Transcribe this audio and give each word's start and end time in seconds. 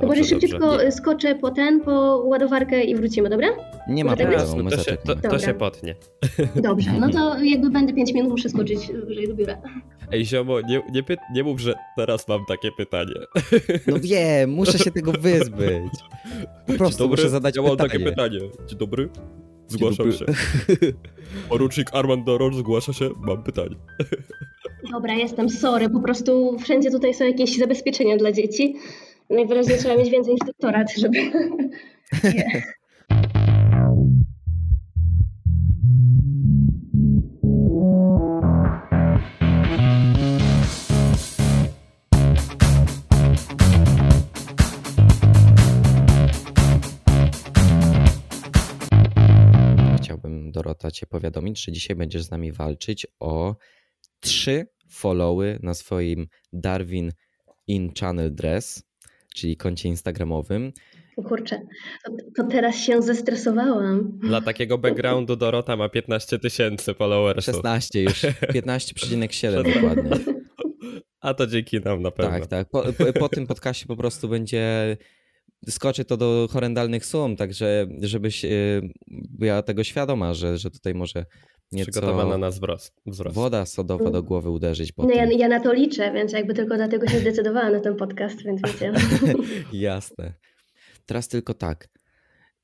to 0.00 0.06
może 0.06 0.24
szybciutko 0.24 0.90
skoczę 0.90 1.34
po 1.34 1.50
ten, 1.50 1.80
po 1.80 2.22
ładowarkę 2.24 2.84
i 2.84 2.96
wrócimy, 2.96 3.28
dobra? 3.28 3.48
Nie 3.88 4.04
ma 4.04 4.16
tak 4.16 4.28
problemu, 4.30 4.64
my 4.64 4.70
to, 4.70 4.82
się, 4.82 4.96
to, 4.96 5.16
to 5.16 5.38
się 5.38 5.54
potnie. 5.54 5.94
Dobrze, 6.56 6.90
no 7.00 7.10
to 7.10 7.44
jakby 7.44 7.70
będę 7.70 7.92
5 7.92 8.12
minut, 8.12 8.30
muszę 8.30 8.48
skoczyć 8.48 8.78
wyżej 9.06 9.28
do 9.28 9.34
biura. 9.34 9.58
Ej, 10.12 10.26
ziomo, 10.26 10.60
nie, 10.60 10.82
nie, 10.92 11.02
py, 11.02 11.16
nie 11.34 11.44
mów, 11.44 11.60
że 11.60 11.74
teraz 11.96 12.28
mam 12.28 12.40
takie 12.48 12.72
pytanie. 12.72 13.14
No 13.86 13.96
wiem, 14.00 14.50
muszę 14.50 14.78
się 14.78 14.90
tego 14.90 15.12
wyzbyć. 15.12 15.92
Po 16.66 16.72
prostu 16.72 16.98
dobry, 16.98 17.16
muszę 17.16 17.30
zadać 17.30 17.56
ja 17.56 17.62
mam 17.62 17.70
pytanie. 17.70 17.90
takie 17.90 18.04
pytanie. 18.04 18.38
Dzień 18.66 18.78
dobry. 18.78 19.08
Zgłaszam 19.68 20.10
Dzień 20.10 20.18
się. 20.18 20.24
Porucznik 21.48 21.94
Armand 21.94 22.24
Doron 22.24 22.54
zgłasza 22.54 22.92
się, 22.92 23.10
mam 23.20 23.42
pytanie. 23.42 23.76
Dobra, 24.92 25.14
jestem 25.14 25.50
sorry, 25.50 25.90
po 25.90 26.00
prostu 26.00 26.58
wszędzie 26.58 26.90
tutaj 26.90 27.14
są 27.14 27.24
jakieś 27.24 27.58
zabezpieczenia 27.58 28.16
dla 28.16 28.32
dzieci. 28.32 28.76
Najwyraźniej 29.30 29.78
trzeba 29.78 29.96
mieć 29.96 30.10
więcej 30.10 30.34
niż 30.34 30.46
doktorat, 30.46 30.92
żeby... 30.96 31.18
Chciałbym, 49.96 50.52
Dorota, 50.52 50.90
Cię 50.90 51.06
powiadomić, 51.06 51.64
że 51.64 51.72
dzisiaj 51.72 51.96
będziesz 51.96 52.22
z 52.22 52.30
nami 52.30 52.52
walczyć 52.52 53.06
o 53.20 53.56
trzy 54.20 54.66
followy 54.90 55.58
na 55.62 55.74
swoim 55.74 56.26
Darwin 56.52 57.12
in 57.66 57.92
Channel 58.00 58.34
Dress, 58.34 58.82
czyli 59.34 59.56
koncie 59.56 59.88
instagramowym. 59.88 60.72
O 61.16 61.22
Kurczę, 61.22 61.60
to, 62.04 62.12
to 62.36 62.48
teraz 62.48 62.76
się 62.76 63.02
zestresowałam. 63.02 64.18
Dla 64.22 64.40
takiego 64.40 64.78
backgroundu 64.78 65.36
Dorota 65.36 65.76
ma 65.76 65.88
15 65.88 66.38
tysięcy 66.38 66.94
followersów. 66.94 67.54
16 67.54 68.02
już, 68.02 68.22
15,7 68.22 69.74
dokładnie. 69.74 70.10
A 71.20 71.34
to 71.34 71.46
dzięki 71.46 71.80
nam 71.80 72.02
na 72.02 72.10
pewno. 72.10 72.32
Tak, 72.32 72.46
tak. 72.46 72.70
Po, 72.70 72.82
po, 72.82 73.12
po 73.12 73.28
tym 73.28 73.46
podcastie 73.46 73.86
po 73.86 73.96
prostu 73.96 74.28
będzie. 74.28 74.96
Skoczy 75.68 76.04
to 76.04 76.16
do 76.16 76.48
horrendalnych 76.50 77.06
sum, 77.06 77.36
także 77.36 77.86
żebyś 78.00 78.44
y, 78.44 78.80
była 79.30 79.62
tego 79.62 79.84
świadoma, 79.84 80.34
że, 80.34 80.58
że 80.58 80.70
tutaj 80.70 80.94
może 80.94 81.24
Przygotowana 81.72 82.24
nieco 82.24 82.38
na 82.38 82.50
wzrost. 82.50 83.00
wzrost. 83.06 83.36
woda 83.36 83.66
sodowa 83.66 84.10
do 84.10 84.22
głowy 84.22 84.50
uderzyć. 84.50 84.92
Po 84.92 85.02
No 85.02 85.10
ja, 85.14 85.24
ja 85.24 85.48
na 85.48 85.60
to 85.60 85.72
liczę, 85.72 86.12
więc 86.12 86.32
jakby 86.32 86.54
tylko 86.54 86.76
dlatego 86.76 87.06
się 87.08 87.18
zdecydowałam 87.18 87.72
na 87.72 87.80
ten 87.80 87.96
podcast, 87.96 88.42
więc 88.44 88.60
wiecie. 88.62 88.92
Jasne. 89.72 90.32
Teraz 91.06 91.28
tylko 91.28 91.54
tak. 91.54 91.88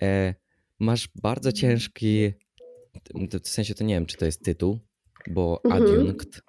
E, 0.02 0.34
masz 0.78 1.08
bardzo 1.22 1.52
ciężki. 1.52 2.32
W 3.44 3.48
sensie 3.48 3.74
to 3.74 3.84
nie 3.84 3.94
wiem, 3.94 4.06
czy 4.06 4.16
to 4.16 4.24
jest 4.24 4.44
tytuł, 4.44 4.78
bo 5.30 5.60
Mhm. 5.64 5.82
adiunkt. 5.82 6.42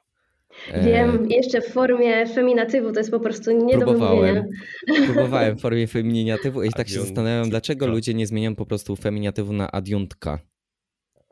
E, 0.72 0.86
Wiem, 0.86 1.30
jeszcze 1.30 1.62
w 1.62 1.68
formie 1.68 2.26
feminatywu 2.28 2.92
to 2.92 3.00
jest 3.00 3.12
po 3.12 3.20
prostu 3.20 3.52
nie 3.52 3.78
do 3.78 3.86
Próbowałem. 3.86 4.36
wymówienia. 4.88 5.06
Próbowałem 5.14 5.58
w 5.58 5.62
formie 5.62 5.88
feminiatywu 5.88 6.64
i 6.64 6.70
tak 6.72 6.90
się 6.90 7.00
zastanawiam, 7.02 7.50
dlaczego 7.50 7.88
ludzie 7.88 8.14
nie 8.14 8.28
zmieniają 8.28 8.56
po 8.56 8.66
prostu 8.66 8.96
feminiatywu 8.96 9.54
na 9.54 9.72
adiuntka. 9.72 10.32
Bez 10.32 10.40
E, 10.40 10.44
tego 10.44 11.30
k. 11.30 11.31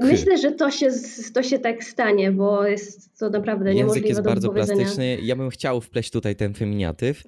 Myślę, 0.00 0.38
że 0.38 0.52
to 0.52 0.70
się, 0.70 0.88
to 1.34 1.42
się 1.42 1.58
tak 1.58 1.84
stanie, 1.84 2.32
bo 2.32 2.66
jest 2.66 3.18
to 3.18 3.30
naprawdę 3.30 3.68
Język 3.68 3.78
niemożliwe 3.78 4.08
jest 4.08 4.20
do 4.20 4.30
bardzo 4.30 4.48
plastyczny. 4.48 5.18
Ja 5.22 5.36
bym 5.36 5.50
chciał 5.50 5.80
wpleść 5.80 6.10
tutaj 6.10 6.36
ten 6.36 6.54
feminiatyw 6.54 7.22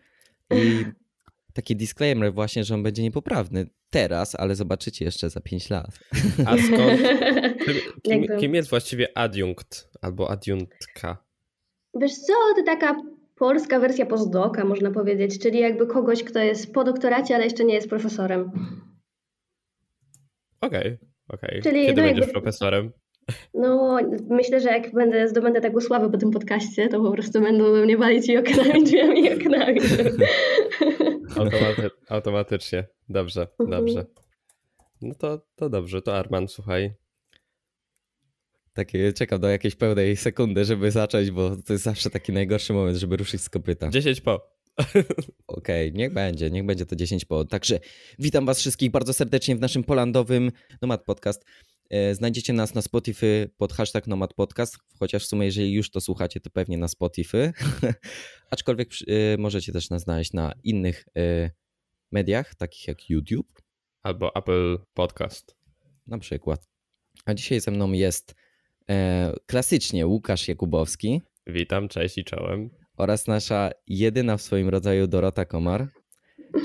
i 0.51 0.85
taki 1.55 1.77
disclaimer 1.77 2.35
właśnie, 2.35 2.65
że 2.65 2.75
on 2.75 2.83
będzie 2.83 3.03
niepoprawny 3.03 3.67
teraz, 3.91 4.35
ale 4.35 4.55
zobaczycie 4.55 5.05
jeszcze 5.05 5.31
za 5.31 5.41
5 5.41 5.71
lat. 5.71 5.99
A 6.47 6.57
skąd? 6.57 7.01
Kim, 8.05 8.23
kim, 8.27 8.39
kim 8.39 8.55
jest 8.55 8.71
właściwie 8.71 9.19
adiunkt 9.19 9.89
albo 10.01 10.31
adiunktka? 10.31 11.25
Wiesz 11.95 12.15
co, 12.15 12.33
to 12.57 12.63
taka 12.67 12.97
polska 13.37 13.81
wersja 13.81 14.07
postdoka, 14.07 14.65
można 14.65 14.91
powiedzieć, 14.91 15.39
czyli 15.39 15.59
jakby 15.59 15.87
kogoś, 15.87 16.25
kto 16.25 16.39
jest 16.39 16.73
po 16.73 16.85
doktoracie, 16.85 17.35
ale 17.35 17.45
jeszcze 17.45 17.65
nie 17.65 17.75
jest 17.75 17.89
profesorem. 17.89 18.51
Okej, 20.61 20.99
okej. 21.33 21.61
Czyli 21.63 21.87
Kiedy 21.87 22.03
no 22.03 22.09
będziesz 22.09 22.27
jakby- 22.27 22.33
profesorem? 22.41 22.93
No, 23.55 23.99
myślę, 24.29 24.61
że 24.61 24.69
jak 24.69 24.93
będę, 24.95 25.29
zdobędę 25.29 25.61
taką 25.61 25.81
sławę 25.81 26.11
po 26.11 26.19
tym 26.19 26.31
podcaście, 26.31 26.89
to 26.89 27.01
po 27.03 27.13
prostu 27.13 27.41
będą 27.41 27.85
mnie 27.85 27.97
walić 27.97 28.29
i 28.29 28.37
oknami, 28.39 28.85
drzwiami 28.85 29.25
i 29.25 29.33
oknami. 29.35 29.81
Automaty 31.37 31.91
automatycznie. 32.09 32.87
Dobrze, 33.09 33.47
Mhm. 33.61 33.71
dobrze. 33.71 34.07
No 35.03 35.15
to, 35.15 35.47
to 35.57 35.69
dobrze, 35.71 36.03
to 36.03 36.17
Arman, 36.17 36.49
słuchaj. 36.49 36.93
Takie 38.73 39.13
czekam 39.13 39.41
do 39.41 39.49
jakiejś 39.49 39.77
pełnej 39.77 40.17
sekundy, 40.17 40.65
żeby 40.65 40.91
zacząć, 40.91 41.31
bo 41.31 41.51
to 41.67 41.73
jest 41.73 41.85
zawsze 41.85 42.11
taki 42.11 42.33
najgorszy 42.33 42.73
moment, 42.73 42.97
żeby 42.97 43.17
ruszyć 43.17 43.41
z 43.43 43.49
kopyta. 43.51 43.89
10 43.89 44.21
po. 44.21 44.60
Okej, 45.47 45.93
niech 45.93 46.13
będzie, 46.13 46.51
niech 46.51 46.65
będzie 46.67 46.87
to 46.87 46.97
10 46.97 47.25
po. 47.25 47.45
Także 47.45 47.81
witam 48.19 48.47
was 48.47 48.59
wszystkich 48.59 48.91
bardzo 48.91 49.13
serdecznie 49.13 49.57
w 49.57 49.61
naszym 49.61 49.85
polandowym 49.85 50.53
Nomad 50.83 51.05
Podcast. 51.05 51.45
E, 51.91 52.15
Znajdziecie 52.15 52.53
nas 52.53 52.75
na 52.75 52.83
Spotify 52.83 53.51
pod 53.57 53.73
hashtag 53.73 54.07
Nomad 54.07 54.35
Podcast, 54.35 54.79
chociaż 54.99 55.25
w 55.25 55.27
sumie 55.27 55.47
jeżeli 55.47 55.73
już 55.73 55.91
to 55.91 56.01
słuchacie, 56.01 56.41
to 56.41 56.51
pewnie 56.51 56.79
na 56.79 56.89
Spotify. 56.89 57.53
Aczkolwiek 58.51 58.91
e, 59.07 59.39
możecie 59.39 59.73
też 59.73 59.91
nas 59.91 60.03
znaleźć 60.03 60.33
na 60.33 60.53
innych 60.65 61.05
e, 61.17 61.51
mediach, 62.13 62.55
takich 62.55 62.89
jak 62.89 63.11
YouTube 63.11 63.63
Albo 64.03 64.35
Apple 64.37 64.79
Podcast. 64.95 65.57
na 66.07 66.19
przykład. 66.19 66.69
A 67.25 67.35
dzisiaj 67.35 67.61
ze 67.61 67.71
mną 67.71 67.93
jest 67.93 68.35
klasycznie 69.47 70.07
Łukasz 70.07 70.49
Jakubowski 70.49 71.21
Witam, 71.47 71.89
cześć 71.89 72.19
i 72.19 72.25
czołem. 72.25 72.71
Oraz 73.01 73.27
nasza 73.27 73.71
jedyna 73.87 74.37
w 74.37 74.43
swoim 74.43 74.69
rodzaju 74.69 75.07
Dorota 75.07 75.45
Komar, 75.45 75.89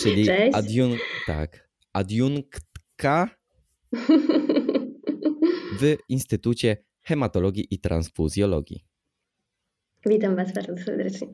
czyli 0.01 0.25
Cześć. 0.25 0.55
adiun 0.55 0.97
tak, 1.27 1.69
adiunktka 1.93 3.29
w 5.79 5.95
Instytucie 6.09 6.77
Hematologii 7.01 7.67
i 7.71 7.79
Transfuzjologii. 7.79 8.85
Witam 10.05 10.35
Was 10.35 10.53
bardzo 10.53 10.77
serdecznie. 10.77 11.27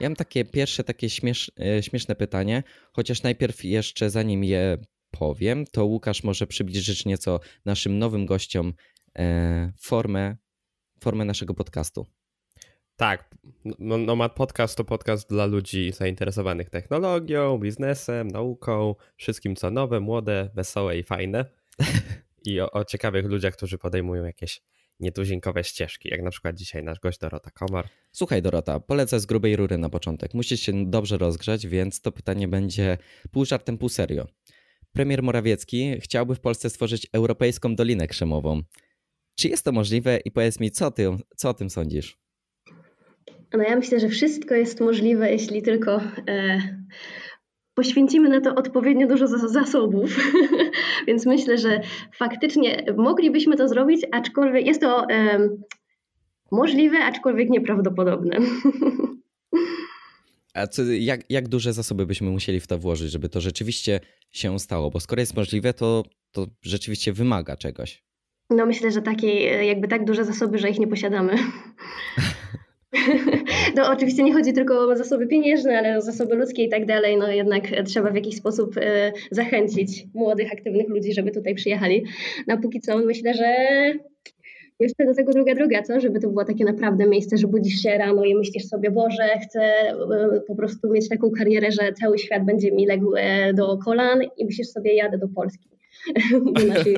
Ja 0.00 0.08
mam 0.08 0.16
takie 0.16 0.44
pierwsze 0.44 0.84
takie 0.84 1.10
śmiesz, 1.10 1.52
e, 1.60 1.82
śmieszne 1.82 2.14
pytanie, 2.14 2.62
chociaż 2.92 3.22
najpierw 3.22 3.64
jeszcze 3.64 4.10
zanim 4.10 4.44
je 4.44 4.78
powiem, 5.10 5.64
to 5.66 5.84
Łukasz 5.84 6.24
może 6.24 6.46
przybliżyć 6.46 7.04
nieco 7.04 7.40
naszym 7.64 7.98
nowym 7.98 8.26
gościom 8.26 8.72
e, 9.18 9.72
formę, 9.80 10.36
formę 11.00 11.24
naszego 11.24 11.54
podcastu. 11.54 12.06
Tak, 12.96 13.34
no, 13.78 13.98
Nomad 13.98 14.34
Podcast 14.34 14.76
to 14.76 14.84
podcast 14.84 15.28
dla 15.28 15.46
ludzi 15.46 15.92
zainteresowanych 15.92 16.70
technologią, 16.70 17.58
biznesem, 17.58 18.28
nauką, 18.28 18.94
wszystkim 19.16 19.56
co 19.56 19.70
nowe, 19.70 20.00
młode, 20.00 20.50
wesołe 20.54 20.98
i 20.98 21.02
fajne. 21.02 21.44
I 22.46 22.60
o, 22.60 22.70
o 22.70 22.84
ciekawych 22.84 23.26
ludziach, 23.26 23.56
którzy 23.56 23.78
podejmują 23.78 24.24
jakieś 24.24 24.62
nietuzinkowe 25.00 25.64
ścieżki, 25.64 26.08
jak 26.08 26.22
na 26.22 26.30
przykład 26.30 26.56
dzisiaj 26.56 26.82
nasz 26.82 27.00
gość 27.00 27.18
Dorota 27.18 27.50
Komar. 27.50 27.88
Słuchaj 28.12 28.42
Dorota, 28.42 28.80
polecę 28.80 29.20
z 29.20 29.26
grubej 29.26 29.56
rury 29.56 29.78
na 29.78 29.88
początek. 29.88 30.34
Musisz 30.34 30.60
się 30.60 30.90
dobrze 30.90 31.18
rozgrzać, 31.18 31.66
więc 31.66 32.00
to 32.00 32.12
pytanie 32.12 32.48
będzie 32.48 32.98
pół 33.30 33.44
żartem, 33.44 33.78
pół 33.78 33.88
serio. 33.88 34.26
Premier 34.92 35.22
Morawiecki 35.22 36.00
chciałby 36.00 36.34
w 36.34 36.40
Polsce 36.40 36.70
stworzyć 36.70 37.06
Europejską 37.12 37.76
Dolinę 37.76 38.06
Krzemową. 38.06 38.62
Czy 39.34 39.48
jest 39.48 39.64
to 39.64 39.72
możliwe 39.72 40.18
i 40.24 40.30
powiedz 40.30 40.60
mi, 40.60 40.70
co, 40.70 40.90
ty, 40.90 41.10
co 41.36 41.48
o 41.48 41.54
tym 41.54 41.70
sądzisz? 41.70 42.23
No 43.56 43.62
ja 43.62 43.76
myślę, 43.76 44.00
że 44.00 44.08
wszystko 44.08 44.54
jest 44.54 44.80
możliwe, 44.80 45.32
jeśli 45.32 45.62
tylko 45.62 46.00
e, 46.28 46.60
poświęcimy 47.74 48.28
na 48.28 48.40
to 48.40 48.54
odpowiednio 48.54 49.06
dużo 49.06 49.26
zas- 49.26 49.48
zasobów. 49.48 50.32
Więc 51.06 51.26
myślę, 51.26 51.58
że 51.58 51.80
faktycznie 52.12 52.84
moglibyśmy 52.96 53.56
to 53.56 53.68
zrobić, 53.68 54.06
aczkolwiek 54.12 54.66
jest 54.66 54.80
to 54.80 55.10
e, 55.10 55.48
możliwe, 56.52 56.98
aczkolwiek 56.98 57.50
nieprawdopodobne. 57.50 58.36
A 60.54 60.66
co, 60.66 60.82
jak, 60.82 61.30
jak 61.30 61.48
duże 61.48 61.72
zasoby 61.72 62.06
byśmy 62.06 62.30
musieli 62.30 62.60
w 62.60 62.66
to 62.66 62.78
włożyć, 62.78 63.10
żeby 63.10 63.28
to 63.28 63.40
rzeczywiście 63.40 64.00
się 64.30 64.58
stało? 64.58 64.90
Bo 64.90 65.00
skoro 65.00 65.20
jest 65.20 65.36
możliwe, 65.36 65.72
to, 65.72 66.04
to 66.32 66.46
rzeczywiście 66.62 67.12
wymaga 67.12 67.56
czegoś. 67.56 68.02
No 68.50 68.66
myślę, 68.66 68.90
że 68.90 69.02
takiej 69.02 69.46
e, 69.48 69.66
jakby 69.66 69.88
tak 69.88 70.04
duże 70.04 70.24
zasoby, 70.24 70.58
że 70.58 70.70
ich 70.70 70.78
nie 70.78 70.86
posiadamy. 70.86 71.36
No 73.76 73.90
oczywiście 73.92 74.22
nie 74.22 74.32
chodzi 74.32 74.52
tylko 74.52 74.88
o 74.88 74.96
zasoby 74.96 75.26
pieniężne, 75.26 75.78
ale 75.78 75.98
o 75.98 76.00
zasoby 76.00 76.34
ludzkie 76.34 76.64
i 76.64 76.68
tak 76.68 76.86
dalej. 76.86 77.16
No 77.16 77.28
jednak 77.28 77.64
trzeba 77.84 78.10
w 78.10 78.14
jakiś 78.14 78.36
sposób 78.36 78.76
e, 78.76 79.12
zachęcić 79.30 80.06
młodych, 80.14 80.52
aktywnych 80.52 80.88
ludzi, 80.88 81.14
żeby 81.14 81.30
tutaj 81.30 81.54
przyjechali. 81.54 82.04
No 82.46 82.58
póki 82.58 82.80
co 82.80 82.98
myślę, 82.98 83.34
że 83.34 83.54
Jeszcze 84.80 85.06
do 85.06 85.14
tego 85.14 85.32
druga 85.32 85.54
droga, 85.54 85.82
co? 85.82 86.00
Żeby 86.00 86.20
to 86.20 86.28
było 86.28 86.44
takie 86.44 86.64
naprawdę 86.64 87.06
miejsce, 87.06 87.36
że 87.36 87.46
budzisz 87.46 87.82
się 87.82 87.98
rano 87.98 88.24
i 88.24 88.34
myślisz 88.34 88.64
sobie, 88.64 88.90
Boże, 88.90 89.38
chcę 89.42 89.60
e, 89.62 90.40
po 90.46 90.54
prostu 90.54 90.90
mieć 90.90 91.08
taką 91.08 91.30
karierę, 91.30 91.72
że 91.72 91.92
cały 91.92 92.18
świat 92.18 92.44
będzie 92.44 92.72
mi 92.72 92.86
legł 92.86 93.14
e, 93.16 93.54
do 93.54 93.78
kolan 93.78 94.22
i 94.36 94.44
myślisz 94.44 94.68
sobie, 94.68 94.94
jadę 94.94 95.18
do 95.18 95.28
Polski. 95.28 95.68
do 96.54 96.66
naszej 96.66 96.96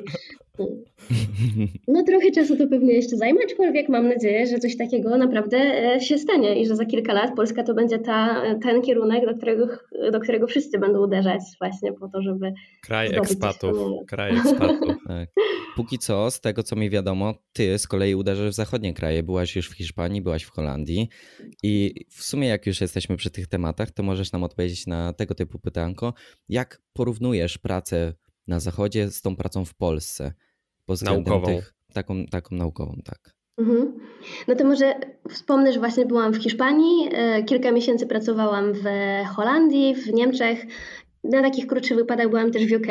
no 1.88 2.02
trochę 2.02 2.30
czasu 2.30 2.56
to 2.56 2.66
pewnie 2.66 2.92
jeszcze 2.94 3.16
zajmie, 3.16 3.40
aczkolwiek 3.44 3.88
mam 3.88 4.08
nadzieję, 4.08 4.46
że 4.46 4.58
coś 4.58 4.76
takiego 4.76 5.18
naprawdę 5.18 5.58
e, 5.58 6.00
się 6.00 6.18
stanie 6.18 6.60
i 6.60 6.66
że 6.66 6.76
za 6.76 6.84
kilka 6.84 7.12
lat 7.12 7.36
Polska 7.36 7.62
to 7.62 7.74
będzie 7.74 7.98
ta, 7.98 8.42
ten 8.62 8.82
kierunek, 8.82 9.26
do 9.26 9.34
którego, 9.34 9.68
do 10.12 10.20
którego 10.20 10.46
wszyscy 10.46 10.78
będą 10.78 11.04
uderzać 11.04 11.40
właśnie 11.60 11.92
po 11.92 12.08
to, 12.08 12.22
żeby 12.22 12.52
Kraj 12.82 13.14
ekspatów, 13.14 13.76
kraj 14.06 14.36
ekspatów. 14.36 14.96
tak. 15.08 15.28
Póki 15.76 15.98
co, 15.98 16.30
z 16.30 16.40
tego 16.40 16.62
co 16.62 16.76
mi 16.76 16.90
wiadomo, 16.90 17.34
ty 17.52 17.78
z 17.78 17.86
kolei 17.86 18.14
uderzasz 18.14 18.50
w 18.50 18.54
zachodnie 18.54 18.94
kraje. 18.94 19.22
Byłaś 19.22 19.56
już 19.56 19.70
w 19.70 19.74
Hiszpanii, 19.74 20.22
byłaś 20.22 20.42
w 20.42 20.50
Holandii 20.50 21.08
i 21.62 21.94
w 22.10 22.22
sumie 22.22 22.48
jak 22.48 22.66
już 22.66 22.80
jesteśmy 22.80 23.16
przy 23.16 23.30
tych 23.30 23.46
tematach, 23.46 23.90
to 23.90 24.02
możesz 24.02 24.32
nam 24.32 24.42
odpowiedzieć 24.42 24.86
na 24.86 25.12
tego 25.12 25.34
typu 25.34 25.58
pytanko. 25.58 26.14
Jak 26.48 26.82
porównujesz 26.92 27.58
pracę 27.58 28.12
na 28.48 28.60
zachodzie 28.60 29.10
z 29.10 29.22
tą 29.22 29.36
pracą 29.36 29.64
w 29.64 29.74
Polsce? 29.74 30.32
pod 30.86 31.02
naukową. 31.02 31.46
Tych, 31.46 31.74
taką, 31.92 32.26
taką 32.26 32.56
naukową, 32.56 32.94
tak. 33.04 33.36
Mhm. 33.58 33.92
No 34.48 34.54
to 34.54 34.64
może 34.64 34.94
wspomnę, 35.30 35.72
że 35.72 35.78
właśnie 35.78 36.06
byłam 36.06 36.32
w 36.32 36.42
Hiszpanii, 36.42 37.08
e, 37.12 37.42
kilka 37.42 37.72
miesięcy 37.72 38.06
pracowałam 38.06 38.72
w 38.72 38.84
Holandii, 39.36 39.94
w 39.94 40.12
Niemczech, 40.12 40.66
na 41.24 41.42
takich 41.42 41.66
krótszych 41.66 41.96
wypadach 41.96 42.28
byłam 42.28 42.50
też 42.50 42.66
w 42.66 42.72
UK. 42.72 42.86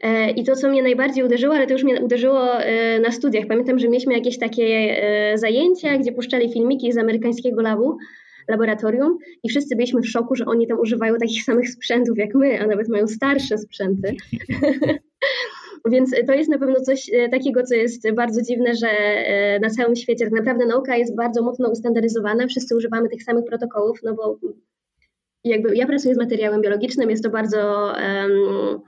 E, 0.00 0.30
I 0.30 0.44
to, 0.44 0.56
co 0.56 0.68
mnie 0.68 0.82
najbardziej 0.82 1.24
uderzyło, 1.24 1.54
ale 1.54 1.66
to 1.66 1.72
już 1.72 1.84
mnie 1.84 2.00
uderzyło 2.00 2.52
e, 2.52 3.00
na 3.00 3.12
studiach. 3.12 3.46
Pamiętam, 3.46 3.78
że 3.78 3.88
mieliśmy 3.88 4.14
jakieś 4.14 4.38
takie 4.38 5.00
zajęcia, 5.34 5.98
gdzie 5.98 6.12
puszczali 6.12 6.52
filmiki 6.52 6.92
z 6.92 6.98
amerykańskiego 6.98 7.62
labu, 7.62 7.96
laboratorium 8.48 9.18
i 9.42 9.48
wszyscy 9.48 9.76
byliśmy 9.76 10.00
w 10.00 10.08
szoku, 10.08 10.34
że 10.34 10.44
oni 10.46 10.66
tam 10.66 10.80
używają 10.80 11.16
takich 11.16 11.44
samych 11.50 11.70
sprzętów 11.70 12.18
jak 12.18 12.34
my, 12.34 12.60
a 12.60 12.66
nawet 12.66 12.88
mają 12.88 13.06
starsze 13.08 13.58
sprzęty. 13.58 14.14
Więc 15.90 16.14
to 16.26 16.32
jest 16.32 16.50
na 16.50 16.58
pewno 16.58 16.80
coś 16.80 17.10
e, 17.12 17.28
takiego, 17.28 17.62
co 17.62 17.74
jest 17.74 18.10
bardzo 18.10 18.42
dziwne, 18.42 18.74
że 18.74 18.88
e, 18.88 19.60
na 19.60 19.70
całym 19.70 19.96
świecie 19.96 20.24
tak 20.24 20.34
naprawdę 20.34 20.66
nauka 20.66 20.96
jest 20.96 21.16
bardzo 21.16 21.42
mocno 21.42 21.70
ustandaryzowana, 21.70 22.46
wszyscy 22.46 22.76
używamy 22.76 23.08
tych 23.08 23.22
samych 23.22 23.44
protokołów, 23.44 24.00
no 24.02 24.14
bo 24.14 24.38
jakby 25.44 25.76
ja 25.76 25.86
pracuję 25.86 26.14
z 26.14 26.18
materiałem 26.18 26.60
biologicznym, 26.60 27.10
jest 27.10 27.24
to 27.24 27.30
bardzo 27.30 27.92
um, 27.94 28.80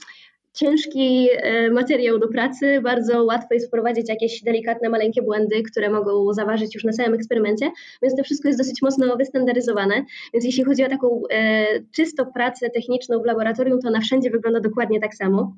ciężki 0.52 1.28
e, 1.32 1.70
materiał 1.70 2.18
do 2.18 2.28
pracy, 2.28 2.80
bardzo 2.80 3.24
łatwo 3.24 3.54
jest 3.54 3.66
wprowadzić 3.66 4.08
jakieś 4.08 4.42
delikatne, 4.42 4.88
maleńkie 4.88 5.22
błędy, 5.22 5.62
które 5.62 5.90
mogą 5.90 6.32
zaważyć 6.32 6.74
już 6.74 6.84
na 6.84 6.92
całym 6.92 7.14
eksperymencie, 7.14 7.70
więc 8.02 8.16
to 8.16 8.24
wszystko 8.24 8.48
jest 8.48 8.60
dosyć 8.60 8.82
mocno 8.82 9.16
wystandaryzowane. 9.16 10.04
Więc 10.34 10.44
jeśli 10.44 10.64
chodzi 10.64 10.84
o 10.84 10.88
taką 10.88 11.22
e, 11.30 11.66
czysto 11.96 12.26
pracę 12.26 12.70
techniczną 12.70 13.22
w 13.22 13.24
laboratorium, 13.24 13.80
to 13.80 13.90
na 13.90 14.00
wszędzie 14.00 14.30
wygląda 14.30 14.60
dokładnie 14.60 15.00
tak 15.00 15.14
samo. 15.14 15.56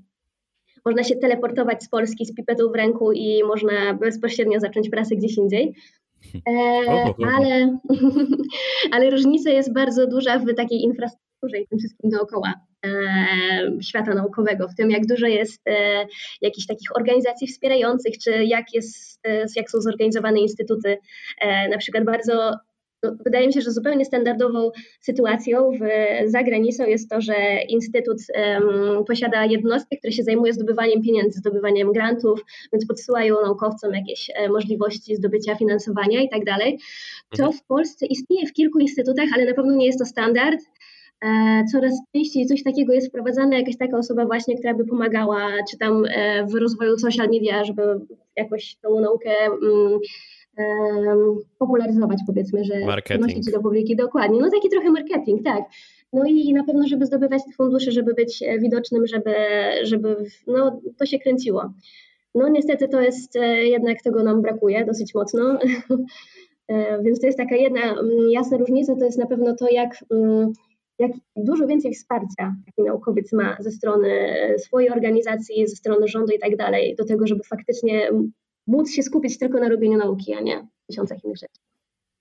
Można 0.85 1.05
się 1.05 1.17
teleportować 1.17 1.83
z 1.83 1.89
Polski 1.89 2.27
z 2.27 2.35
pipetą 2.35 2.69
w 2.69 2.75
ręku 2.75 3.13
i 3.13 3.45
można 3.45 3.95
bezpośrednio 3.95 4.61
zacząć 4.61 4.91
pracę 4.91 5.17
gdzieś 5.17 5.39
indziej. 5.39 5.75
E, 6.49 6.53
ale, 7.37 7.79
ale 8.93 9.11
różnica 9.11 9.51
jest 9.51 9.73
bardzo 9.73 10.07
duża 10.07 10.39
w 10.39 10.55
takiej 10.55 10.83
infrastrukturze 10.83 11.59
i 11.59 11.67
tym 11.69 11.79
wszystkim 11.79 12.11
dookoła 12.11 12.55
świata 13.83 14.15
naukowego, 14.15 14.69
w 14.69 14.75
tym 14.75 14.91
jak 14.91 15.07
dużo 15.07 15.27
jest 15.27 15.69
e, 15.69 16.07
jakichś 16.41 16.67
takich 16.67 16.97
organizacji 16.97 17.47
wspierających, 17.47 18.19
czy 18.19 18.45
jak, 18.45 18.75
jest, 18.75 19.21
e, 19.27 19.47
jak 19.57 19.71
są 19.71 19.81
zorganizowane 19.81 20.41
instytuty. 20.41 20.99
E, 21.41 21.69
na 21.69 21.79
przykład 21.79 22.05
bardzo 22.05 22.59
no, 23.05 23.17
wydaje 23.25 23.47
mi 23.47 23.53
się, 23.53 23.61
że 23.61 23.73
zupełnie 23.73 24.05
standardową 24.05 24.71
sytuacją 25.01 25.71
w, 25.71 25.81
za 26.31 26.43
granicą 26.43 26.87
jest 26.87 27.11
to, 27.11 27.21
że 27.21 27.35
Instytut 27.69 28.19
um, 28.35 29.05
posiada 29.05 29.45
jednostkę, 29.45 29.97
która 29.97 30.13
się 30.13 30.23
zajmuje 30.23 30.53
zdobywaniem 30.53 31.03
pieniędzy, 31.03 31.39
zdobywaniem 31.39 31.93
grantów, 31.93 32.45
więc 32.73 32.87
podsyłają 32.87 33.35
naukowcom 33.43 33.95
jakieś 33.95 34.31
e, 34.35 34.49
możliwości 34.49 35.17
zdobycia 35.17 35.55
finansowania 35.55 36.23
i 36.23 36.29
tak 36.29 36.45
dalej. 36.45 36.79
To 37.31 37.45
mhm. 37.45 37.53
w 37.53 37.67
Polsce 37.67 38.07
istnieje 38.07 38.47
w 38.47 38.53
kilku 38.53 38.79
instytutach, 38.79 39.29
ale 39.35 39.45
na 39.45 39.55
pewno 39.55 39.77
nie 39.77 39.87
jest 39.87 39.99
to 39.99 40.07
standard. 40.07 40.61
E, 41.25 41.65
coraz 41.73 41.93
częściej 42.13 42.47
coś 42.47 42.63
takiego 42.63 42.93
jest 42.93 43.09
wprowadzane, 43.09 43.59
jakaś 43.59 43.77
taka 43.77 43.99
osoba 43.99 44.27
właśnie, 44.27 44.59
która 44.59 44.75
by 44.75 44.87
pomagała, 44.87 45.49
czy 45.71 45.79
tam 45.79 46.05
e, 46.09 46.47
w 46.47 46.55
rozwoju 46.55 46.99
social 46.99 47.29
media, 47.29 47.65
żeby 47.65 47.83
jakoś 48.37 48.77
tą 48.83 49.01
naukę 49.01 49.31
mm, 49.47 50.01
popularyzować, 51.59 52.19
powiedzmy, 52.27 52.65
że 52.65 52.87
marketing. 52.87 53.51
do 53.53 53.61
publiki. 53.61 53.97
Dokładnie, 53.97 54.41
no 54.41 54.51
taki 54.51 54.69
trochę 54.69 54.91
marketing, 54.91 55.45
tak. 55.45 55.65
No 56.13 56.25
i 56.25 56.53
na 56.53 56.65
pewno, 56.65 56.89
żeby 56.89 57.07
zdobywać 57.07 57.45
te 57.45 57.53
fundusze, 57.53 57.93
żeby 57.93 58.15
być 58.15 58.43
e, 58.43 58.59
widocznym, 58.59 59.07
żeby, 59.07 59.35
żeby 59.83 60.17
no, 60.47 60.81
to 60.99 61.07
się 61.07 61.19
kręciło. 61.19 61.73
No 62.35 62.49
niestety 62.49 62.89
to 62.89 63.01
jest 63.01 63.35
jednak 63.63 64.03
tego 64.03 64.23
nam 64.23 64.43
brakuje 64.43 64.85
dosyć 64.85 65.15
mocno. 65.15 65.59
Więc 67.05 67.21
to 67.21 67.27
jest 67.27 67.39
taka 67.39 67.57
jedna 67.57 67.81
mm, 67.81 68.31
jasna 68.31 68.57
różnica, 68.57 68.97
to 68.97 69.05
jest 69.05 69.19
na 69.19 69.27
pewno 69.27 69.57
to, 69.57 69.67
jak, 69.71 70.05
mm, 70.11 70.53
jak 70.99 71.13
dużo 71.37 71.67
więcej 71.67 71.95
wsparcia 71.95 72.55
taki 72.67 72.83
naukowiec 72.83 73.33
ma 73.33 73.57
ze 73.61 73.71
strony 73.71 74.37
swojej 74.59 74.91
organizacji, 74.91 75.67
ze 75.69 75.77
strony 75.77 76.09
rządu 76.09 76.33
i 76.33 76.39
tak 76.39 76.57
dalej, 76.57 76.95
do 76.99 77.05
tego, 77.05 77.27
żeby 77.27 77.43
faktycznie 77.45 78.11
móc 78.67 78.91
się 78.91 79.03
skupić 79.03 79.39
tylko 79.39 79.61
na 79.61 79.69
robieniu 79.69 79.99
nauki, 79.99 80.35
a 80.35 80.41
nie 80.41 80.67
tysiącach 80.87 81.25
innych 81.25 81.37
rzeczy. 81.37 81.61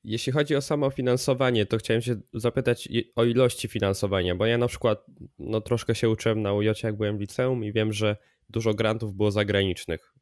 Jeśli 0.04 0.34
chodzi 0.34 0.56
o 0.56 0.62
samo 0.62 0.90
finansowanie, 0.90 1.66
to 1.66 1.78
chciałem 1.78 2.02
się 2.02 2.16
zapytać 2.34 2.90
o 3.16 3.26
ilości 3.26 3.68
finansowania, 3.68 4.36
bo 4.36 4.46
ja 4.46 4.58
na 4.58 4.68
przykład 4.68 5.06
no, 5.40 5.62
troszkę 5.62 5.96
się 5.96 6.10
uczyłem 6.10 6.42
na 6.42 6.54
UJ, 6.54 6.68
jak 6.84 6.98
byłem 6.98 7.18
w 7.18 7.22
liceum 7.22 7.64
i 7.64 7.74
wiem, 7.74 7.94
że 7.94 8.18
dużo 8.50 8.74
grantów 8.74 9.14
było 9.14 9.32
zagranicznych. 9.32 10.14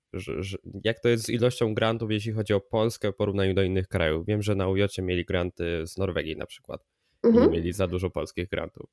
Jak 0.83 0.99
to 0.99 1.09
jest 1.09 1.25
z 1.25 1.29
ilością 1.29 1.73
grantów, 1.73 2.11
jeśli 2.11 2.31
chodzi 2.31 2.53
o 2.53 2.59
Polskę 2.59 3.11
w 3.11 3.15
porównaniu 3.15 3.53
do 3.53 3.63
innych 3.63 3.87
krajów? 3.87 4.25
Wiem, 4.25 4.41
że 4.41 4.55
na 4.55 4.69
UJ 4.69 4.83
mieli 5.01 5.25
granty 5.25 5.87
z 5.87 5.97
Norwegii 5.97 6.37
na 6.37 6.45
przykład 6.45 6.81
mhm. 7.23 7.43
nie 7.45 7.57
mieli 7.57 7.73
za 7.73 7.87
dużo 7.87 8.09
polskich 8.09 8.49
grantów. 8.49 8.89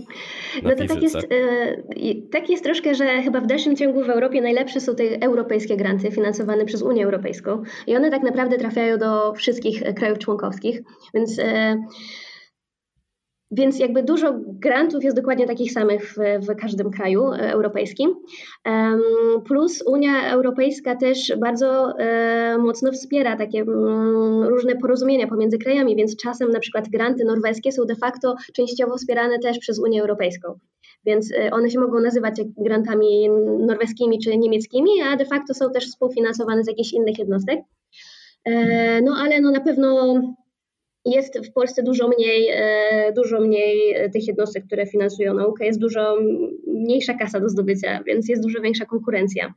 no 0.62 0.70
to 0.76 0.86
tak 0.86 1.02
jest, 1.02 1.16
e, 1.16 2.14
tak 2.30 2.50
jest 2.50 2.64
troszkę, 2.64 2.94
że 2.94 3.22
chyba 3.22 3.40
w 3.40 3.46
dalszym 3.46 3.76
ciągu 3.76 4.04
w 4.04 4.10
Europie 4.10 4.40
najlepsze 4.40 4.80
są 4.80 4.94
te 4.94 5.04
europejskie 5.20 5.76
granty 5.76 6.10
finansowane 6.10 6.64
przez 6.64 6.82
Unię 6.82 7.04
Europejską 7.04 7.62
i 7.86 7.96
one 7.96 8.10
tak 8.10 8.22
naprawdę 8.22 8.58
trafiają 8.58 8.98
do 8.98 9.32
wszystkich 9.32 9.82
krajów 9.94 10.18
członkowskich, 10.18 10.80
więc 11.14 11.38
e, 11.38 11.76
więc 13.50 13.78
jakby 13.78 14.02
dużo 14.02 14.34
grantów 14.38 15.04
jest 15.04 15.16
dokładnie 15.16 15.46
takich 15.46 15.72
samych 15.72 16.14
w, 16.14 16.46
w, 16.46 16.56
każdym 16.56 16.90
kraju 16.90 17.32
e, 17.32 17.52
europejskim. 17.52 18.14
Plus 19.44 19.82
Unia 19.86 20.30
Europejska 20.30 20.96
też 20.96 21.32
bardzo 21.40 21.98
e, 21.98 22.58
mocno 22.58 22.92
wspiera 22.92 23.36
takie 23.36 23.60
mm, 23.60 24.42
różne 24.42 24.76
porozumienia 24.76 25.26
pomiędzy 25.26 25.58
krajami, 25.58 25.96
więc 25.96 26.16
czasem 26.16 26.50
na 26.50 26.60
przykład 26.60 26.88
granty 26.88 27.24
norweskie 27.24 27.72
są 27.72 27.84
de 27.84 27.96
facto 27.96 28.34
częściowo 28.54 28.96
wspierane 28.96 29.38
też 29.38 29.58
przez 29.58 29.78
Unię 29.78 30.00
Europejską. 30.00 30.58
Więc 31.04 31.32
e, 31.32 31.50
one 31.50 31.70
się 31.70 31.80
mogą 31.80 32.00
nazywać 32.00 32.34
grantami 32.56 33.30
norweskimi 33.66 34.18
czy 34.18 34.38
niemieckimi, 34.38 34.90
a 35.12 35.16
de 35.16 35.24
facto 35.24 35.54
są 35.54 35.70
też 35.70 35.86
współfinansowane 35.86 36.64
z 36.64 36.66
jakichś 36.66 36.92
innych 36.92 37.18
jednostek. 37.18 37.58
No 39.02 39.16
ale 39.18 39.40
no 39.40 39.50
na 39.50 39.60
pewno 39.60 40.20
jest 41.10 41.38
w 41.46 41.52
Polsce 41.52 41.82
dużo 41.82 42.08
mniej, 42.08 42.48
e, 42.50 43.12
dużo 43.12 43.40
mniej 43.40 43.94
tych 44.12 44.26
jednostek, 44.26 44.66
które 44.66 44.86
finansują 44.86 45.34
naukę, 45.34 45.66
jest 45.66 45.80
dużo 45.80 46.16
mniejsza 46.66 47.14
kasa 47.14 47.40
do 47.40 47.48
zdobycia, 47.48 48.02
więc 48.06 48.28
jest 48.28 48.42
dużo 48.42 48.60
większa 48.60 48.86
konkurencja. 48.86 49.54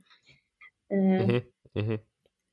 E, 0.91 0.95
mhm, 0.95 1.41
mhm. 1.75 1.97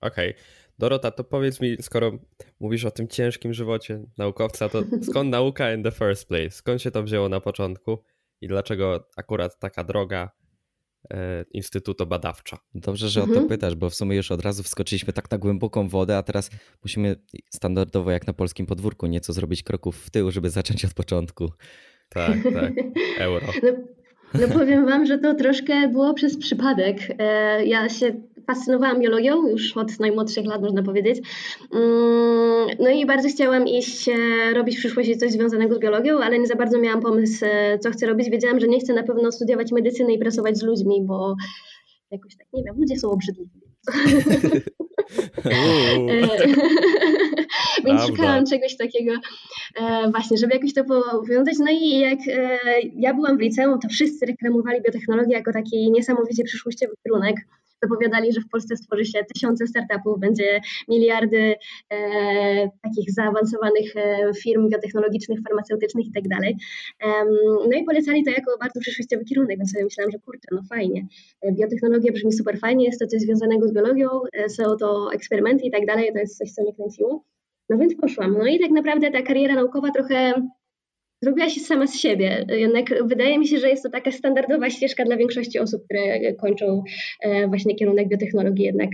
Okej. 0.00 0.30
Okay. 0.30 0.42
Dorota, 0.78 1.10
to 1.10 1.24
powiedz 1.24 1.60
mi, 1.60 1.76
skoro 1.80 2.18
mówisz 2.60 2.84
o 2.84 2.90
tym 2.90 3.08
ciężkim 3.08 3.54
żywocie 3.54 4.02
naukowca, 4.18 4.68
to 4.68 4.82
skąd 5.10 5.30
nauka 5.30 5.74
in 5.74 5.82
the 5.82 5.90
first 5.90 6.28
place? 6.28 6.50
Skąd 6.50 6.82
się 6.82 6.90
to 6.90 7.02
wzięło 7.02 7.28
na 7.28 7.40
początku 7.40 7.98
i 8.40 8.48
dlaczego 8.48 9.08
akurat 9.16 9.58
taka 9.58 9.84
droga 9.84 10.30
E, 10.37 10.37
Instytutu 11.52 12.06
Badawcza. 12.06 12.58
Dobrze, 12.74 13.08
że 13.08 13.20
mhm. 13.20 13.38
o 13.38 13.42
to 13.42 13.48
pytasz, 13.48 13.74
bo 13.74 13.90
w 13.90 13.94
sumie 13.94 14.16
już 14.16 14.32
od 14.32 14.42
razu 14.42 14.62
wskoczyliśmy 14.62 15.12
tak 15.12 15.30
na 15.30 15.38
głęboką 15.38 15.88
wodę, 15.88 16.16
a 16.16 16.22
teraz 16.22 16.50
musimy 16.82 17.16
standardowo 17.50 18.10
jak 18.10 18.26
na 18.26 18.32
polskim 18.32 18.66
podwórku 18.66 19.06
nieco 19.06 19.32
zrobić 19.32 19.62
kroków 19.62 19.96
w 19.96 20.10
tył, 20.10 20.30
żeby 20.30 20.50
zacząć 20.50 20.84
od 20.84 20.94
początku. 20.94 21.52
Tak, 22.08 22.38
tak. 22.54 22.72
Euro. 23.18 23.46
No, 24.34 24.40
no 24.40 24.54
powiem 24.54 24.86
wam, 24.86 25.06
że 25.06 25.18
to 25.18 25.34
troszkę 25.34 25.88
było 25.88 26.14
przez 26.14 26.38
przypadek. 26.38 26.96
E, 27.18 27.66
ja 27.66 27.88
się 27.88 28.20
fascynowałam 28.48 29.00
biologią 29.00 29.48
już 29.48 29.76
od 29.76 30.00
najmłodszych 30.00 30.46
lat, 30.46 30.62
można 30.62 30.82
powiedzieć. 30.82 31.18
Mm, 31.72 32.66
no 32.78 32.90
i 32.90 33.06
bardzo 33.06 33.28
chciałam 33.28 33.68
iść, 33.68 34.08
e, 34.08 34.14
robić 34.54 34.76
w 34.76 34.78
przyszłości 34.78 35.16
coś 35.16 35.30
związanego 35.30 35.74
z 35.74 35.78
biologią, 35.78 36.18
ale 36.18 36.38
nie 36.38 36.46
za 36.46 36.54
bardzo 36.54 36.78
miałam 36.78 37.00
pomysł, 37.00 37.44
e, 37.44 37.78
co 37.78 37.90
chcę 37.90 38.06
robić. 38.06 38.30
Wiedziałam, 38.30 38.60
że 38.60 38.68
nie 38.68 38.80
chcę 38.80 38.94
na 38.94 39.02
pewno 39.02 39.32
studiować 39.32 39.72
medycyny 39.72 40.12
i 40.12 40.18
pracować 40.18 40.58
z 40.58 40.62
ludźmi, 40.62 41.02
bo 41.06 41.36
jakoś 42.10 42.36
tak, 42.36 42.46
nie 42.52 42.64
wiem, 42.64 42.74
ludzie 42.78 42.96
są 42.96 43.10
obrzydliwi. 43.10 43.60
Więc 47.84 48.02
szukałam 48.06 48.46
czegoś 48.46 48.76
takiego 48.76 49.12
e, 49.80 50.10
właśnie, 50.10 50.36
żeby 50.36 50.54
jakoś 50.54 50.74
to 50.74 50.84
powiązać. 50.84 51.54
No 51.58 51.70
i 51.70 51.98
jak 51.98 52.18
e, 52.28 52.58
ja 52.96 53.14
byłam 53.14 53.38
w 53.38 53.40
liceum, 53.40 53.80
to 53.80 53.88
wszyscy 53.88 54.26
reklamowali 54.26 54.82
biotechnologię 54.82 55.32
jako 55.32 55.52
taki 55.52 55.90
niesamowicie 55.90 56.44
przyszłościowy 56.44 56.94
kierunek 57.04 57.36
zapowiadali, 57.82 58.32
że 58.32 58.40
w 58.40 58.48
Polsce 58.48 58.76
stworzy 58.76 59.04
się 59.04 59.24
tysiące 59.34 59.66
startupów, 59.66 60.20
będzie 60.20 60.60
miliardy 60.88 61.54
e, 61.90 61.98
takich 62.82 63.12
zaawansowanych 63.12 63.96
e, 63.96 64.32
firm 64.42 64.68
biotechnologicznych, 64.68 65.40
farmaceutycznych 65.48 66.06
i 66.06 66.12
tak. 66.12 66.24
No 67.70 67.78
i 67.78 67.84
polecali 67.84 68.24
to 68.24 68.30
jako 68.30 68.58
bardzo 68.60 68.80
przyszłościowy 68.80 69.24
kierunek, 69.24 69.58
więc 69.58 69.72
sobie 69.72 69.84
myślałam, 69.84 70.10
że 70.12 70.18
kurczę, 70.18 70.48
no 70.52 70.62
fajnie. 70.68 71.06
Biotechnologia 71.52 72.12
brzmi 72.12 72.32
super 72.32 72.58
fajnie, 72.58 72.84
jest 72.84 73.00
to 73.00 73.06
coś 73.06 73.20
związanego 73.20 73.68
z 73.68 73.72
biologią, 73.72 74.08
e, 74.32 74.48
są 74.48 74.76
to 74.76 75.12
eksperymenty 75.12 75.66
i 75.66 75.70
tak 75.70 75.86
to 76.12 76.18
jest 76.18 76.38
coś, 76.38 76.52
co 76.52 76.62
mnie 76.62 76.74
kręciło. 76.74 77.24
No 77.70 77.78
więc 77.78 77.94
poszłam. 77.94 78.38
No 78.38 78.46
i 78.46 78.60
tak 78.60 78.70
naprawdę 78.70 79.10
ta 79.10 79.22
kariera 79.22 79.54
naukowa 79.54 79.90
trochę 79.90 80.32
zrobiła 81.22 81.50
się 81.50 81.60
sama 81.60 81.86
z 81.86 81.96
siebie. 81.96 82.46
Jednak 82.48 83.08
wydaje 83.08 83.38
mi 83.38 83.46
się, 83.46 83.58
że 83.58 83.68
jest 83.68 83.82
to 83.82 83.90
taka 83.90 84.10
standardowa 84.10 84.70
ścieżka 84.70 85.04
dla 85.04 85.16
większości 85.16 85.58
osób, 85.58 85.84
które 85.84 86.34
kończą 86.34 86.82
e, 87.20 87.48
właśnie 87.48 87.74
kierunek 87.74 88.08
biotechnologii 88.08 88.64
jednak. 88.64 88.90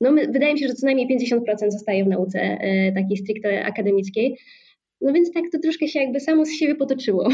No, 0.00 0.12
wydaje 0.12 0.52
mi 0.52 0.60
się, 0.60 0.68
że 0.68 0.74
co 0.74 0.86
najmniej 0.86 1.18
50% 1.18 1.70
zostaje 1.70 2.04
w 2.04 2.08
nauce 2.08 2.40
e, 2.40 2.92
takiej 2.92 3.16
stricte 3.16 3.64
akademickiej. 3.64 4.38
No 5.00 5.12
więc 5.12 5.32
tak 5.32 5.44
to 5.52 5.58
troszkę 5.58 5.88
się 5.88 6.00
jakby 6.00 6.20
samo 6.20 6.44
z 6.44 6.52
siebie 6.52 6.74
potoczyło. 6.74 7.28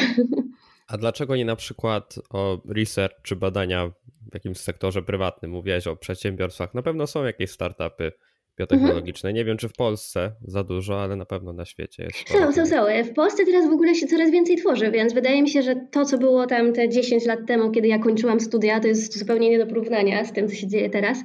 A 0.88 0.98
dlaczego 0.98 1.36
nie 1.36 1.44
na 1.44 1.56
przykład 1.56 2.14
o 2.30 2.62
research 2.68 3.22
czy 3.22 3.36
badania 3.36 3.88
w 4.30 4.34
jakimś 4.34 4.58
sektorze 4.58 5.02
prywatnym? 5.02 5.50
Mówiłeś 5.50 5.86
o 5.86 5.96
przedsiębiorstwach. 5.96 6.74
Na 6.74 6.82
pewno 6.82 7.06
są 7.06 7.24
jakieś 7.24 7.50
startupy, 7.50 8.12
biotechnologiczne. 8.58 9.30
Mhm. 9.30 9.34
Nie 9.36 9.44
wiem, 9.44 9.56
czy 9.56 9.68
w 9.68 9.72
Polsce 9.72 10.32
za 10.42 10.64
dużo, 10.64 11.02
ale 11.02 11.16
na 11.16 11.26
pewno 11.26 11.52
na 11.52 11.64
świecie 11.64 12.04
jest. 12.04 12.28
Są, 12.28 12.52
są, 12.52 12.66
są. 12.66 12.84
W 13.04 13.14
Polsce 13.14 13.44
teraz 13.44 13.68
w 13.68 13.72
ogóle 13.72 13.94
się 13.94 14.06
coraz 14.06 14.30
więcej 14.30 14.56
tworzy, 14.56 14.90
więc 14.90 15.14
wydaje 15.14 15.42
mi 15.42 15.48
się, 15.48 15.62
że 15.62 15.76
to, 15.90 16.04
co 16.04 16.18
było 16.18 16.46
tam 16.46 16.72
te 16.72 16.88
10 16.88 17.26
lat 17.26 17.38
temu, 17.46 17.70
kiedy 17.70 17.88
ja 17.88 17.98
kończyłam 17.98 18.40
studia, 18.40 18.80
to 18.80 18.88
jest 18.88 19.18
zupełnie 19.18 19.50
nie 19.50 19.58
do 19.58 19.66
porównania 19.66 20.24
z 20.24 20.32
tym, 20.32 20.48
co 20.48 20.54
się 20.54 20.68
dzieje 20.68 20.90
teraz. 20.90 21.18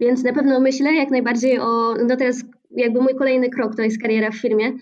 Więc 0.00 0.24
na 0.24 0.32
pewno 0.32 0.60
myślę 0.60 0.94
jak 0.94 1.10
najbardziej 1.10 1.58
o, 1.58 1.94
no 2.08 2.16
teraz 2.16 2.44
jakby 2.70 3.00
mój 3.00 3.14
kolejny 3.14 3.50
krok 3.50 3.76
to 3.76 3.82
jest 3.82 4.02
kariera 4.02 4.30
w 4.30 4.36
firmie. 4.36 4.72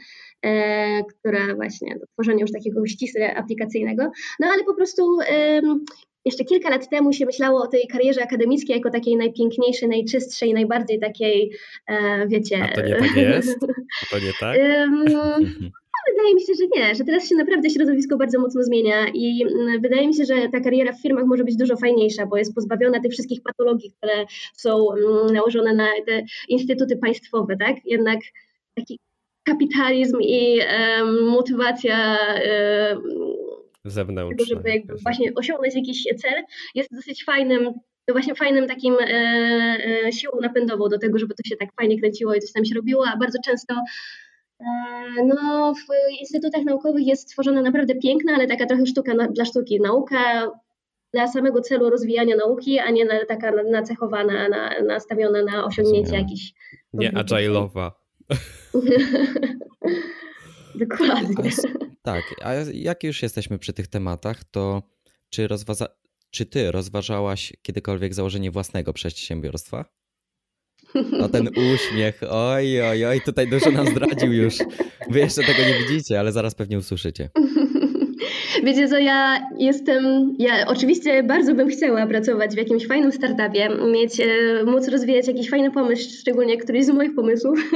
E, 0.45 1.05
która 1.05 1.55
właśnie 1.55 1.99
do 1.99 2.07
tworzenia 2.07 2.40
już 2.40 2.52
takiego 2.52 2.87
ścisłe 2.87 3.37
aplikacyjnego, 3.37 4.11
no 4.40 4.47
ale 4.47 4.64
po 4.64 4.75
prostu 4.75 5.21
e, 5.21 5.61
jeszcze 6.28 6.44
kilka 6.44 6.70
lat 6.70 6.88
temu 6.88 7.12
się 7.12 7.26
myślało 7.26 7.62
o 7.62 7.66
tej 7.66 7.88
karierze 7.88 8.23
akademickiej 8.23 8.76
jako 8.76 8.90
takiej 8.90 9.16
najpiękniejszej, 9.16 9.88
najczystszej, 9.88 10.54
najbardziej 10.54 11.00
takiej, 11.00 11.52
e, 11.87 12.26
wiecie... 12.28 12.62
A 12.62 12.68
to 12.68 12.82
nie 12.82 12.97
tak 12.97 13.16
jest? 13.16 13.58
A 14.02 14.06
to 14.11 14.18
nie 14.18 14.32
tak? 14.40 14.58
wydaje 16.11 16.35
mi 16.35 16.40
się, 16.40 16.52
że 16.54 16.64
nie, 16.76 16.94
że 16.94 17.04
teraz 17.04 17.28
się 17.28 17.35
naprawdę 17.35 17.70
środowisko 17.70 18.16
bardzo 18.16 18.40
mocno 18.40 18.62
zmienia 18.62 19.06
i 19.14 19.42
mm, 19.42 19.80
wydaje 19.80 20.08
mi 20.08 20.14
się, 20.14 20.25
że 20.25 20.49
ta 20.52 20.61
kariera 20.61 20.92
w 20.92 21.02
firmach 21.02 21.25
może 21.25 21.44
być 21.44 21.56
dużo 21.56 21.76
fajniejsza, 21.76 22.26
bo 22.26 22.37
jest 22.37 22.54
pozbawiona 22.54 23.00
tych 23.00 23.12
wszystkich 23.12 23.42
patologii, 23.42 23.92
które 23.92 24.26
są 24.54 24.92
mm, 24.92 25.35
nałożone 25.35 25.75
na 25.75 25.88
te 26.06 26.23
instytuty 26.49 26.97
państwowe, 26.97 27.56
tak? 27.56 27.76
Jednak 27.85 28.20
taki 28.75 28.99
kapitalizm 29.42 30.18
i 30.20 30.61
um, 30.61 31.28
motywacja 31.28 32.18
um, 32.90 33.02
zewnętrzne. 33.85 34.37
Tego, 34.37 34.44
żeby 34.44 34.70
jakby 34.70 34.94
właśnie 34.97 35.35
osiągnąć 35.35 35.75
jakiś 35.75 36.02
cel, 36.02 36.42
jest 36.75 36.94
dosyć 36.94 37.25
fajnym, 37.25 37.73
właśnie 38.08 38.35
fajnym 38.35 38.66
takim 38.66 38.97
e, 39.00 39.06
e, 40.06 40.12
siłą 40.12 40.40
napędową 40.40 40.88
do 40.88 40.99
tego, 40.99 41.18
żeby 41.18 41.35
to 41.35 41.42
się 41.49 41.56
tak 41.56 41.68
fajnie 41.80 41.99
kręciło 42.00 42.35
i 42.35 42.40
coś 42.40 42.52
tam 42.52 42.64
się 42.64 42.75
robiło, 42.75 43.04
a 43.08 43.16
bardzo 43.16 43.38
często 43.44 43.75
e, 44.61 44.64
no, 45.26 45.75
w 45.75 46.20
instytutach 46.20 46.64
naukowych 46.64 47.06
jest 47.06 47.32
tworzona 47.32 47.62
naprawdę 47.62 47.94
piękna, 47.94 48.32
ale 48.35 48.47
taka 48.47 48.66
trochę 48.66 48.87
sztuka 48.87 49.14
na, 49.14 49.28
dla 49.28 49.44
sztuki. 49.44 49.80
Nauka 49.80 50.50
dla 51.12 51.28
samego 51.28 51.61
celu 51.61 51.90
rozwijania 51.90 52.37
nauki, 52.37 52.78
a 52.78 52.90
nie 52.90 53.04
na, 53.04 53.25
taka 53.25 53.52
nacechowana, 53.62 54.49
na, 54.49 54.70
nastawiona 54.87 55.42
na 55.42 55.64
osiągnięcie 55.64 56.14
jakichś... 56.16 56.52
Nie 56.92 57.12
agile'owa. 57.12 57.90
Dokładnie. 60.78 61.50
Tak, 62.02 62.25
a 62.42 62.54
jak 62.73 63.04
już 63.04 63.23
jesteśmy 63.23 63.58
przy 63.58 63.73
tych 63.73 63.87
tematach, 63.87 64.44
to 64.44 64.82
czy, 65.30 65.49
rozwaza, 65.49 65.88
czy 66.30 66.47
ty 66.47 66.73
rozważałaś 66.73 67.52
kiedykolwiek 67.62 68.14
założenie 68.14 68.50
własnego 68.50 68.92
przedsiębiorstwa? 68.92 69.85
O 71.20 71.28
ten 71.28 71.49
uśmiech, 71.75 72.20
oj, 72.30 72.82
oj, 72.82 73.04
oj, 73.04 73.20
tutaj 73.20 73.49
dużo 73.50 73.70
nam 73.70 73.87
zdradził 73.87 74.32
już. 74.32 74.58
Wy 75.11 75.18
jeszcze 75.18 75.42
tego 75.42 75.62
nie 75.62 75.78
widzicie, 75.78 76.20
ale 76.20 76.32
zaraz 76.32 76.54
pewnie 76.54 76.78
usłyszycie. 76.78 77.30
Wiecie 78.65 78.88
co, 78.88 78.99
ja 78.99 79.49
jestem, 79.59 80.35
ja 80.38 80.67
oczywiście 80.67 81.23
bardzo 81.23 81.55
bym 81.55 81.69
chciała 81.69 82.07
pracować 82.07 82.55
w 82.55 82.59
jakimś 82.59 82.87
fajnym 82.87 83.12
startupie, 83.12 83.69
mieć, 83.93 84.21
e, 84.21 84.65
móc 84.65 84.88
rozwijać 84.88 85.29
jakiś 85.29 85.50
fajny 85.50 85.71
pomysł, 85.71 86.11
szczególnie 86.21 86.57
któryś 86.57 86.85
z 86.85 86.91
moich 86.91 87.15
pomysłów 87.15 87.59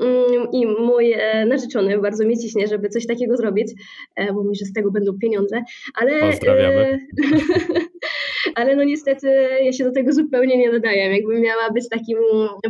mm, 0.00 0.48
i 0.52 0.66
mój 0.66 1.12
e, 1.12 1.46
narzeczony 1.46 1.98
bardzo 1.98 2.24
mnie 2.24 2.36
ciśnie, 2.36 2.66
żeby 2.66 2.88
coś 2.88 3.06
takiego 3.06 3.36
zrobić, 3.36 3.72
e, 4.16 4.32
bo 4.32 4.42
mówi, 4.42 4.56
że 4.56 4.64
z 4.64 4.72
tego 4.72 4.90
będą 4.90 5.18
pieniądze, 5.18 5.62
ale... 5.94 6.20
Pozdrawiamy. 6.20 6.98
ale 8.54 8.76
no 8.76 8.84
niestety 8.84 9.28
ja 9.62 9.72
się 9.72 9.84
do 9.84 9.92
tego 9.92 10.12
zupełnie 10.12 10.58
nie 10.58 10.72
nadaję. 10.72 11.16
Jakbym 11.16 11.40
miała 11.40 11.70
być 11.70 11.88
takim, 11.88 12.18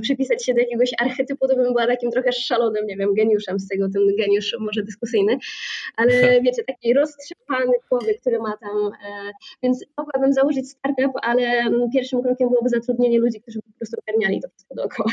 przypisać 0.02 0.45
się 0.45 0.54
do 0.54 0.61
jakiegoś 0.61 0.90
archetypu, 0.99 1.49
to 1.49 1.56
bym 1.56 1.64
była 1.64 1.87
takim 1.87 2.11
trochę 2.11 2.33
szalonym, 2.33 2.87
nie 2.87 2.97
wiem, 2.97 3.14
geniuszem 3.14 3.59
z 3.59 3.68
tego, 3.68 3.88
ten 3.88 4.02
geniusz 4.18 4.56
może 4.61 4.83
dyskusyjny, 4.83 5.38
ale 5.97 6.40
wiecie, 6.40 6.64
taki 6.64 6.95
roztrzepany 6.95 7.73
człowiek, 7.88 8.21
który 8.21 8.38
ma 8.38 8.56
tam, 8.56 8.87
e, 8.87 9.33
więc 9.62 9.85
mogłabym 9.99 10.33
założyć 10.33 10.71
startup, 10.71 11.12
ale 11.23 11.71
pierwszym 11.92 12.23
krokiem 12.23 12.49
byłoby 12.49 12.68
zatrudnienie 12.68 13.18
ludzi, 13.18 13.40
którzy 13.40 13.59
po 13.62 13.78
prostu 13.78 13.97
ogarniali 14.06 14.40
to 14.40 14.49
wszystko 14.49 14.75
dookoła. 14.75 15.12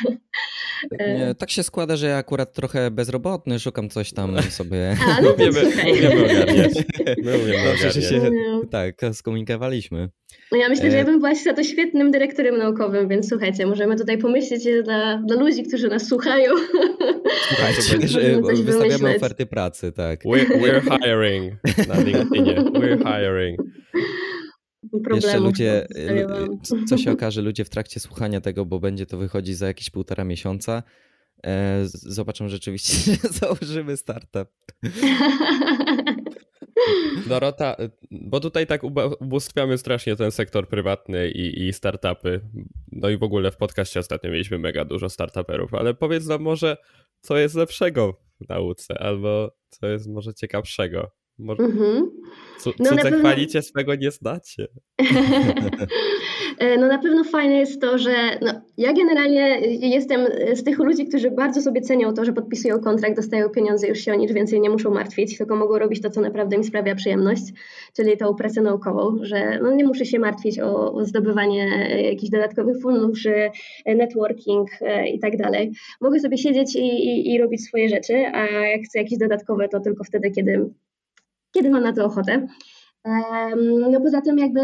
Nie, 0.91 1.35
tak 1.35 1.51
się 1.51 1.63
składa, 1.63 1.95
że 1.95 2.07
ja 2.07 2.17
akurat 2.17 2.53
trochę 2.53 2.91
bezrobotny, 2.91 3.59
szukam 3.59 3.89
coś 3.89 4.13
tam 4.13 4.41
sobie. 4.41 4.95
A, 5.07 5.21
no 5.21 5.33
to 5.33 5.35
umiemy, 5.43 5.59
umiemy 5.91 6.25
ogarniać. 6.25 6.73
My 7.23 7.37
umiemy 7.43 7.65
Dobrze, 7.65 7.91
że 7.91 8.01
się 8.01 8.31
tak, 8.67 9.01
skomunikowaliśmy. 9.13 10.09
No 10.51 10.57
ja 10.57 10.69
myślę, 10.69 10.91
że 10.91 10.97
ja 10.97 11.03
e, 11.03 11.05
bym 11.05 11.19
była 11.19 11.35
za 11.35 11.53
to 11.53 11.63
świetnym 11.63 12.11
dyrektorem 12.11 12.57
naukowym, 12.57 13.07
więc 13.07 13.29
słuchajcie, 13.29 13.65
możemy 13.65 13.95
tutaj 13.95 14.17
pomyśleć 14.17 14.63
dla, 14.83 15.17
dla 15.17 15.35
ludzi, 15.35 15.63
którzy 15.63 15.87
nas 15.87 16.07
słuchają. 16.07 16.51
Słuchajcie, 17.47 18.07
że 18.07 18.41
wystawiamy 18.41 18.97
wymyśleć. 18.97 19.17
oferty 19.17 19.45
pracy, 19.45 19.91
tak. 19.91 20.23
We're, 20.25 20.47
we're 20.47 20.81
hiring 20.91 21.53
na 21.87 22.01
LinkedInie. 22.01 22.55
We're 22.55 22.97
hiring. 22.97 23.59
Problemów 24.91 25.23
Jeszcze 25.23 25.39
ludzie, 25.39 25.87
co 26.87 26.97
się 26.97 27.11
okaże, 27.11 27.41
ludzie 27.41 27.65
w 27.65 27.69
trakcie 27.69 27.99
słuchania 27.99 28.41
tego, 28.41 28.65
bo 28.65 28.79
będzie 28.79 29.05
to 29.05 29.17
wychodzić 29.17 29.57
za 29.57 29.67
jakieś 29.67 29.89
półtora 29.89 30.23
miesiąca, 30.23 30.83
e, 31.45 31.81
zobaczą 31.85 32.49
rzeczywiście, 32.49 33.11
że 33.23 33.29
założymy 33.29 33.97
startup. 33.97 34.49
Dorota, 37.27 37.75
bo 38.11 38.39
tutaj 38.39 38.67
tak 38.67 38.81
ubóstwiamy 39.19 39.77
strasznie 39.77 40.15
ten 40.15 40.31
sektor 40.31 40.67
prywatny 40.67 41.29
i, 41.29 41.67
i 41.67 41.73
startupy. 41.73 42.41
No 42.91 43.09
i 43.09 43.17
w 43.17 43.23
ogóle 43.23 43.51
w 43.51 43.57
podcaście 43.57 43.99
ostatnio 43.99 44.31
mieliśmy 44.31 44.59
mega 44.59 44.85
dużo 44.85 45.09
startuperów, 45.09 45.73
ale 45.73 45.93
powiedz 45.93 46.27
nam 46.27 46.41
może, 46.41 46.77
co 47.21 47.37
jest 47.37 47.55
lepszego 47.55 48.21
w 48.41 48.49
nauce, 48.49 48.99
albo 48.99 49.55
co 49.69 49.87
jest 49.87 50.07
może 50.07 50.33
ciekawszego. 50.33 51.11
Może... 51.39 51.63
Mhm. 51.63 52.11
no, 52.65 52.71
cudze 52.71 52.95
pewno... 52.95 53.19
chwalicie, 53.19 53.61
swego 53.61 53.95
nie 53.95 54.11
znacie. 54.11 54.67
E, 56.59 56.77
no 56.77 56.87
na 56.87 56.97
pewno 56.97 57.23
fajne 57.23 57.53
jest 57.53 57.81
to, 57.81 57.97
że 57.97 58.13
no, 58.41 58.61
ja 58.77 58.93
generalnie 58.93 59.59
jestem 59.89 60.27
z 60.53 60.63
tych 60.63 60.79
ludzi, 60.79 61.05
którzy 61.05 61.31
bardzo 61.31 61.61
sobie 61.61 61.81
cenią 61.81 62.13
to, 62.13 62.25
że 62.25 62.33
podpisują 62.33 62.79
kontrakt, 62.79 63.15
dostają 63.15 63.49
pieniądze, 63.49 63.87
już 63.87 63.99
się 63.99 64.13
o 64.13 64.15
nic 64.15 64.31
więcej 64.31 64.61
nie 64.61 64.69
muszą 64.69 64.91
martwić, 64.91 65.37
tylko 65.37 65.55
mogą 65.55 65.79
robić 65.79 66.01
to, 66.01 66.09
co 66.09 66.21
naprawdę 66.21 66.57
mi 66.57 66.63
sprawia 66.63 66.95
przyjemność, 66.95 67.43
czyli 67.95 68.17
tą 68.17 68.35
pracę 68.35 68.61
naukową, 68.61 69.17
że 69.21 69.59
no, 69.61 69.71
nie 69.75 69.83
muszę 69.83 70.05
się 70.05 70.19
martwić 70.19 70.59
o, 70.59 70.93
o 70.93 71.05
zdobywanie 71.05 71.87
jakichś 72.03 72.31
dodatkowych 72.31 72.81
funduszy, 72.81 73.49
networking 73.85 74.69
e, 74.81 75.09
i 75.09 75.19
tak 75.19 75.37
dalej. 75.37 75.71
Mogę 76.01 76.19
sobie 76.19 76.37
siedzieć 76.37 76.75
i, 76.75 76.79
i, 76.79 77.33
i 77.33 77.37
robić 77.37 77.65
swoje 77.65 77.89
rzeczy, 77.89 78.13
a 78.33 78.45
jak 78.45 78.81
chcę 78.81 78.99
jakieś 78.99 79.19
dodatkowe, 79.19 79.69
to 79.69 79.79
tylko 79.79 80.03
wtedy, 80.03 80.31
kiedy 80.31 80.69
kiedy 81.53 81.69
mam 81.69 81.83
na 81.83 81.93
to 81.93 82.05
ochotę. 82.05 82.47
No 83.91 84.01
poza 84.01 84.21
tym 84.21 84.37
jakby 84.39 84.61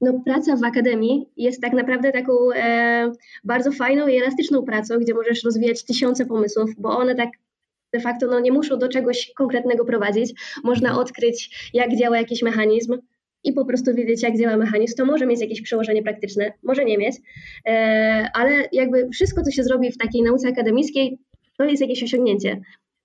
no, 0.00 0.20
praca 0.24 0.56
w 0.56 0.64
akademii 0.64 1.28
jest 1.36 1.62
tak 1.62 1.72
naprawdę 1.72 2.12
taką 2.12 2.32
e, 2.56 3.12
bardzo 3.44 3.72
fajną 3.72 4.06
i 4.06 4.16
elastyczną 4.16 4.62
pracą, 4.62 4.98
gdzie 4.98 5.14
możesz 5.14 5.44
rozwijać 5.44 5.84
tysiące 5.84 6.26
pomysłów, 6.26 6.70
bo 6.78 6.98
one 6.98 7.14
tak 7.14 7.28
de 7.92 8.00
facto 8.00 8.26
no, 8.26 8.40
nie 8.40 8.52
muszą 8.52 8.78
do 8.78 8.88
czegoś 8.88 9.32
konkretnego 9.36 9.84
prowadzić. 9.84 10.32
Można 10.64 10.98
odkryć, 11.00 11.70
jak 11.74 11.96
działa 11.96 12.18
jakiś 12.18 12.42
mechanizm, 12.42 12.98
i 13.44 13.52
po 13.52 13.64
prostu 13.64 13.94
wiedzieć, 13.94 14.22
jak 14.22 14.38
działa 14.38 14.56
mechanizm, 14.56 14.96
to 14.96 15.04
może 15.04 15.26
mieć 15.26 15.40
jakieś 15.40 15.62
przełożenie 15.62 16.02
praktyczne, 16.02 16.52
może 16.62 16.84
nie 16.84 16.98
mieć, 16.98 17.16
e, 17.66 18.30
ale 18.34 18.68
jakby 18.72 19.08
wszystko, 19.08 19.42
co 19.42 19.50
się 19.50 19.62
zrobi 19.62 19.92
w 19.92 19.98
takiej 19.98 20.22
nauce 20.22 20.48
akademickiej, 20.48 21.18
to 21.56 21.64
jest 21.64 21.82
jakieś 21.82 22.02
osiągnięcie. 22.02 22.60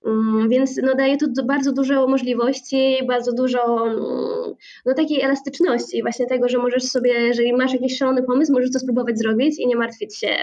Mm, 0.06 0.48
więc 0.48 0.76
no, 0.82 0.94
daje 0.94 1.16
to 1.16 1.26
bardzo 1.44 1.72
dużo 1.72 2.08
możliwości, 2.08 2.98
bardzo 3.08 3.32
dużo 3.32 3.86
mm, 3.86 4.54
no, 4.86 4.94
takiej 4.94 5.20
elastyczności, 5.20 6.02
właśnie 6.02 6.26
tego, 6.26 6.48
że 6.48 6.58
możesz 6.58 6.82
sobie, 6.82 7.10
jeżeli 7.12 7.52
masz 7.52 7.72
jakiś 7.72 7.98
szalony 7.98 8.22
pomysł, 8.22 8.52
możesz 8.52 8.72
to 8.72 8.78
spróbować 8.78 9.18
zrobić 9.18 9.58
i 9.58 9.66
nie 9.66 9.76
martwić 9.76 10.18
się 10.18 10.36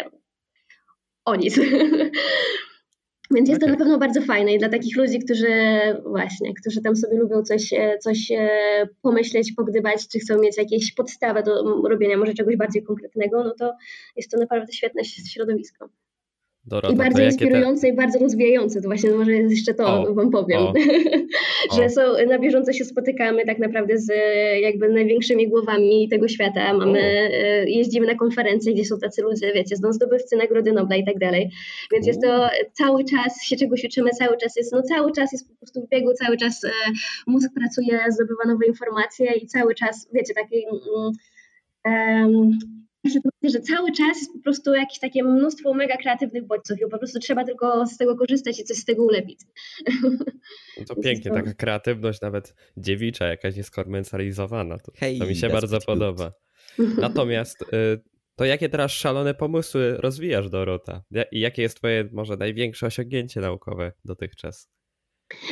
o 1.25 1.36
nic. 1.36 1.60
Więc 3.36 3.50
jest 3.50 3.63
okay. 3.63 3.70
to 3.70 3.74
na 3.74 3.84
pewno 3.84 4.00
bardzo 4.00 4.22
fajne 4.22 4.53
i 4.53 4.60
dla 4.60 4.70
takich 4.70 4.98
ludzi, 4.98 5.20
którzy 5.20 5.48
właśnie, 6.06 6.53
którzy 6.53 6.82
tam 6.82 6.96
sobie 6.96 7.18
lubią 7.18 7.44
coś, 7.44 7.74
e, 7.74 7.98
coś 7.98 8.32
e, 8.32 8.50
pomyśleć, 9.01 9.53
pogdybać, 9.58 10.08
czy 10.08 10.20
chcą 10.20 10.39
mieć 10.39 10.58
jakieś 10.58 10.94
podstawę 10.94 11.44
do 11.44 11.82
robienia 11.89 12.18
może 12.18 12.34
czegoś 12.34 12.58
bardziej 12.58 12.84
konkretnego, 12.84 13.44
no 13.44 13.53
to 13.60 13.74
jest 14.15 14.32
to 14.32 14.38
naprawdę 14.38 14.74
świetne 14.74 15.06
środowisko. 15.06 15.89
Dorota, 16.65 16.94
I 16.94 16.98
bardzo 16.98 17.24
inspirujące 17.24 17.82
te... 17.82 17.88
i 17.88 17.96
bardzo 17.96 18.20
rozwijające. 18.20 18.82
To 18.82 18.88
właśnie 18.88 19.10
może 19.10 19.32
jeszcze 19.32 19.74
to 19.74 20.01
o, 20.01 20.13
wam 20.13 20.32
powiem. 20.32 20.62
O, 21.70 21.75
że. 21.75 21.89
Są, 21.89 22.01
na 22.27 22.39
bieżąco 22.39 22.74
się 22.74 22.86
spotykamy 22.86 23.46
tak 23.46 23.60
naprawdę 23.60 23.98
z 23.98 24.12
jakby 24.62 24.89
największymi 24.89 25.48
głowami 25.48 26.10
tego 26.10 26.27
świata. 26.27 26.74
Mamy, 26.74 27.00
e, 27.00 27.70
jeździmy 27.70 28.08
na 28.08 28.15
konferencje, 28.15 28.74
gdzie 28.74 28.86
są 28.86 29.00
tacy 29.00 29.22
ludzie, 29.22 29.53
wiecie, 29.53 29.75
zdobywcy 29.75 30.36
Nagrody 30.36 30.72
Nobla 30.72 30.96
i 30.96 31.06
tak 31.06 31.20
dalej. 31.20 31.51
Więc 31.91 32.08
jest 32.08 32.22
to 32.22 32.50
cały 32.74 33.03
czas 33.06 33.44
się 33.44 33.56
czegoś 33.56 33.84
uczymy, 33.84 34.10
cały 34.10 34.38
czas 34.38 34.56
jest, 34.56 34.74
no 34.74 34.82
cały 34.82 35.12
czas 35.12 35.32
jest 35.32 35.50
po 35.50 35.56
prostu 35.56 35.82
w 35.82 35.89
biegu, 35.89 36.13
cały 36.13 36.38
czas 36.38 36.63
e, 36.63 36.70
mózg 37.27 37.50
pracuje, 37.56 38.00
zdobywa 38.10 38.44
nowe 38.48 38.65
informacje 38.65 39.34
i 39.34 39.48
cały 39.48 39.75
czas, 39.75 40.10
wiecie, 40.13 40.34
taki 40.34 40.65
um, 41.86 42.51
że 43.43 43.60
cały 43.60 43.91
czas 43.91 44.17
jest 44.17 44.34
po 44.34 44.39
prostu 44.39 44.74
jakieś 44.74 45.00
takie 45.00 45.24
mnóstwo 45.24 45.74
mega 45.74 45.98
kreatywnych 45.98 46.48
bodźców 46.48 46.77
i 46.79 46.89
po 46.91 46.98
prostu 46.98 47.20
trzeba 47.20 47.43
tylko 47.43 47.88
z 47.88 47.98
tego 47.98 48.15
korzystać 48.15 48.60
i 48.60 48.63
coś 48.63 48.77
z 48.77 48.86
tego 48.86 49.03
ulepić. 49.03 49.39
No 50.79 50.86
to 50.86 50.96
pięknie, 50.96 51.31
taka 51.31 51.53
kreatywność 51.53 52.22
nawet 52.22 52.55
dziewicza, 52.77 53.27
jakaś 53.27 53.55
nieskomercjalizowana. 53.55 54.77
To, 54.77 54.91
Hej, 54.96 55.20
to 55.20 55.25
mi 55.25 55.36
się 55.36 55.50
bardzo 55.50 55.79
podoba. 55.81 56.31
Natomiast 56.98 57.62
y, 57.62 57.65
to 58.36 58.46
jakie 58.46 58.70
teraz 58.70 58.91
szalone 58.91 59.34
pomysły 59.34 59.98
rozwijasz, 59.98 60.50
Dorota? 60.50 61.03
I 61.31 61.39
jakie 61.39 61.62
jest 61.62 61.77
twoje 61.77 62.10
może 62.12 62.38
największe 62.38 62.86
osiągnięcie 62.86 63.41
naukowe 63.41 63.91
dotychczas? 64.05 64.70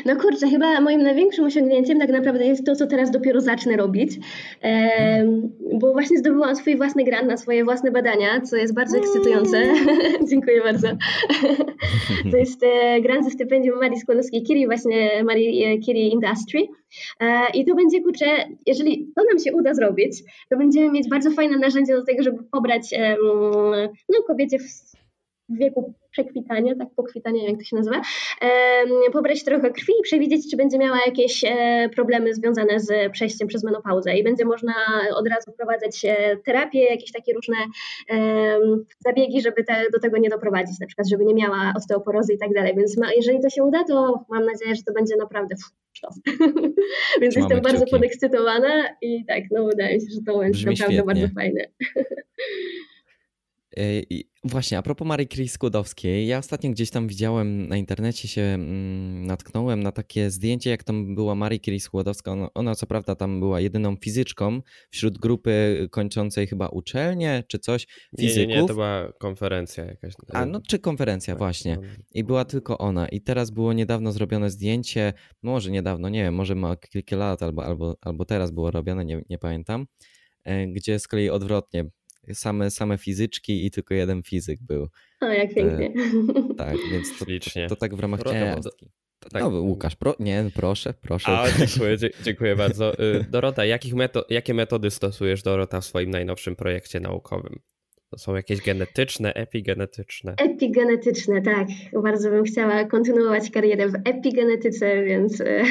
No 0.05 0.15
kurczę, 0.15 0.47
chyba 0.49 0.81
moim 0.81 1.03
największym 1.03 1.45
osiągnięciem 1.45 1.99
tak 1.99 2.09
naprawdę 2.09 2.45
jest 2.45 2.65
to, 2.65 2.75
co 2.75 2.87
teraz 2.87 3.11
dopiero 3.11 3.41
zacznę 3.41 3.77
robić, 3.77 4.19
e, 4.63 5.25
bo 5.73 5.93
właśnie 5.93 6.17
zdobyłam 6.17 6.55
swój 6.55 6.77
własny 6.77 7.03
grant 7.03 7.27
na 7.27 7.37
swoje 7.37 7.63
własne 7.63 7.91
badania, 7.91 8.41
co 8.41 8.55
jest 8.55 8.73
bardzo 8.73 8.97
ekscytujące. 8.97 9.63
Dziękuję 10.29 10.61
bardzo. 10.63 10.87
to 12.31 12.37
jest 12.37 12.63
e, 12.63 13.01
grant 13.01 13.25
ze 13.25 13.31
stypendium 13.31 13.79
Marii 13.79 13.99
Skłodowskiej-Curie, 13.99 14.65
właśnie 14.65 15.23
Marii 15.23 15.81
Curie 15.85 16.07
Industry. 16.07 16.67
E, 17.19 17.41
I 17.53 17.65
to 17.65 17.75
będzie, 17.75 18.01
kurczę, 18.01 18.25
jeżeli 18.67 19.11
to 19.15 19.23
nam 19.23 19.39
się 19.39 19.53
uda 19.53 19.73
zrobić, 19.73 20.23
to 20.49 20.57
będziemy 20.57 20.91
mieć 20.91 21.09
bardzo 21.09 21.31
fajne 21.31 21.57
narzędzie 21.57 21.95
do 21.95 22.05
tego, 22.05 22.23
żeby 22.23 22.37
pobrać 22.51 22.93
no, 24.09 24.23
kobiecie 24.27 24.57
w 24.59 25.57
wieku 25.57 25.93
przekwitania, 26.11 26.75
tak 26.75 26.87
pokwitania, 26.95 27.49
jak 27.49 27.57
to 27.57 27.63
się 27.63 27.75
nazywa, 27.75 28.01
pobrać 29.11 29.43
trochę 29.43 29.71
krwi 29.71 29.93
i 29.99 30.03
przewidzieć, 30.03 30.51
czy 30.51 30.57
będzie 30.57 30.77
miała 30.77 30.97
jakieś 31.05 31.43
e, 31.43 31.89
problemy 31.95 32.33
związane 32.33 32.79
z 32.79 33.11
przejściem 33.11 33.47
przez 33.47 33.63
menopauzę 33.63 34.17
i 34.17 34.23
będzie 34.23 34.45
można 34.45 34.73
od 35.15 35.27
razu 35.27 35.51
wprowadzać 35.51 36.05
e, 36.05 36.37
terapię, 36.37 36.79
jakieś 36.79 37.11
takie 37.11 37.33
różne 37.33 37.57
zabiegi, 38.99 39.41
żeby 39.41 39.63
te, 39.63 39.85
do 39.93 39.99
tego 39.99 40.17
nie 40.17 40.29
doprowadzić, 40.29 40.79
na 40.79 40.87
przykład, 40.87 41.09
żeby 41.09 41.25
nie 41.25 41.33
miała 41.33 41.73
osteoporozy 41.77 42.33
i 42.33 42.37
tak 42.37 42.53
dalej, 42.53 42.73
więc 42.77 42.97
ma, 42.97 43.13
jeżeli 43.13 43.39
to 43.39 43.49
się 43.49 43.63
uda, 43.63 43.83
to 43.83 44.25
mam 44.29 44.45
nadzieję, 44.45 44.75
że 44.75 44.83
to 44.83 44.93
będzie 44.93 45.15
naprawdę 45.15 45.55
sztos. 45.93 46.19
więc 47.21 47.33
Trzymamy 47.33 47.55
jestem 47.55 47.61
bardzo 47.61 47.85
podekscytowana 47.85 48.89
i 49.01 49.25
tak, 49.25 49.43
no 49.51 49.65
wydaje 49.65 49.95
mi 49.95 50.01
się, 50.01 50.07
że 50.09 50.21
to 50.25 50.39
będzie 50.39 50.65
naprawdę 50.65 50.93
świetnie. 50.93 51.03
bardzo 51.03 51.27
fajne. 51.35 51.65
E, 53.77 54.01
właśnie, 54.43 54.77
a 54.77 54.81
propos 54.81 55.07
Marii 55.07 55.27
Curie 55.27 55.49
Skłodowskiej, 55.49 56.27
ja 56.27 56.37
ostatnio 56.37 56.71
gdzieś 56.71 56.89
tam 56.89 57.07
widziałem 57.07 57.67
na 57.67 57.77
internecie 57.77 58.27
się 58.27 58.41
mm, 58.41 59.25
natknąłem 59.25 59.83
na 59.83 59.91
takie 59.91 60.31
zdjęcie, 60.31 60.69
jak 60.69 60.83
tam 60.83 61.15
była 61.15 61.35
Marii 61.35 61.59
Curie 61.59 61.79
Skłodowska. 61.79 62.31
Ona, 62.31 62.53
ona, 62.53 62.75
co 62.75 62.87
prawda 62.87 63.15
tam 63.15 63.39
była 63.39 63.59
jedyną 63.59 63.95
fizyczką 63.95 64.61
wśród 64.89 65.17
grupy 65.17 65.87
kończącej 65.91 66.47
chyba 66.47 66.67
uczelnię 66.67 67.43
czy 67.47 67.59
coś, 67.59 67.87
fizyków. 68.19 68.37
Nie, 68.37 68.47
nie, 68.47 68.61
nie 68.61 68.67
to 68.67 68.73
była 68.73 69.13
konferencja 69.19 69.85
jakaś. 69.85 70.13
A 70.33 70.45
no 70.45 70.61
czy 70.67 70.79
konferencja, 70.79 71.33
tak, 71.33 71.39
właśnie. 71.39 71.75
No. 71.75 71.87
I 72.13 72.23
była 72.23 72.45
tylko 72.45 72.77
ona. 72.77 73.07
I 73.07 73.21
teraz 73.21 73.51
było 73.51 73.73
niedawno 73.73 74.11
zrobione 74.11 74.49
zdjęcie, 74.49 75.13
może 75.43 75.71
niedawno, 75.71 76.09
nie 76.09 76.23
wiem, 76.23 76.35
może 76.35 76.55
ma 76.55 76.75
kilka 76.75 77.15
lat 77.15 77.43
albo, 77.43 77.65
albo, 77.65 77.97
albo 78.01 78.25
teraz 78.25 78.51
było 78.51 78.71
robione, 78.71 79.05
nie, 79.05 79.21
nie 79.29 79.37
pamiętam, 79.37 79.87
e, 80.43 80.67
gdzie 80.67 80.99
z 80.99 81.07
kolei 81.07 81.29
odwrotnie 81.29 81.85
same, 82.33 82.71
same 82.71 82.97
fizyczki 82.97 83.65
i 83.65 83.71
tylko 83.71 83.93
jeden 83.93 84.23
fizyk 84.23 84.59
był. 84.61 84.87
O, 85.21 85.25
jak 85.25 85.53
pięknie. 85.53 85.93
E, 86.51 86.55
tak, 86.55 86.77
więc 86.91 87.19
to, 87.19 87.25
to, 87.25 87.69
to 87.69 87.75
tak 87.75 87.95
w 87.95 87.99
ramach 87.99 88.23
ciekawostki. 88.23 88.89
Tak. 89.19 89.41
No, 89.41 89.49
Łukasz, 89.49 89.95
pro, 89.95 90.15
nie, 90.19 90.45
proszę, 90.55 90.93
proszę. 91.01 91.27
A, 91.31 91.45
dziękuję, 91.67 91.97
dziękuję 92.23 92.55
bardzo. 92.55 92.93
Y, 92.99 93.25
Dorota, 93.29 93.65
jakich 93.65 93.95
meto 93.95 94.25
jakie 94.29 94.53
metody 94.53 94.91
stosujesz, 94.91 95.43
Dorota, 95.43 95.81
w 95.81 95.85
swoim 95.85 96.09
najnowszym 96.09 96.55
projekcie 96.55 96.99
naukowym? 96.99 97.59
To 98.09 98.17
są 98.17 98.35
jakieś 98.35 98.61
genetyczne, 98.61 99.33
epigenetyczne? 99.33 100.35
Epigenetyczne, 100.37 101.41
tak. 101.41 101.67
Bardzo 102.03 102.29
bym 102.29 102.43
chciała 102.43 102.85
kontynuować 102.85 103.51
karierę 103.51 103.89
w 103.89 103.93
epigenetyce, 104.05 105.03
więc... 105.03 105.41
E, 105.41 105.63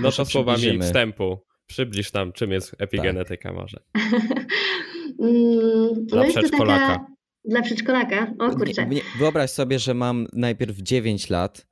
no 0.00 0.12
to 0.12 0.24
słowami 0.24 0.78
wstępu. 0.78 1.38
Przybliż 1.66 2.12
nam, 2.12 2.32
czym 2.32 2.52
jest 2.52 2.74
epigenetyka 2.78 3.48
tak. 3.48 3.58
może. 3.58 3.78
Mm, 5.20 6.06
dla 6.06 6.22
no 6.22 6.28
przedszkolaka. 6.28 6.86
Taka, 6.86 7.06
dla 7.44 7.62
przedszkolaka, 7.62 8.34
o 8.38 8.50
kurczę. 8.50 8.86
Wyobraź 9.18 9.50
sobie, 9.50 9.78
że 9.78 9.94
mam 9.94 10.26
najpierw 10.32 10.76
9 10.76 11.30
lat 11.30 11.66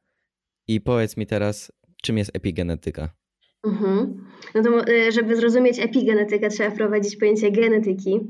i 0.68 0.80
powiedz 0.80 1.16
mi 1.16 1.26
teraz, 1.26 1.72
czym 2.02 2.18
jest 2.18 2.36
epigenetyka. 2.36 3.08
Mhm. 3.64 4.26
No 4.54 4.62
to, 4.62 4.86
e, 4.86 5.12
żeby 5.12 5.36
zrozumieć 5.36 5.78
epigenetykę, 5.78 6.48
trzeba 6.48 6.70
wprowadzić 6.70 7.16
pojęcie 7.16 7.50
genetyki. 7.50 8.20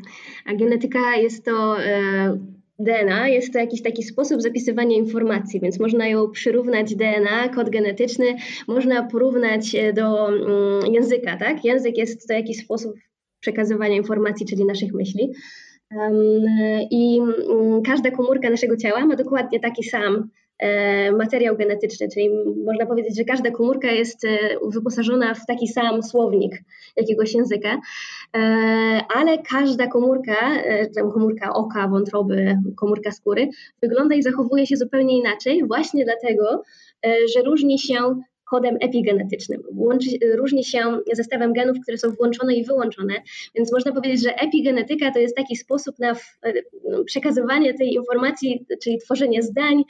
A 0.46 0.54
genetyka 0.54 1.16
jest 1.16 1.44
to 1.44 1.82
e, 1.82 2.38
DNA, 2.78 3.28
jest 3.28 3.52
to 3.52 3.58
jakiś 3.58 3.82
taki 3.82 4.02
sposób 4.02 4.42
zapisywania 4.42 4.96
informacji, 4.96 5.60
więc 5.60 5.80
można 5.80 6.08
ją 6.08 6.30
przyrównać 6.30 6.94
DNA, 6.94 7.48
kod 7.48 7.70
genetyczny, 7.70 8.36
można 8.68 9.02
porównać 9.02 9.76
do 9.94 10.28
mm, 10.28 10.94
języka, 10.94 11.36
tak? 11.36 11.64
Język 11.64 11.96
jest 11.96 12.28
to 12.28 12.34
jakiś 12.34 12.64
sposób 12.64 12.94
przekazywania 13.40 13.96
informacji, 13.96 14.46
czyli 14.46 14.64
naszych 14.64 14.92
myśli. 14.92 15.32
I 16.90 17.20
mm, 17.20 17.82
każda 17.82 18.10
komórka 18.10 18.50
naszego 18.50 18.76
ciała 18.76 19.06
ma 19.06 19.16
dokładnie 19.16 19.60
taki 19.60 19.84
sam 19.84 20.28
e, 20.58 21.12
materiał 21.12 21.56
genetyczny, 21.56 22.08
czyli 22.14 22.30
można 22.66 22.86
powiedzieć, 22.86 23.16
że 23.16 23.24
każda 23.24 23.50
komórka 23.50 23.90
jest 23.90 24.24
e, 24.24 24.38
wyposażona 24.72 25.34
w 25.34 25.46
taki 25.46 25.68
sam 25.68 26.02
słownik 26.02 26.62
jakiegoś 26.96 27.34
języka, 27.34 27.80
e, 28.36 28.40
ale 29.14 29.38
każda 29.38 29.86
komórka, 29.86 30.36
komórka 31.12 31.54
oka, 31.54 31.88
wątroby, 31.88 32.56
komórka 32.76 33.10
skóry, 33.10 33.48
wygląda 33.82 34.14
i 34.14 34.22
zachowuje 34.22 34.66
się 34.66 34.76
zupełnie 34.76 35.18
inaczej, 35.18 35.64
właśnie 35.66 36.04
dlatego, 36.04 36.62
że 37.34 37.42
różni 37.42 37.78
się 37.78 38.20
kodem 38.50 38.76
epigenetycznym. 38.80 39.62
Łączy, 39.76 40.06
różni 40.36 40.64
się 40.64 40.78
zestawem 41.12 41.52
genów, 41.52 41.76
które 41.82 41.98
są 41.98 42.10
włączone 42.10 42.54
i 42.54 42.64
wyłączone, 42.64 43.14
więc 43.54 43.72
można 43.72 43.92
powiedzieć, 43.92 44.22
że 44.22 44.34
epigenetyka 44.34 45.10
to 45.12 45.18
jest 45.18 45.36
taki 45.36 45.56
sposób 45.56 45.98
na 45.98 46.16
no, 46.90 47.04
przekazywanie 47.04 47.74
tej 47.74 47.94
informacji, 47.94 48.66
czyli 48.82 48.98
tworzenie 48.98 49.42
zdań, 49.42 49.84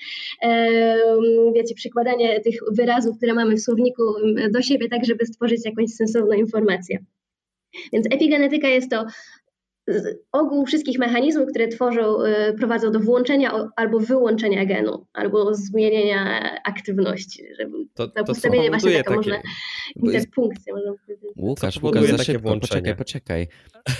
wiecie, 1.54 1.74
przykładanie 1.74 2.40
tych 2.40 2.54
wyrazów, 2.72 3.16
które 3.16 3.34
mamy 3.34 3.56
w 3.56 3.60
słowniku 3.60 4.02
do 4.50 4.62
siebie, 4.62 4.88
tak 4.88 5.04
żeby 5.04 5.26
stworzyć 5.26 5.64
jakąś 5.64 5.90
sensowną 5.90 6.32
informację. 6.32 6.98
Więc 7.92 8.06
epigenetyka 8.06 8.68
jest 8.68 8.90
to 8.90 9.06
ogół 10.32 10.66
wszystkich 10.66 10.98
mechanizmów, 10.98 11.48
które 11.48 11.68
tworzą, 11.68 12.24
y, 12.24 12.54
prowadzą 12.58 12.92
do 12.92 13.00
włączenia 13.00 13.68
albo 13.76 14.00
wyłączenia 14.00 14.66
genu, 14.66 15.06
albo 15.12 15.54
zmienienia 15.54 16.40
aktywności. 16.64 17.44
Żeby 17.58 17.72
to, 17.94 18.08
to 18.08 18.24
postawienie 18.24 18.70
właśnie 18.70 18.92
taka 18.92 19.02
takie... 19.02 19.16
można 19.16 19.42
interpunkcja, 19.96 20.74
można. 20.74 20.92
Łukasz, 21.36 21.82
Łukasz, 21.82 22.10
za 22.10 22.24
szybko, 22.24 22.60
poczekaj, 22.60 22.96
poczekaj. 22.96 23.48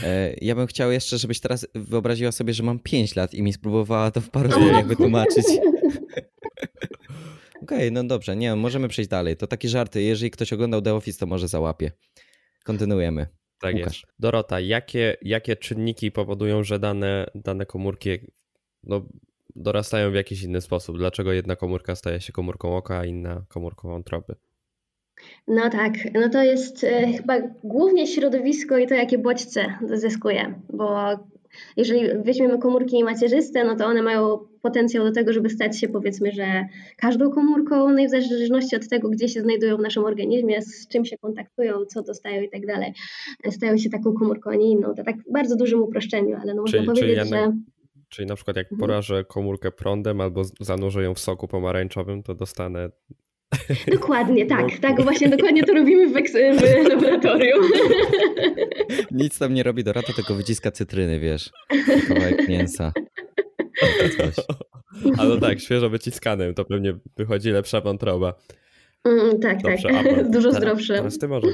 E, 0.05 0.35
ja 0.41 0.55
bym 0.55 0.67
chciał 0.67 0.93
jeszcze, 0.93 1.19
żebyś 1.19 1.41
teraz 1.41 1.67
wyobraziła 1.75 2.33
sobie, 2.33 2.55
że 2.55 2.63
mam 2.63 2.79
5 2.79 3.17
lat 3.17 3.35
i 3.35 3.43
mi 3.43 3.53
spróbowała 3.53 4.11
to 4.11 4.21
w 4.21 4.31
paru 4.31 4.51
zdaniach 4.51 4.87
wytłumaczyć. 4.87 5.47
Okej, 7.63 7.79
okay, 7.79 7.91
no 7.91 8.05
dobrze, 8.05 8.37
nie, 8.37 8.57
możemy 8.57 8.89
przejść 8.89 9.11
dalej. 9.11 9.37
To 9.37 9.47
takie 9.47 9.69
żarty, 9.69 10.03
jeżeli 10.03 10.31
ktoś 10.31 10.53
oglądał 10.53 10.83
The 10.83 10.95
Office, 10.95 11.19
to 11.19 11.27
może 11.27 11.49
załapie. 11.49 11.91
Kontynuujemy. 12.65 13.40
Tak 13.61 13.75
Łukasz. 13.75 14.03
jest. 14.03 14.15
Dorota, 14.19 14.61
jakie, 14.61 15.17
jakie 15.23 15.57
czynniki 15.57 16.13
powodują, 16.13 16.65
że 16.65 16.79
dane, 16.79 17.27
dane 17.35 17.67
komórki 17.67 18.19
no, 18.85 19.07
dorastają 19.57 20.11
w 20.11 20.15
jakiś 20.15 20.43
inny 20.43 20.61
sposób? 20.61 20.99
Dlaczego 20.99 21.33
jedna 21.33 21.57
komórka 21.57 21.95
staje 21.95 22.21
się 22.21 22.33
komórką 22.33 22.77
oka, 22.77 22.99
a 22.99 23.05
inna 23.05 23.45
komórką 23.49 23.89
wątroby? 23.89 24.35
No 25.49 25.71
tak, 25.71 25.93
no 26.15 26.29
to 26.29 26.43
jest 26.43 26.85
e, 26.85 27.13
chyba 27.13 27.41
głównie 27.65 28.07
środowisko 28.07 28.79
i 28.79 28.87
to, 28.87 28.95
jakie 28.95 29.19
bodźce 29.19 29.79
zyskuje, 29.95 30.55
bo 30.73 31.19
jeżeli 31.77 32.23
weźmiemy 32.25 32.59
komórki 32.59 33.05
macierzyste, 33.05 33.65
no 33.65 33.77
to 33.77 33.87
one 33.87 34.03
mają 34.03 34.39
potencjał 34.63 35.05
do 35.05 35.13
tego, 35.13 35.33
żeby 35.33 35.51
stać 35.51 35.81
się 35.81 35.89
powiedzmy, 35.89 36.33
że 36.33 36.65
każdą 36.97 37.31
komórką, 37.31 37.91
no 37.93 37.99
i 37.99 38.07
w 38.07 38.11
zależności 38.11 38.77
od 38.77 38.89
tego, 38.89 39.09
gdzie 39.09 39.29
się 39.29 39.41
znajdują 39.41 39.77
w 39.77 39.81
naszym 39.81 40.05
organizmie, 40.05 40.63
z 40.63 40.89
czym 40.89 41.05
się 41.05 41.19
kontaktują, 41.19 41.85
co 41.85 42.03
dostają 42.03 42.43
i 42.43 42.51
tak 42.51 42.67
dalej, 42.67 42.93
stają 43.51 43.79
się 43.79 43.91
taką 43.91 44.13
komórką, 44.13 44.51
a 44.51 44.55
nie 44.55 44.71
inną. 44.71 44.95
To 44.95 45.05
tak 45.05 45.17
w 45.17 45.33
bardzo 45.33 45.57
dużym 45.57 45.83
uproszczeniu, 45.83 46.37
ale 46.43 46.55
no 46.55 46.63
można 46.63 46.79
Czyli- 46.79 46.87
powiedzieć, 46.87 47.19
czyli 47.19 47.31
ja 47.31 47.45
że... 47.47 47.53
Czyli 48.09 48.29
na 48.29 48.35
przykład 48.35 48.57
jak 48.57 48.67
Mhm. 48.73 48.81
porażę 48.81 49.25
komórkę 49.25 49.71
prądem 49.71 50.21
albo 50.21 50.43
zanurzę 50.61 51.03
ją 51.03 51.15
w 51.15 51.19
soku 51.19 51.49
pomarańczowym, 51.49 52.23
to 52.23 52.35
dostanę... 52.35 52.91
Dokładnie, 53.93 54.47
tak, 54.47 54.79
tak, 54.79 55.03
właśnie 55.03 55.29
dokładnie 55.29 55.65
to 55.65 55.75
robimy 55.75 56.09
w, 56.09 56.13
w 56.59 56.89
laboratorium. 56.89 57.65
Nic 59.11 59.39
tam 59.39 59.55
nie 59.55 59.63
robi 59.63 59.85
Dorota, 59.85 60.13
tylko 60.13 60.35
wyciska 60.35 60.71
cytryny, 60.71 61.21
wiesz. 61.21 61.51
Kawałek 62.09 62.49
mięsa. 62.49 62.93
Coś. 64.17 64.35
A 65.19 65.25
no 65.25 65.37
tak, 65.37 65.61
świeżo 65.61 65.91
wyciskanym, 65.91 66.55
to 66.55 66.65
pewnie 66.65 66.99
wychodzi 67.17 67.51
lepsza 67.51 67.81
wątroba. 67.81 68.35
Mm, 69.05 69.39
tak, 69.41 69.63
Dobrze, 69.63 69.89
tak, 69.89 70.07
Apple. 70.07 70.31
dużo 70.31 70.49
Teraz- 70.53 70.63
zdrowsze. 70.63 70.95
Teraz 70.95 71.19
ty 71.19 71.29
może. 71.29 71.49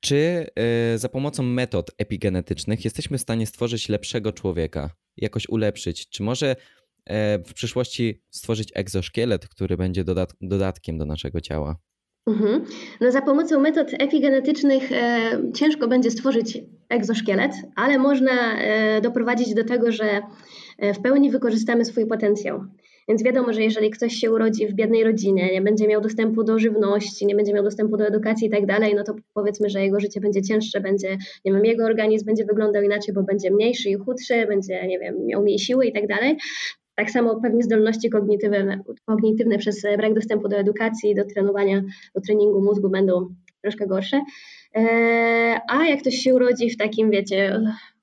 Czy 0.00 0.46
y, 0.94 0.98
za 0.98 1.08
pomocą 1.08 1.42
metod 1.42 1.90
epigenetycznych 1.98 2.84
jesteśmy 2.84 3.18
w 3.18 3.20
stanie 3.20 3.46
stworzyć 3.46 3.88
lepszego 3.88 4.32
człowieka? 4.32 4.90
Jakoś 5.16 5.48
ulepszyć? 5.48 6.08
Czy 6.08 6.22
może 6.22 6.56
w 7.46 7.54
przyszłości 7.54 8.22
stworzyć 8.30 8.72
egzoszkielet, 8.74 9.48
który 9.48 9.76
będzie 9.76 10.04
dodat 10.04 10.34
dodatkiem 10.40 10.98
do 10.98 11.04
naszego 11.04 11.40
ciała? 11.40 11.76
Mhm. 12.26 12.64
No 13.00 13.12
za 13.12 13.22
pomocą 13.22 13.60
metod 13.60 13.88
epigenetycznych 13.98 14.92
e, 14.92 15.30
ciężko 15.54 15.88
będzie 15.88 16.10
stworzyć 16.10 16.58
egzoszkielet, 16.88 17.52
ale 17.76 17.98
można 17.98 18.58
e, 18.58 19.00
doprowadzić 19.00 19.54
do 19.54 19.64
tego, 19.64 19.92
że 19.92 20.22
e, 20.78 20.94
w 20.94 21.00
pełni 21.02 21.30
wykorzystamy 21.30 21.84
swój 21.84 22.06
potencjał. 22.06 22.64
Więc 23.08 23.22
wiadomo, 23.22 23.52
że 23.52 23.62
jeżeli 23.62 23.90
ktoś 23.90 24.12
się 24.12 24.30
urodzi 24.30 24.66
w 24.66 24.74
biednej 24.74 25.04
rodzinie, 25.04 25.52
nie 25.52 25.62
będzie 25.62 25.88
miał 25.88 26.00
dostępu 26.00 26.44
do 26.44 26.58
żywności, 26.58 27.26
nie 27.26 27.34
będzie 27.34 27.52
miał 27.52 27.64
dostępu 27.64 27.96
do 27.96 28.06
edukacji 28.06 28.46
i 28.46 28.50
tak 28.50 28.66
dalej, 28.66 28.94
no 28.94 29.04
to 29.04 29.14
powiedzmy, 29.34 29.70
że 29.70 29.82
jego 29.82 30.00
życie 30.00 30.20
będzie 30.20 30.42
cięższe, 30.42 30.80
będzie, 30.80 31.18
nie 31.44 31.52
wiem, 31.52 31.64
jego 31.64 31.84
organizm 31.84 32.26
będzie 32.26 32.44
wyglądał 32.44 32.82
inaczej, 32.82 33.14
bo 33.14 33.22
będzie 33.22 33.50
mniejszy 33.50 33.88
i 33.88 33.94
chudszy, 33.94 34.46
będzie, 34.46 34.86
nie 34.86 34.98
wiem, 34.98 35.26
miał 35.26 35.42
mniej 35.42 35.58
siły 35.58 35.86
i 35.86 35.92
tak 35.92 36.06
dalej. 36.06 36.36
Tak 37.00 37.10
samo 37.10 37.40
pewnie 37.40 37.62
zdolności 37.62 38.10
kognitywne, 38.10 38.80
kognitywne 39.06 39.58
przez 39.58 39.82
brak 39.96 40.14
dostępu 40.14 40.48
do 40.48 40.56
edukacji, 40.56 41.14
do 41.14 41.24
trenowania, 41.24 41.82
do 42.14 42.20
treningu 42.20 42.62
mózgu 42.62 42.90
będą 42.90 43.34
troszkę 43.62 43.86
gorsze. 43.86 44.20
Eee, 44.74 45.58
A 45.68 45.86
jak 45.86 46.00
ktoś 46.00 46.14
się 46.14 46.34
urodzi 46.34 46.70
w 46.70 46.76
takim, 46.76 47.10
wiecie, 47.10 47.60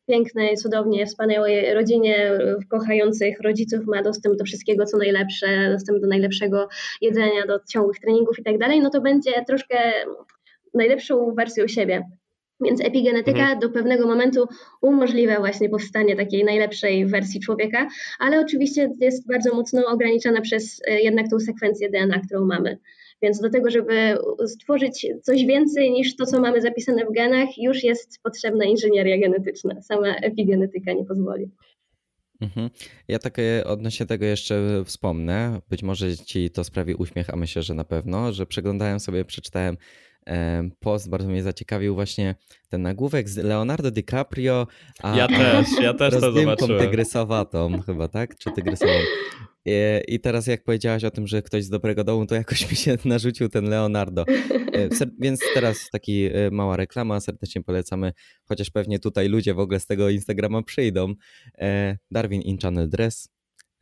pięknej, 0.07 0.57
cudownie, 0.57 1.05
wspaniałej 1.05 1.73
rodzinie 1.73 2.31
kochających 2.69 3.41
rodziców, 3.41 3.79
ma 3.87 4.03
dostęp 4.03 4.37
do 4.37 4.45
wszystkiego, 4.45 4.85
co 4.85 4.97
najlepsze, 4.97 5.69
dostęp 5.71 6.01
do 6.01 6.07
najlepszego 6.07 6.67
jedzenia, 7.01 7.45
do 7.47 7.59
ciągłych 7.69 7.99
treningów 7.99 8.39
i 8.39 8.43
tak 8.43 8.57
dalej, 8.57 8.81
no 8.81 8.89
to 8.89 9.01
będzie 9.01 9.31
troszkę 9.47 9.77
najlepszą 10.73 11.35
wersją 11.35 11.67
siebie. 11.67 12.03
Więc 12.61 12.81
epigenetyka 12.81 13.39
Mhm. 13.39 13.59
do 13.59 13.69
pewnego 13.69 14.07
momentu 14.07 14.47
umożliwia 14.81 15.39
właśnie 15.39 15.69
powstanie 15.69 16.15
takiej 16.15 16.43
najlepszej 16.43 17.05
wersji 17.05 17.39
człowieka, 17.39 17.87
ale 18.19 18.39
oczywiście 18.39 18.93
jest 19.01 19.27
bardzo 19.27 19.55
mocno 19.55 19.85
ograniczana 19.87 20.41
przez 20.41 20.81
e, 20.87 21.01
jednak 21.01 21.29
tą 21.29 21.39
sekwencję 21.39 21.89
DNA, 21.89 22.19
którą 22.19 22.45
mamy. 22.45 22.79
Więc 23.21 23.39
do 23.39 23.49
tego, 23.49 23.69
żeby 23.69 24.17
stworzyć 24.47 25.07
coś 25.21 25.45
więcej 25.45 25.91
niż 25.91 26.15
to, 26.15 26.25
co 26.25 26.41
mamy 26.41 26.61
zapisane 26.61 27.05
w 27.05 27.13
genach, 27.13 27.57
już 27.57 27.83
jest 27.83 28.19
potrzebna 28.23 28.65
inżynieria 28.65 29.17
genetyczna. 29.17 29.81
Sama 29.81 30.15
epigenetyka 30.15 30.93
nie 30.93 31.05
pozwoli. 31.05 31.49
Mhm. 32.41 32.69
Ja 33.07 33.19
tak 33.19 33.39
e, 33.39 33.63
odnośnie 33.65 34.05
tego 34.05 34.25
jeszcze 34.25 34.83
wspomnę. 34.85 35.61
Być 35.69 35.83
może 35.83 36.17
ci 36.17 36.49
to 36.49 36.63
sprawi 36.63 36.95
uśmiech, 36.95 37.29
a 37.29 37.35
myślę, 37.35 37.63
że 37.63 37.73
na 37.73 37.83
pewno, 37.83 38.33
że 38.33 38.45
przeglądałem 38.45 38.99
sobie, 38.99 39.25
przeczytałem 39.25 39.77
em, 39.77 39.77
post, 40.79 41.09
bardzo 41.09 41.29
mnie 41.29 41.43
zaciekawił 41.43 41.95
właśnie 41.95 42.35
ten 42.69 42.81
nagłówek 42.81 43.29
z 43.29 43.37
Leonardo 43.37 43.91
DiCaprio, 43.91 44.67
a 45.03 45.17
Ja 45.17 45.27
też, 45.27 45.67
ja 45.81 45.93
też 45.93 46.13
to 46.13 46.31
zobaczyłem. 46.31 46.81
tygrysowatą 46.81 47.81
chyba, 47.81 48.07
tak? 48.07 48.37
Czy 48.37 48.51
tygrysową? 48.51 48.91
I, 49.65 49.71
I 50.07 50.19
teraz 50.19 50.47
jak 50.47 50.63
powiedziałaś 50.63 51.03
o 51.03 51.11
tym, 51.11 51.27
że 51.27 51.41
ktoś 51.41 51.63
z 51.63 51.69
dobrego 51.69 52.03
domu, 52.03 52.25
to 52.25 52.35
jakoś 52.35 52.69
mi 52.71 52.75
się 52.77 52.97
narzucił 53.05 53.49
ten 53.49 53.69
Leonardo. 53.69 54.25
E, 54.73 54.89
Więc 55.19 55.39
teraz 55.53 55.89
taki 55.91 56.25
e, 56.25 56.51
mała 56.51 56.77
reklama, 56.77 57.19
serdecznie 57.19 57.63
polecamy, 57.63 58.13
chociaż 58.45 58.69
pewnie 58.69 58.99
tutaj 58.99 59.29
ludzie 59.29 59.53
w 59.53 59.59
ogóle 59.59 59.79
z 59.79 59.85
tego 59.85 60.09
Instagrama 60.09 60.63
przyjdą. 60.63 61.13
E, 61.57 61.97
Darwin 62.11 62.41
in 62.41 62.57
Channel 62.57 62.89
Dress. 62.89 63.29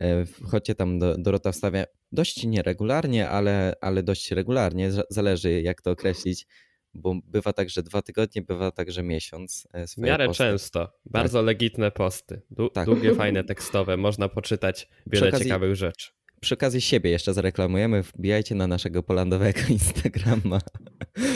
E, 0.01 0.25
Chodźcie 0.43 0.75
tam, 0.75 0.99
do, 0.99 1.17
Dorota 1.17 1.51
wstawia 1.51 1.83
dość 2.15 2.43
nieregularnie, 2.43 3.29
ale, 3.29 3.73
ale 3.81 4.03
dość 4.03 4.31
regularnie, 4.31 4.91
za- 4.91 5.03
zależy 5.09 5.61
jak 5.61 5.81
to 5.81 5.91
określić, 5.91 6.47
bo 6.93 7.15
bywa 7.25 7.53
tak, 7.53 7.69
że 7.69 7.83
dwa 7.83 8.01
tygodnie, 8.01 8.41
bywa 8.41 8.71
tak, 8.71 8.91
że 8.91 9.03
miesiąc. 9.03 9.67
e, 9.73 9.87
W 9.87 9.97
miarę 9.97 10.27
posty. 10.27 10.43
często. 10.43 10.93
Bardzo 11.05 11.41
legitne 11.41 11.91
posty. 11.91 12.41
Du- 12.51 12.69
Tak. 12.69 12.85
Długie, 12.85 13.15
fajne 13.15 13.43
tekstowe. 13.43 13.97
Można 13.97 14.29
poczytać 14.29 14.87
wiele 15.07 15.29
okazji- 15.31 15.43
ciekawych 15.43 15.75
rzeczy. 15.75 16.11
Przy 16.41 16.53
okazji 16.53 16.81
siebie 16.81 17.09
jeszcze 17.09 17.33
zareklamujemy, 17.33 18.03
wbijajcie 18.03 18.55
na 18.55 18.67
naszego 18.67 19.03
polandowego 19.03 19.59
Instagrama. 19.69 20.61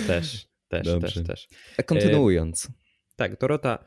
Też, 0.07 0.47
też, 0.67 0.85
Dobrze. 0.87 1.07
też, 1.13 1.27
też. 1.27 1.47
A 1.77 1.83
kontynuując. 1.83 2.67
Tak, 3.15 3.37
Dorota, 3.39 3.85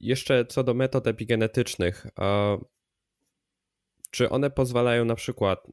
jeszcze 0.00 0.44
co 0.46 0.64
do 0.64 0.74
metod 0.74 1.06
epigenetycznych. 1.06 2.06
Czy 4.10 4.30
one 4.30 4.50
pozwalają 4.50 5.04
na 5.04 5.14
przykład. 5.14 5.66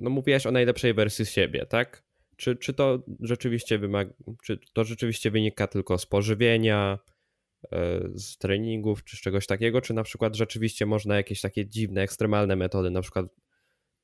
No, 0.00 0.10
mówiłaś 0.10 0.46
o 0.46 0.50
najlepszej 0.50 0.94
wersji 0.94 1.26
siebie, 1.26 1.66
tak? 1.66 2.02
Czy, 2.36 2.56
czy 2.56 2.74
to 2.74 3.02
rzeczywiście 3.20 3.78
wymaga, 3.78 4.12
czy 4.44 4.58
to 4.72 4.84
rzeczywiście 4.84 5.30
wynika 5.30 5.66
tylko 5.66 5.98
z 5.98 6.06
pożywienia, 6.06 6.98
e, 7.72 8.00
z 8.14 8.38
treningów, 8.38 9.04
czy 9.04 9.16
z 9.16 9.20
czegoś 9.20 9.46
takiego, 9.46 9.80
czy 9.80 9.94
na 9.94 10.02
przykład 10.02 10.36
rzeczywiście 10.36 10.86
można 10.86 11.16
jakieś 11.16 11.40
takie 11.40 11.66
dziwne, 11.66 12.02
ekstremalne 12.02 12.56
metody, 12.56 12.90
na 12.90 13.00
przykład, 13.02 13.26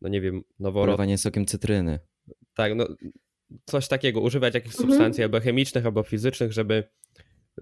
no 0.00 0.09
nie 0.09 0.20
wiem, 0.20 0.42
noworodki, 0.59 0.96
Polewanie 0.96 1.18
sokiem 1.18 1.46
cytryny. 1.46 1.98
tak, 2.54 2.74
no 2.74 2.87
coś 3.64 3.88
takiego, 3.88 4.20
używać 4.20 4.54
jakichś 4.54 4.74
Mhm. 4.74 4.90
substancji 4.90 5.22
albo 5.24 5.40
chemicznych, 5.40 5.87
albo 5.87 6.02
fizycznych, 6.02 6.52
żeby 6.52 6.85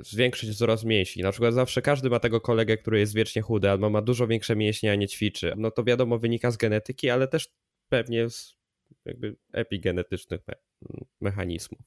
zwiększyć 0.01 0.51
wzrost 0.51 0.85
mięśni. 0.85 1.23
Na 1.23 1.31
przykład 1.33 1.55
zawsze 1.55 1.83
każdy 1.83 2.11
ma 2.11 2.21
tego 2.21 2.41
kolegę, 2.41 2.77
który 2.77 2.99
jest 2.99 3.15
wiecznie 3.15 3.43
chudy, 3.43 3.71
albo 3.71 3.91
ma 3.91 4.03
dużo 4.03 4.27
większe 4.27 4.57
mięśnie, 4.57 4.93
a 4.93 4.95
nie 4.95 5.09
ćwiczy. 5.09 5.53
No 5.57 5.71
to 5.71 5.85
wiadomo, 5.85 6.19
wynika 6.19 6.51
z 6.51 6.57
genetyki, 6.57 7.11
ale 7.11 7.29
też 7.29 7.49
pewnie 7.95 8.31
z 8.31 8.57
jakby 9.05 9.37
epigenetycznych 9.53 10.41
me 10.49 10.55
mechanizmów. 11.21 11.81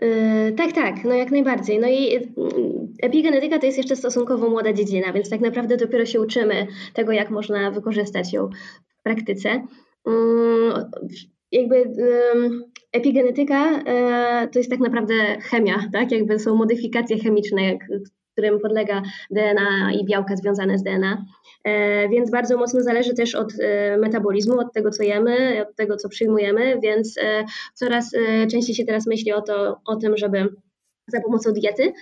Yy, 0.00 0.52
tak, 0.52 0.72
tak, 0.72 1.04
no 1.04 1.14
jak 1.14 1.30
najbardziej. 1.30 1.78
No 1.78 1.88
i 1.88 2.02
yy, 2.02 2.20
epigenetyka 3.02 3.58
to 3.58 3.66
jest 3.66 3.78
jeszcze 3.78 3.96
stosunkowo 3.96 4.50
młoda 4.50 4.72
dziedzina, 4.72 5.12
więc 5.12 5.30
tak 5.30 5.40
naprawdę 5.40 5.76
dopiero 5.76 6.06
się 6.06 6.20
uczymy 6.20 6.66
tego, 6.94 7.12
jak 7.12 7.30
można 7.30 7.70
wykorzystać 7.70 8.32
ją 8.32 8.50
w 8.98 9.02
praktyce. 9.02 9.66
Yy, 10.06 10.12
jakby 11.52 11.76
epigenetyka 12.92 13.70
yy, 13.70 14.48
to 14.48 14.58
jest 14.58 14.70
tak 14.70 14.80
naprawdę 14.80 15.14
chemia, 15.40 15.88
tak? 15.92 16.12
Jakby 16.12 16.38
są 16.38 16.56
modyfikacje 16.56 17.18
chemiczne, 17.18 17.78
którym 18.40 18.60
podlega 18.60 19.02
DNA 19.30 19.92
i 19.92 20.04
białka 20.04 20.36
związane 20.36 20.78
z 20.78 20.82
DNA. 20.82 21.24
E, 21.64 22.08
Więc 22.08 22.30
bardzo 22.30 22.56
mocno 22.56 22.82
zależy 22.82 23.14
też 23.14 23.34
od 23.34 23.52
e, 23.60 23.96
metabolizmu, 23.96 24.60
od 24.60 24.72
tego, 24.72 24.90
co 24.90 25.02
jemy, 25.02 25.66
od 25.68 25.76
tego, 25.76 25.96
co 25.96 26.08
przyjmujemy, 26.08 26.80
więc 26.82 27.18
e, 27.18 27.44
coraz 27.74 28.10
częściej 28.50 28.74
się 28.74 28.84
teraz 28.84 29.06
myśli 29.06 29.32
o, 29.32 29.42
to, 29.42 29.80
o 29.86 29.96
tym, 29.96 30.16
żeby 30.16 30.48
za 31.06 31.20
pomocą 31.20 31.52
diety 31.52 31.92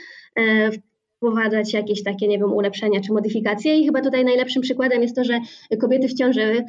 wprowadzać 1.16 1.72
jakieś 1.72 2.03
takie, 2.03 2.29
nie 2.29 2.38
wiem, 2.38 2.53
ulepszenia 2.53 3.01
czy 3.01 3.12
modyfikacje 3.12 3.77
i 3.77 3.87
chyba 3.87 4.01
tutaj 4.01 4.24
najlepszym 4.24 4.62
przykładem 4.62 5.03
jest 5.03 5.16
to, 5.16 5.24
że 5.24 5.40
kobiety 5.81 6.09
w 6.09 6.14
ciąży 6.14 6.64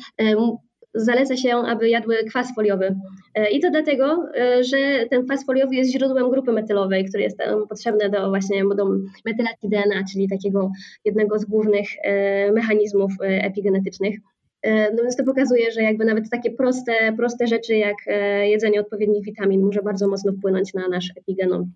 zaleca 0.94 1.38
się, 1.38 1.56
aby 1.56 1.90
jadły 1.90 2.16
kwas 2.30 2.56
foliowy. 2.56 2.96
E, 3.36 3.50
I 3.52 3.60
to 3.60 3.72
dlatego, 3.72 4.26
e, 4.36 4.64
że 4.64 5.06
ten 5.10 5.26
kwas 5.26 5.46
foliowy 5.46 5.76
jest 5.76 5.92
źródłem 5.92 6.30
grupy 6.30 6.52
metylowej, 6.52 7.06
który 7.06 7.24
jest 7.24 7.38
tam 7.38 7.68
potrzebny 7.68 8.10
do 8.10 8.30
właśnie 8.30 8.64
do 8.76 8.86
metylacji 9.26 9.70
DNA, 9.70 10.04
czyli 10.12 10.30
takiego 10.30 10.72
jednego 11.06 11.40
z 11.40 11.46
głównych 11.46 11.88
e, 12.04 12.52
mechanizmów 12.52 13.12
e, 13.22 13.26
epigenetycznych. 13.26 14.16
E, 14.62 14.94
No 14.94 15.04
więc 15.04 15.16
to 15.16 15.24
pokazuje, 15.24 15.72
że 15.72 15.84
jakby 15.84 16.06
nawet 16.06 16.30
takie 16.30 16.52
proste, 16.52 17.14
proste 17.18 17.48
rzeczy 17.48 17.76
jak 17.76 17.96
e, 18.08 18.50
jedzenie 18.50 18.82
odpowiednich 18.82 19.26
witamin 19.26 19.62
może 19.62 19.82
bardzo 19.82 20.08
mocno 20.08 20.34
wpłynąć 20.34 20.74
na 20.74 20.88
nasz 20.88 21.12
epigenom. 21.18 21.72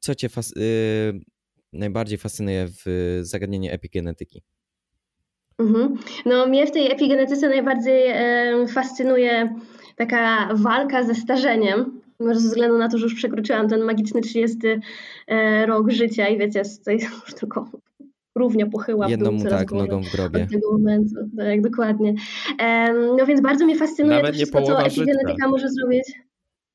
co 0.00 0.14
cię 0.14 0.28
fas 0.28 0.52
y, 0.56 1.20
najbardziej 1.72 2.18
fascynuje 2.18 2.66
w 2.68 3.18
zagadnieniu 3.22 3.72
epigenetyki? 3.72 4.42
Mhm. 5.60 5.96
No, 6.26 6.46
mnie 6.46 6.66
w 6.66 6.70
tej 6.70 6.92
epigenetyce 6.92 7.48
najbardziej 7.48 8.06
e, 8.06 8.66
fascynuje 8.68 9.54
taka 9.96 10.48
walka 10.54 11.02
ze 11.02 11.14
starzeniem. 11.14 12.00
Może 12.20 12.40
ze 12.40 12.48
względu 12.48 12.78
na 12.78 12.88
to, 12.88 12.98
że 12.98 13.04
już 13.04 13.14
przekroczyłam 13.14 13.68
ten 13.68 13.82
magiczny 13.84 14.20
30 14.20 14.58
e, 15.26 15.66
rok 15.66 15.90
życia 15.90 16.28
i 16.28 16.38
wiecie, 16.38 16.58
jest 16.58 16.86
już 17.26 17.34
tylko 17.34 17.70
równie 18.34 18.66
pochyła 18.66 19.06
w 19.06 19.10
Jedną 19.10 19.38
tak, 19.38 19.72
nogą 19.72 20.02
w 20.02 20.12
grobie. 20.12 20.42
Od 20.42 20.50
tego 20.50 20.72
momentu, 20.72 21.14
tak, 21.36 21.60
dokładnie. 21.60 22.14
E, 22.58 22.92
no 22.92 23.26
więc 23.26 23.40
bardzo 23.40 23.64
mnie 23.64 23.76
fascynuje 23.76 24.16
Nawet 24.16 24.32
to 24.32 24.38
nie 24.38 24.44
wszystko, 24.44 24.60
co 24.60 24.66
połowa 24.66 24.86
epigenetyka 24.86 25.32
życia. 25.32 25.48
może 25.48 25.68
zrobić. 25.68 26.12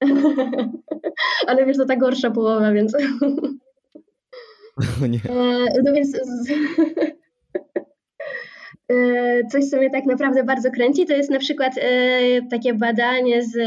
Ale 1.48 1.65
wiesz, 1.65 1.78
to 1.78 1.86
ta 1.86 1.95
gorsza 1.95 2.32
połowa, 2.32 2.71
więc... 2.71 2.95
O 5.04 5.08
nie. 5.08 5.19
E, 5.30 5.82
no 5.84 5.93
więc 5.93 6.17
coś, 9.52 9.65
co 9.69 9.78
mnie 9.78 9.89
tak 9.89 10.06
naprawdę 10.06 10.43
bardzo 10.43 10.71
kręci, 10.71 11.06
to 11.06 11.13
jest 11.13 11.30
na 11.30 11.39
przykład 11.39 11.74
e, 11.78 12.41
takie 12.50 12.74
badanie 12.74 13.43
z. 13.43 13.58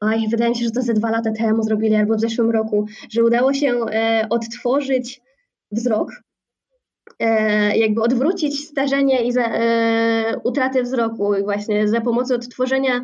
Oj, 0.00 0.28
wydaje 0.30 0.50
mi 0.50 0.56
się, 0.56 0.64
że 0.64 0.70
to 0.70 0.82
ze 0.82 0.94
dwa 0.94 1.10
lata 1.10 1.32
temu 1.32 1.62
zrobili, 1.62 1.94
albo 1.94 2.14
w 2.14 2.20
zeszłym 2.20 2.50
roku, 2.50 2.86
że 3.10 3.24
udało 3.24 3.54
się 3.54 3.72
e, 3.92 4.26
odtworzyć 4.30 5.20
wzrok, 5.72 6.10
e, 7.18 7.76
jakby 7.76 8.02
odwrócić 8.02 8.68
starzenie 8.68 9.26
i 9.26 9.32
za, 9.32 9.44
e, 9.44 10.40
utratę 10.44 10.82
wzroku, 10.82 11.34
właśnie 11.42 11.88
za 11.88 12.00
pomocą 12.00 12.34
odtworzenia 12.34 13.00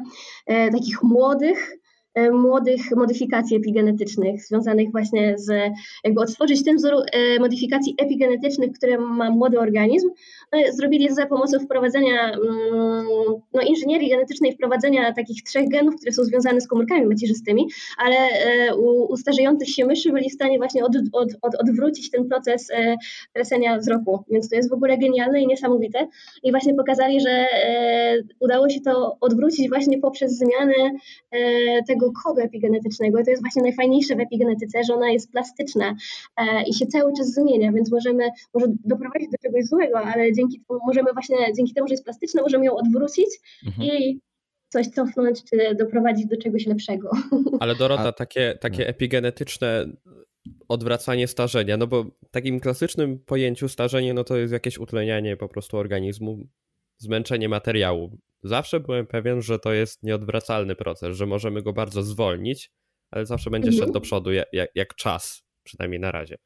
e, 0.46 0.70
takich 0.70 1.02
młodych, 1.02 1.72
e, 1.72 1.89
młodych 2.32 2.80
modyfikacji 2.96 3.56
epigenetycznych, 3.56 4.46
związanych 4.46 4.92
właśnie 4.92 5.38
z, 5.38 5.72
jakby 6.04 6.20
odtworzyć 6.20 6.64
ten 6.64 6.76
wzór 6.76 6.92
e, 6.94 7.38
modyfikacji 7.38 7.94
epigenetycznych, 7.98 8.72
które 8.72 8.98
ma 8.98 9.30
młody 9.30 9.58
organizm. 9.58 10.08
No, 10.52 10.58
zrobili 10.72 11.08
to 11.08 11.14
za 11.14 11.26
pomocą 11.26 11.58
wprowadzenia 11.58 12.32
mm, 12.32 13.06
no, 13.54 13.62
inżynierii 13.62 14.10
genetycznej, 14.10 14.52
wprowadzenia 14.52 15.12
takich 15.12 15.42
trzech 15.42 15.68
genów, 15.68 15.96
które 15.96 16.12
są 16.12 16.24
związane 16.24 16.60
z 16.60 16.68
komórkami 16.68 17.06
macierzystymi, 17.06 17.68
ale 17.98 18.16
e, 18.16 18.76
u, 18.76 19.12
u 19.12 19.16
starzejących 19.16 19.68
się 19.68 19.84
myszy 19.84 20.12
byli 20.12 20.30
w 20.30 20.32
stanie 20.32 20.58
właśnie 20.58 20.84
od, 20.84 20.92
od, 21.12 21.28
od, 21.42 21.54
odwrócić 21.54 22.10
ten 22.10 22.28
proces 22.28 22.70
e, 22.70 22.96
tracenia 23.32 23.78
wzroku. 23.78 24.24
Więc 24.30 24.48
to 24.48 24.56
jest 24.56 24.70
w 24.70 24.72
ogóle 24.72 24.98
genialne 24.98 25.42
i 25.42 25.46
niesamowite. 25.46 26.08
I 26.42 26.50
właśnie 26.50 26.74
pokazali, 26.74 27.20
że 27.20 27.30
e, 27.30 28.16
udało 28.40 28.68
się 28.68 28.80
to 28.80 29.16
odwrócić 29.20 29.68
właśnie 29.68 29.98
poprzez 29.98 30.38
zmianę 30.38 30.90
e, 31.30 31.38
tego 32.00 32.12
kodu 32.24 32.40
epigenetycznego. 32.40 33.20
I 33.20 33.24
to 33.24 33.30
jest 33.30 33.42
właśnie 33.42 33.62
najfajniejsze 33.62 34.16
w 34.16 34.20
epigenetyce, 34.20 34.84
że 34.84 34.94
ona 34.94 35.10
jest 35.10 35.32
plastyczna 35.32 35.94
e, 36.36 36.62
i 36.62 36.74
się 36.74 36.86
cały 36.86 37.12
czas 37.18 37.32
zmienia, 37.34 37.72
więc 37.72 37.92
możemy 37.92 38.28
może 38.54 38.66
doprowadzić 38.84 39.30
do 39.30 39.38
czegoś 39.42 39.64
złego, 39.64 39.98
ale 39.98 40.32
dzięki 40.32 40.60
temu 40.68 40.80
możemy 40.86 41.12
właśnie, 41.12 41.36
dzięki 41.56 41.74
temu, 41.74 41.88
że 41.88 41.94
jest 41.94 42.04
plastyczna, 42.04 42.42
możemy 42.42 42.64
ją 42.64 42.76
odwrócić 42.76 43.28
Mhm. 43.66 43.88
i 43.88 44.20
coś 44.68 44.86
cofnąć, 44.88 45.44
czy 45.44 45.74
doprowadzić 45.74 46.26
do 46.26 46.36
czegoś 46.36 46.66
lepszego. 46.66 47.10
Ale 47.60 47.74
Dorota, 47.74 48.08
A- 48.08 48.12
takie, 48.12 48.58
takie 48.60 48.88
epigenetyczne 48.88 49.86
odwracanie 50.68 51.28
starzenia, 51.28 51.76
no 51.76 51.86
bo 51.86 52.04
w 52.04 52.30
takim 52.30 52.60
klasycznym 52.60 53.18
pojęciu 53.18 53.68
starzenie, 53.68 54.14
no 54.14 54.24
to 54.24 54.36
jest 54.36 54.52
jakieś 54.52 54.78
utlenianie 54.78 55.36
po 55.36 55.48
prostu 55.48 55.76
organizmu, 55.76 56.38
zmęczenie 56.98 57.48
materiału. 57.48 58.18
Zawsze 58.42 58.80
byłem 58.80 59.06
pewien, 59.06 59.42
że 59.42 59.58
to 59.58 59.72
jest 59.72 60.02
nieodwracalny 60.02 60.76
proces, 60.76 61.16
że 61.16 61.26
możemy 61.26 61.62
go 61.62 61.72
bardzo 61.72 62.02
zwolnić, 62.02 62.70
ale 63.10 63.26
zawsze 63.26 63.50
będzie 63.50 63.68
Mhm. 63.68 63.80
szedł 63.80 63.92
do 63.92 64.00
przodu 64.00 64.32
jak, 64.32 64.48
jak, 64.52 64.70
jak 64.74 64.94
czas, 64.94 65.42
przynajmniej 65.62 66.00
na 66.00 66.12
razie. 66.12 66.36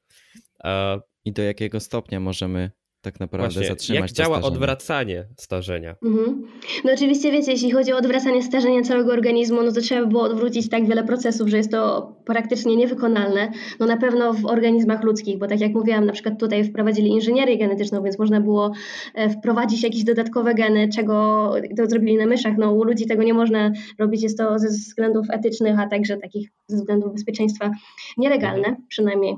E, 0.64 1.00
I 1.24 1.33
do 1.33 1.42
jakiego 1.42 1.80
stopnia 1.80 2.20
możemy 2.20 2.70
tak 3.04 3.20
naprawdę 3.20 3.48
właśnie, 3.48 3.66
zatrzymać 3.66 4.00
jak 4.00 4.12
działa 4.12 4.36
starzenie? 4.36 4.54
odwracanie 4.54 5.24
starzenia? 5.36 5.96
Mhm. 6.04 6.42
No 6.84 6.92
oczywiście 6.92 7.32
wiecie, 7.32 7.52
jeśli 7.52 7.70
chodzi 7.70 7.92
o 7.92 7.96
odwracanie 7.96 8.42
starzenia 8.42 8.82
całego 8.82 9.12
organizmu, 9.12 9.62
no 9.62 9.72
to 9.72 9.80
trzeba 9.80 10.00
by 10.00 10.06
było 10.06 10.22
odwrócić 10.22 10.68
tak 10.68 10.86
wiele 10.88 11.04
procesów, 11.04 11.48
że 11.48 11.56
jest 11.56 11.70
to 11.70 12.12
praktycznie 12.24 12.76
niewykonalne. 12.76 13.52
No 13.80 13.86
na 13.86 13.96
pewno 13.96 14.32
w 14.32 14.46
organizmach 14.46 15.04
ludzkich, 15.04 15.38
bo 15.38 15.46
tak 15.46 15.60
jak 15.60 15.72
mówiłam, 15.72 16.06
na 16.06 16.12
przykład 16.12 16.40
tutaj 16.40 16.64
wprowadzili 16.64 17.08
inżynierię 17.08 17.58
genetyczną, 17.58 18.02
więc 18.02 18.18
można 18.18 18.40
było 18.40 18.72
e, 19.14 19.30
wprowadzić 19.30 19.82
jakieś 19.82 20.04
dodatkowe 20.04 20.54
geny, 20.54 20.88
czego 20.88 21.52
to 21.76 21.86
zrobili 21.86 22.16
na 22.16 22.26
myszach. 22.26 22.54
No 22.58 22.72
u 22.72 22.84
ludzi 22.84 23.06
tego 23.06 23.22
nie 23.22 23.34
można 23.34 23.72
robić, 23.98 24.22
jest 24.22 24.38
to 24.38 24.58
ze 24.58 24.68
względów 24.68 25.26
etycznych, 25.30 25.80
a 25.80 25.88
także 25.88 26.16
takich 26.16 26.50
ze 26.66 26.76
względów 26.76 27.12
bezpieczeństwa 27.12 27.70
nielegalne, 28.16 28.76
przynajmniej 28.88 29.36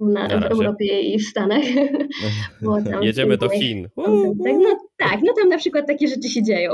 na, 0.00 0.28
Na 0.28 0.28
w. 0.28 0.52
Europie 0.52 1.00
i 1.00 1.18
w 1.18 1.22
Stanach. 1.22 1.64
Jedziemy 3.02 3.36
do 3.36 3.48
Chin. 3.48 3.88
Tak, 3.96 4.54
no, 4.54 4.78
tak, 4.96 5.20
no 5.24 5.32
tam 5.32 5.48
na 5.48 5.58
przykład 5.58 5.86
takie 5.86 6.08
rzeczy 6.08 6.28
się 6.28 6.42
dzieją. 6.42 6.72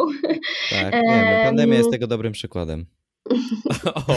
Tak, 0.71 0.93
wiemy. 0.93 1.43
Pandemia 1.45 1.75
Em, 1.75 1.79
jest 1.79 1.91
tego 1.91 2.07
dobrym 2.07 2.33
przykładem. 2.33 2.87
O, 3.95 4.15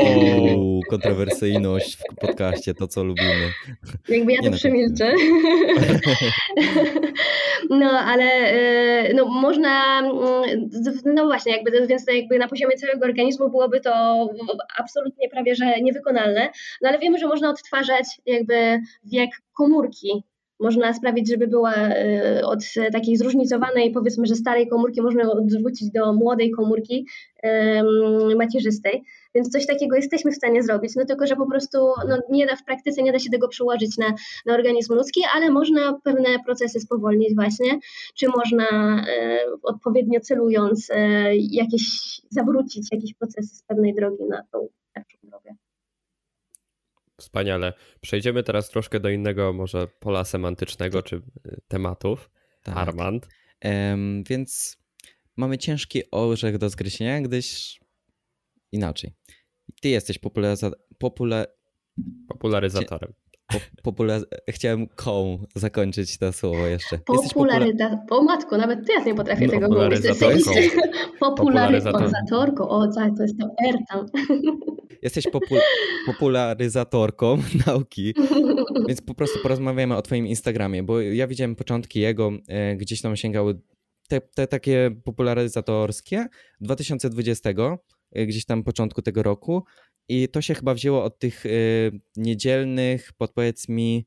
Uuu, 0.00 0.80
kontrowersyjność 0.90 1.96
w 1.96 2.14
podcaście, 2.20 2.74
to 2.74 2.88
co 2.88 3.04
lubimy. 3.04 3.52
Jakby 4.08 4.32
ja 4.32 4.40
Nie 4.40 4.44
to 4.44 4.50
no, 4.50 4.56
przemilczę. 4.56 5.12
No, 7.70 7.90
ale 7.90 8.24
e, 8.24 9.14
no, 9.14 9.24
można, 9.24 9.98
mm, 9.98 10.70
no 11.04 11.24
właśnie, 11.24 11.52
jakby, 11.52 11.86
więc 11.86 12.06
jakby 12.12 12.38
na 12.38 12.48
poziomie 12.48 12.76
całego 12.76 13.06
organizmu 13.06 13.50
byłoby 13.50 13.80
to 13.80 14.26
absolutnie 14.78 15.28
prawie, 15.28 15.54
że 15.54 15.80
niewykonalne. 15.80 16.48
No 16.82 16.88
ale 16.88 16.98
wiemy, 16.98 17.18
że 17.18 17.26
można 17.26 17.50
odtwarzać 17.50 18.06
jakby 18.26 18.80
wiek 19.04 19.30
komórki. 19.52 20.24
Można 20.60 20.94
sprawić, 20.94 21.30
żeby 21.30 21.46
była 21.46 21.74
e, 21.74 22.40
od 22.44 22.58
takiej 22.92 23.16
zróżnicowanej, 23.16 23.92
powiedzmy, 23.92 24.26
że 24.26 24.34
starej 24.34 24.68
komórki, 24.68 25.02
można 25.02 25.32
odwrócić 25.32 25.90
do 25.90 26.12
młodej 26.12 26.50
komórki 26.50 27.06
macierzystej. 28.36 29.04
Więc 29.34 29.48
coś 29.48 29.66
takiego 29.66 29.96
jesteśmy 29.96 30.30
w 30.30 30.34
stanie 30.36 30.62
zrobić, 30.62 30.92
no 30.96 31.04
tylko, 31.04 31.26
że 31.26 31.36
po 31.36 31.46
prostu 31.46 31.78
no, 32.08 32.18
nie 32.30 32.46
da 32.46 32.56
w 32.56 32.64
praktyce 32.64 33.02
nie 33.02 33.12
da 33.12 33.18
się 33.18 33.30
tego 33.30 33.48
przełożyć 33.48 33.98
na, 33.98 34.14
na 34.46 34.54
organizm 34.54 34.94
ludzki, 34.94 35.20
ale 35.34 35.50
można 35.50 36.00
pewne 36.04 36.38
procesy 36.46 36.80
spowolnić 36.80 37.34
właśnie, 37.34 37.78
czy 38.14 38.26
można 38.28 38.66
e, 39.08 39.38
odpowiednio 39.62 40.20
celując 40.20 40.90
e, 40.90 41.36
jakieś, 41.36 41.82
zawrócić 42.30 42.88
jakieś 42.92 43.14
procesy 43.14 43.56
z 43.56 43.62
pewnej 43.62 43.94
drogi 43.94 44.24
na 44.28 44.42
tą 44.52 44.68
drogę. 44.94 45.17
Wspaniale. 47.20 47.72
Przejdziemy 48.00 48.42
teraz 48.42 48.70
troszkę 48.70 49.00
do 49.00 49.08
innego 49.08 49.52
może 49.52 49.88
pola 50.00 50.24
semantycznego 50.24 51.02
czy 51.02 51.16
y, 51.16 51.60
tematów. 51.68 52.30
Tak. 52.62 52.76
Armand. 52.76 53.28
Em, 53.60 54.24
więc 54.24 54.76
mamy 55.36 55.58
ciężki 55.58 56.02
orzech 56.10 56.58
do 56.58 56.70
zgryzienia, 56.70 57.20
gdyż 57.20 57.80
inaczej. 58.72 59.12
Ty 59.80 59.88
jesteś 59.88 60.18
popularyza... 60.18 60.70
popula... 60.98 61.46
Popularyzatorem. 62.28 63.12
Po, 63.48 63.58
popula... 63.82 64.20
Chciałem 64.50 64.86
koł 64.86 65.38
zakończyć 65.54 66.18
to 66.18 66.32
słowo 66.32 66.66
jeszcze. 66.66 66.98
Jesteś 67.12 67.32
popula... 67.32 67.52
Popularyta... 67.52 68.04
O 68.10 68.22
matko, 68.22 68.58
nawet 68.58 68.86
ty 68.86 68.92
ja 68.92 69.04
nie 69.04 69.14
potrafię 69.14 69.46
No, 69.46 69.52
tego 69.52 69.68
mówić. 69.68 70.00
Popularyzatorką. 71.20 72.68
O 72.68 72.92
tak, 72.92 73.16
to 73.16 73.22
jest 73.22 73.38
to 73.38 73.46
R 73.68 73.76
tam. 73.88 74.06
Jesteś 75.02 75.24
popul... 75.32 75.58
popularyzatorką 76.06 77.38
nauki, 77.66 78.14
więc 78.88 79.00
po 79.00 79.14
prostu 79.14 79.38
porozmawiamy 79.42 79.96
o 79.96 80.02
twoim 80.02 80.26
Instagramie, 80.26 80.82
bo 80.82 81.00
ja 81.00 81.26
widziałem 81.26 81.56
początki 81.56 82.00
jego, 82.00 82.32
e, 82.48 82.76
gdzieś 82.76 83.00
tam 83.00 83.16
sięgały 83.16 83.60
te, 84.08 84.20
te 84.20 84.46
takie 84.46 84.90
popularyzatorskie 85.04 86.26
2020, 86.60 87.50
e, 88.12 88.26
gdzieś 88.26 88.44
tam 88.44 88.64
początku 88.64 89.02
tego 89.02 89.22
roku 89.22 89.64
i 90.08 90.28
to 90.28 90.42
się 90.42 90.54
chyba 90.54 90.74
wzięło 90.74 91.04
od 91.04 91.18
tych 91.18 91.46
e, 91.46 91.50
niedzielnych, 92.16 93.12
podpowiedz 93.12 93.68
mi, 93.68 94.06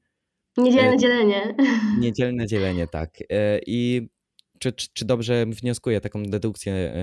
Niedzielne 0.57 0.93
E, 0.93 0.97
dzielenie. 0.97 1.55
niedzielne 1.99 2.47
dzielenie, 2.47 2.87
tak. 2.87 3.17
E, 3.29 3.59
I 3.67 4.09
czy, 4.59 4.71
czy, 4.73 4.87
czy 4.93 5.05
dobrze 5.05 5.45
wnioskuję 5.45 6.01
taką 6.01 6.23
dedukcję 6.23 6.93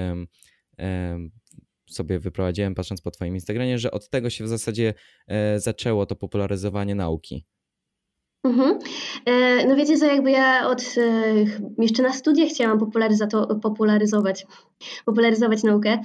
sobie 1.90 2.18
wyprowadziłem 2.18 2.74
patrząc 2.74 3.00
po 3.00 3.11
twoim 3.11 3.34
Instagramie, 3.34 3.78
że 3.78 3.90
od 3.90 4.11
tego 4.11 4.30
się 4.30 4.44
w 4.44 4.48
zasadzie 4.48 4.94
e, 5.26 5.61
zaczęło 5.61 6.06
to 6.06 6.16
popularyzowanie 6.16 6.94
nauki. 6.94 7.44
Mhm. 8.44 8.79
E, 9.27 9.66
No 9.66 9.77
wiecie 9.77 9.96
co, 9.96 10.07
jakby 10.07 10.31
ja 10.31 10.68
od 10.68 10.81
e, 10.81 11.83
jeszcze 11.83 12.03
na 12.03 12.12
studiach 12.12 12.48
chciałam 12.48 12.79
popularyzować, 13.62 14.46
popularyzować 15.05 15.62
naukę 15.62 15.98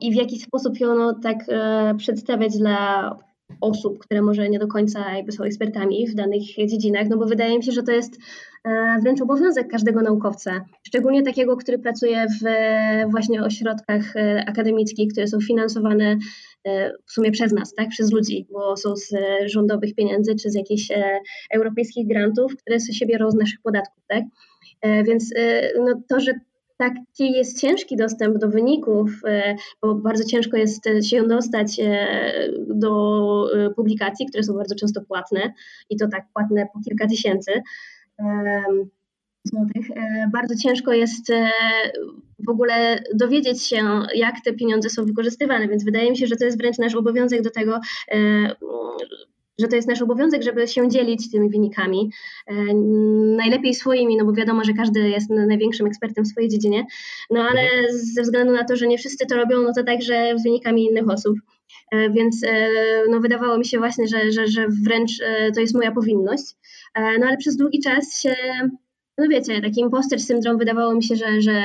i 0.00 0.12
w 0.12 0.14
jaki 0.14 0.40
sposób 0.40 0.80
ją 0.80 0.94
no, 0.94 1.14
tak 1.22 1.36
e, 1.48 1.94
przedstawiać 1.98 2.58
dla 2.58 3.10
osób, 3.60 3.98
które 3.98 4.22
może 4.22 4.48
nie 4.48 4.58
do 4.58 4.66
końca 4.66 5.14
jakby 5.14 5.32
są 5.32 5.44
ekspertami 5.44 6.08
w 6.08 6.14
danych 6.14 6.42
dziedzinach, 6.42 7.08
no 7.08 7.16
bo 7.16 7.26
wydaje 7.26 7.56
mi 7.56 7.64
się, 7.64 7.72
że 7.72 7.82
to 7.82 7.92
jest 7.92 8.18
wręcz 9.02 9.20
obowiązek 9.20 9.68
każdego 9.68 10.02
naukowca, 10.02 10.64
szczególnie 10.82 11.22
takiego, 11.22 11.56
który 11.56 11.78
pracuje 11.78 12.26
w 12.42 12.44
właśnie 13.10 13.42
ośrodkach 13.42 14.14
akademickich, 14.46 15.12
które 15.12 15.26
są 15.26 15.40
finansowane 15.40 16.16
w 17.06 17.12
sumie 17.12 17.30
przez 17.30 17.52
nas, 17.52 17.74
tak, 17.74 17.88
przez 17.88 18.12
ludzi, 18.12 18.46
bo 18.50 18.76
są 18.76 18.96
z 18.96 19.08
rządowych 19.46 19.94
pieniędzy 19.94 20.34
czy 20.34 20.50
z 20.50 20.54
jakichś 20.54 20.88
europejskich 21.54 22.08
grantów, 22.08 22.56
które 22.56 22.80
się 22.80 23.06
biorą 23.06 23.30
z 23.30 23.34
naszych 23.34 23.60
podatków, 23.62 24.04
tak. 24.08 24.24
Więc 24.82 25.34
no, 25.78 26.02
to, 26.08 26.20
że 26.20 26.32
taki 26.78 27.32
jest 27.32 27.60
ciężki 27.60 27.96
dostęp 27.96 28.38
do 28.38 28.48
wyników, 28.48 29.10
e, 29.26 29.56
bo 29.82 29.94
bardzo 29.94 30.24
ciężko 30.24 30.56
jest 30.56 30.84
się 31.02 31.22
dostać 31.22 31.80
e, 31.80 32.06
do 32.68 33.46
e, 33.54 33.70
publikacji, 33.70 34.26
które 34.26 34.42
są 34.42 34.54
bardzo 34.54 34.74
często 34.74 35.00
płatne 35.00 35.52
i 35.90 35.96
to 35.96 36.08
tak 36.08 36.24
płatne 36.32 36.66
po 36.74 36.80
kilka 36.80 37.08
tysięcy 37.08 37.52
złotych. 39.48 39.86
Bardzo 40.32 40.54
ciężko 40.56 40.92
jest 40.92 41.32
w 42.46 42.50
ogóle 42.50 43.02
dowiedzieć 43.14 43.62
się, 43.62 44.02
jak 44.14 44.34
te 44.44 44.52
pieniądze 44.52 44.90
są 44.90 45.04
wykorzystywane, 45.04 45.68
więc 45.68 45.84
wydaje 45.84 46.10
mi 46.10 46.16
się, 46.16 46.26
że 46.26 46.36
to 46.36 46.44
jest 46.44 46.58
wręcz 46.58 46.78
nasz 46.78 46.94
obowiązek 46.94 47.42
do 47.42 47.50
tego, 47.50 47.80
że 49.58 49.68
to 49.68 49.76
jest 49.76 49.88
nasz 49.88 50.02
obowiązek, 50.02 50.42
żeby 50.42 50.68
się 50.68 50.88
dzielić 50.88 51.30
tymi 51.30 51.50
wynikami. 51.50 52.10
E, 52.46 52.54
najlepiej 53.36 53.74
swoimi, 53.74 54.16
no 54.16 54.24
bo 54.24 54.32
wiadomo, 54.32 54.64
że 54.64 54.72
każdy 54.72 55.08
jest 55.08 55.30
największym 55.30 55.86
ekspertem 55.86 56.24
w 56.24 56.28
swojej 56.28 56.48
dziedzinie, 56.48 56.84
no 57.30 57.40
ale 57.40 57.62
ze 57.90 58.22
względu 58.22 58.52
na 58.52 58.64
to, 58.64 58.76
że 58.76 58.86
nie 58.86 58.98
wszyscy 58.98 59.26
to 59.26 59.36
robią, 59.36 59.62
no 59.62 59.72
to 59.76 59.84
także 59.84 60.34
wynikami 60.44 60.84
innych 60.84 61.08
osób. 61.08 61.36
E, 61.92 62.10
więc 62.10 62.44
e, 62.44 62.68
no, 63.10 63.20
wydawało 63.20 63.58
mi 63.58 63.64
się 63.64 63.78
właśnie, 63.78 64.08
że, 64.08 64.32
że, 64.32 64.46
że 64.46 64.66
wręcz 64.84 65.10
to 65.54 65.60
jest 65.60 65.74
moja 65.74 65.92
powinność. 65.92 66.44
No 67.20 67.26
ale 67.26 67.36
przez 67.36 67.56
długi 67.56 67.80
czas 67.80 68.20
się, 68.20 68.34
no 69.18 69.26
wiecie, 69.28 69.60
taki 69.60 69.80
imposter 69.80 70.20
syndrom 70.20 70.58
wydawało 70.58 70.94
mi 70.94 71.04
się, 71.04 71.16
że, 71.16 71.40
że 71.40 71.64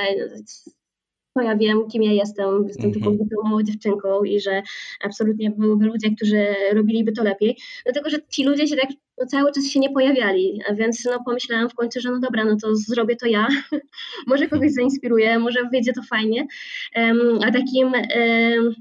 to 1.34 1.42
ja 1.42 1.56
wiem, 1.56 1.88
kim 1.88 2.04
ja 2.04 2.12
jestem, 2.12 2.68
jestem 2.68 2.86
mm 2.86 3.00
-hmm. 3.00 3.18
tylko 3.20 3.44
małą 3.44 3.64
dziewczynką 3.64 4.24
i 4.24 4.40
że 4.40 4.62
absolutnie 5.04 5.52
byłyby 5.52 5.86
ludzie, 5.86 6.16
którzy 6.16 6.56
robiliby 6.74 7.12
to 7.12 7.24
lepiej, 7.24 7.58
dlatego 7.86 8.10
że 8.10 8.18
ci 8.30 8.44
ludzie 8.44 8.68
się 8.68 8.76
tak 8.76 8.90
no, 9.18 9.26
cały 9.28 9.52
czas 9.52 9.66
się 9.66 9.80
nie 9.80 9.90
pojawiali, 9.90 10.62
więc 10.74 11.06
no, 11.06 11.24
pomyślałam 11.26 11.70
w 11.70 11.74
końcu, 11.74 12.00
że 12.00 12.12
no 12.12 12.20
dobra, 12.20 12.44
no 12.46 12.58
to 12.62 12.76
zrobię 12.76 13.16
to 13.16 13.28
ja, 13.28 13.48
może 14.28 14.48
kogoś 14.48 14.72
zainspiruję, 14.72 15.40
może 15.40 15.70
wyjdzie 15.72 15.94
to 15.94 16.02
fajnie, 16.04 16.48
um, 16.96 17.40
a 17.44 17.52
takim 17.52 17.88
um, 17.88 18.76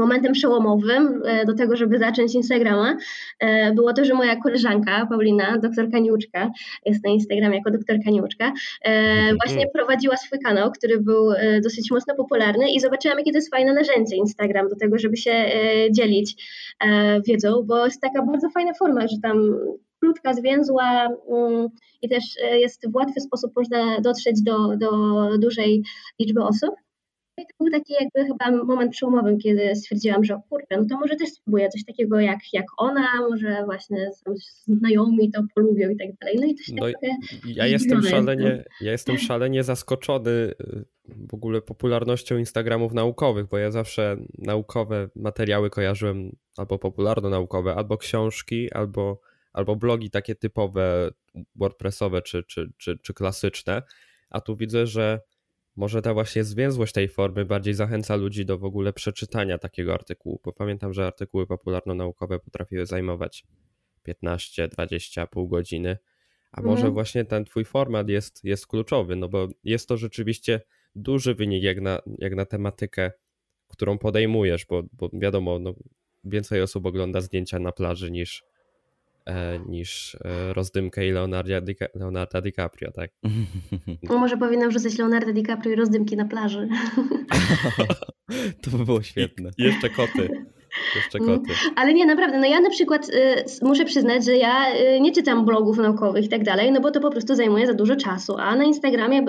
momentem 0.00 0.32
przełomowym 0.32 1.22
e, 1.24 1.44
do 1.44 1.54
tego, 1.54 1.76
żeby 1.76 1.98
zacząć 1.98 2.34
Instagrama, 2.34 2.96
e, 3.38 3.72
było 3.72 3.92
to, 3.92 4.04
że 4.04 4.14
moja 4.14 4.36
koleżanka 4.36 5.06
Paulina, 5.06 5.58
doktor 5.58 5.90
Kaniuczka, 5.90 6.50
jest 6.86 7.04
na 7.04 7.10
Instagramie 7.10 7.56
jako 7.56 7.70
doktor 7.70 7.96
Kaniuczka, 8.04 8.52
e, 8.82 9.34
właśnie 9.34 9.66
prowadziła 9.74 10.16
swój 10.16 10.38
kanał, 10.38 10.70
który 10.72 11.00
był 11.00 11.30
dosyć 11.62 11.90
mocno 11.90 12.14
popularny 12.14 12.70
i 12.70 12.80
zobaczyłam, 12.80 13.18
jakie 13.18 13.32
to 13.32 13.38
jest 13.38 13.50
fajne 13.50 13.72
narzędzie 13.72 14.16
Instagram 14.16 14.68
do 14.68 14.76
tego, 14.76 14.98
żeby 14.98 15.16
się 15.16 15.50
dzielić 15.90 16.44
wiedzą, 17.26 17.62
bo 17.66 17.84
jest 17.84 18.00
taka 18.00 18.22
bardzo 18.22 18.50
fajna 18.50 18.74
forma, 18.74 19.00
że 19.00 19.16
tam 19.22 19.56
krótka, 20.00 20.34
zwięzła 20.34 21.08
mm, 21.28 21.68
i 22.02 22.08
też 22.08 22.24
jest 22.52 22.92
w 22.92 22.94
łatwy 22.94 23.20
sposób 23.20 23.52
można 23.56 24.00
dotrzeć 24.00 24.42
do, 24.42 24.76
do 24.76 24.90
dużej 25.38 25.82
liczby 26.20 26.42
osób. 26.42 26.70
I 27.40 27.46
to 27.46 27.64
był 27.64 27.70
taki 27.70 27.92
jakby 27.92 28.32
chyba 28.32 28.64
moment 28.64 28.92
przełomowy, 28.92 29.36
kiedy 29.36 29.76
stwierdziłam, 29.76 30.24
że 30.24 30.40
kurde, 30.48 30.76
no 30.76 30.84
to 30.90 30.98
może 30.98 31.16
też 31.16 31.28
spróbuję 31.28 31.68
coś 31.68 31.84
takiego 31.84 32.20
jak, 32.20 32.38
jak 32.52 32.66
ona, 32.76 33.08
może 33.30 33.62
właśnie 33.64 34.10
znajomi 34.66 35.30
to 35.30 35.42
polubią 35.54 35.90
i 35.90 35.96
tak 35.96 36.08
dalej. 36.20 36.36
No 36.40 36.46
i 36.46 36.54
to 36.54 36.62
się 36.62 36.72
no, 36.76 36.86
tak 36.86 36.94
ja 37.44 37.66
jestem 37.66 38.02
szalenie, 38.02 38.64
ja 38.80 38.92
jestem 38.92 39.18
szalenie 39.18 39.64
zaskoczony 39.64 40.30
y, 40.30 40.54
w 41.08 41.34
ogóle 41.34 41.62
popularnością 41.62 42.38
Instagramów 42.38 42.92
naukowych, 42.92 43.46
bo 43.46 43.58
ja 43.58 43.70
zawsze 43.70 44.16
naukowe 44.38 45.08
materiały 45.16 45.70
kojarzyłem 45.70 46.36
albo 46.56 46.78
popularno-naukowe, 46.78 47.74
albo 47.74 47.98
książki, 47.98 48.72
albo, 48.72 49.20
albo 49.52 49.76
blogi 49.76 50.10
takie 50.10 50.34
typowe 50.34 51.10
WordPressowe 51.54 52.22
czy, 52.22 52.44
czy, 52.44 52.72
czy, 52.78 52.98
czy 52.98 53.14
klasyczne, 53.14 53.82
a 54.30 54.40
tu 54.40 54.56
widzę, 54.56 54.86
że 54.86 55.20
może 55.76 56.02
ta 56.02 56.14
właśnie 56.14 56.44
zwięzłość 56.44 56.92
tej 56.92 57.08
formy 57.08 57.44
bardziej 57.44 57.74
zachęca 57.74 58.16
ludzi 58.16 58.44
do 58.44 58.58
w 58.58 58.64
ogóle 58.64 58.92
przeczytania 58.92 59.58
takiego 59.58 59.94
artykułu, 59.94 60.40
bo 60.44 60.52
pamiętam, 60.52 60.92
że 60.92 61.06
artykuły 61.06 61.46
popularno-naukowe 61.46 62.38
potrafiły 62.38 62.86
zajmować 62.86 63.44
15, 64.02 64.68
20, 64.68 65.26
pół 65.26 65.48
godziny, 65.48 65.98
a 66.52 66.62
może 66.62 66.76
mhm. 66.76 66.94
właśnie 66.94 67.24
ten 67.24 67.44
twój 67.44 67.64
format 67.64 68.08
jest, 68.08 68.44
jest 68.44 68.66
kluczowy, 68.66 69.16
no 69.16 69.28
bo 69.28 69.48
jest 69.64 69.88
to 69.88 69.96
rzeczywiście 69.96 70.60
duży 70.94 71.34
wynik 71.34 71.62
jak 71.62 71.80
na, 71.80 72.00
jak 72.18 72.34
na 72.34 72.46
tematykę, 72.46 73.12
którą 73.68 73.98
podejmujesz, 73.98 74.66
bo, 74.66 74.82
bo 74.92 75.10
wiadomo, 75.12 75.58
no, 75.58 75.74
więcej 76.24 76.62
osób 76.62 76.86
ogląda 76.86 77.20
zdjęcia 77.20 77.58
na 77.58 77.72
plaży 77.72 78.10
niż, 78.10 78.44
niż 79.66 80.14
e, 80.24 80.52
rozdymkę 80.52 81.08
i 81.08 81.10
Leonarda, 81.10 81.60
Di 81.60 81.74
Leonarda 81.94 82.40
DiCaprio, 82.40 82.92
tak? 82.92 83.10
No 84.02 84.18
może 84.18 84.36
powinnam 84.36 84.68
wrzucać 84.68 84.98
Leonardo 84.98 85.32
DiCaprio 85.32 85.72
i 85.72 85.76
rozdymki 85.76 86.16
na 86.16 86.24
plaży. 86.24 86.68
to 88.62 88.70
by 88.70 88.84
było 88.84 89.02
świetne. 89.02 89.50
I 89.58 89.62
jeszcze 89.62 89.90
koty. 89.90 90.28
Jeszcze 90.96 91.18
koty. 91.18 91.52
Ale 91.76 91.94
nie, 91.94 92.06
naprawdę, 92.06 92.38
no 92.38 92.46
ja 92.46 92.60
na 92.60 92.70
przykład 92.70 93.08
y, 93.08 93.44
muszę 93.62 93.84
przyznać, 93.84 94.24
że 94.24 94.36
ja 94.36 94.74
y, 94.74 95.00
nie 95.00 95.12
czytam 95.12 95.44
blogów 95.44 95.78
naukowych 95.78 96.24
i 96.24 96.28
tak 96.28 96.44
dalej, 96.44 96.72
no 96.72 96.80
bo 96.80 96.90
to 96.90 97.00
po 97.00 97.10
prostu 97.10 97.34
zajmuje 97.34 97.66
za 97.66 97.74
dużo 97.74 97.96
czasu, 97.96 98.36
a 98.38 98.56
na 98.56 98.64
Instagramie 98.64 99.24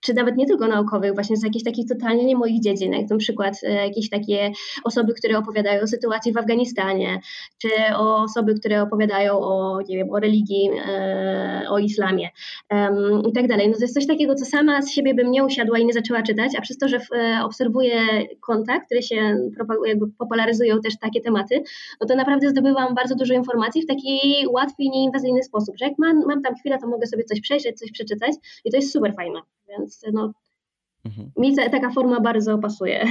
czy 0.00 0.14
nawet 0.14 0.36
nie 0.36 0.46
tylko 0.46 0.68
naukowych, 0.68 1.14
właśnie 1.14 1.36
z 1.36 1.42
jakichś 1.42 1.64
takich 1.64 1.88
totalnie 1.88 2.24
nie 2.24 2.36
moich 2.36 2.60
dziedzin, 2.60 2.92
jak 2.92 3.10
na 3.10 3.16
przykład 3.16 3.54
e, 3.62 3.72
jakieś 3.72 4.10
takie 4.10 4.50
osoby, 4.84 5.14
które 5.14 5.38
opowiadają 5.38 5.82
o 5.82 5.86
sytuacji 5.86 6.32
w 6.32 6.36
Afganistanie, 6.36 7.20
czy 7.58 7.68
osoby, 7.96 8.54
które 8.54 8.82
opowiadają 8.82 9.38
o, 9.38 9.80
nie 9.88 9.96
wiem, 9.96 10.10
o 10.10 10.20
religii, 10.20 10.70
e, 10.86 11.64
o 11.68 11.78
islamie 11.78 12.28
i 13.28 13.32
tak 13.32 13.48
dalej. 13.48 13.68
No 13.68 13.74
to 13.74 13.80
jest 13.80 13.94
coś 13.94 14.06
takiego, 14.06 14.34
co 14.34 14.44
sama 14.44 14.82
z 14.82 14.90
siebie 14.90 15.14
bym 15.14 15.30
nie 15.30 15.44
usiadła 15.44 15.78
i 15.78 15.86
nie 15.86 15.92
zaczęła 15.92 16.22
czytać, 16.22 16.52
a 16.58 16.60
przez 16.60 16.78
to, 16.78 16.88
że 16.88 16.98
e, 17.14 17.44
obserwuję 17.44 18.00
konta, 18.40 18.80
które 18.80 19.02
się 19.02 19.36
jakby 19.86 20.06
popularyzują 20.18 20.80
też 20.80 20.98
takie 20.98 21.20
tematy, 21.20 21.62
no 22.00 22.06
to 22.06 22.16
naprawdę 22.16 22.50
zdobywam 22.50 22.94
bardzo 22.94 23.14
dużo 23.14 23.34
informacji 23.34 23.82
w 23.82 23.86
taki 23.86 24.20
łatwy 24.50 24.82
nieinwazyjny 24.82 25.42
sposób, 25.42 25.76
że 25.78 25.84
jak 25.84 25.94
mam, 25.98 26.26
mam 26.26 26.42
tam 26.42 26.54
chwilę, 26.54 26.78
to 26.78 26.86
mogę 26.86 27.06
sobie 27.06 27.24
coś 27.24 27.40
przejrzeć, 27.40 27.78
coś 27.78 27.92
przeczytać 27.92 28.32
i 28.64 28.70
to 28.70 28.76
jest 28.76 28.92
super 28.92 29.14
fajne. 29.14 29.40
Więc 29.70 30.00
no, 30.12 30.32
mhm. 31.04 31.30
mi 31.38 31.56
taka 31.56 31.90
forma 31.90 32.20
bardzo 32.20 32.58
pasuje. 32.58 33.06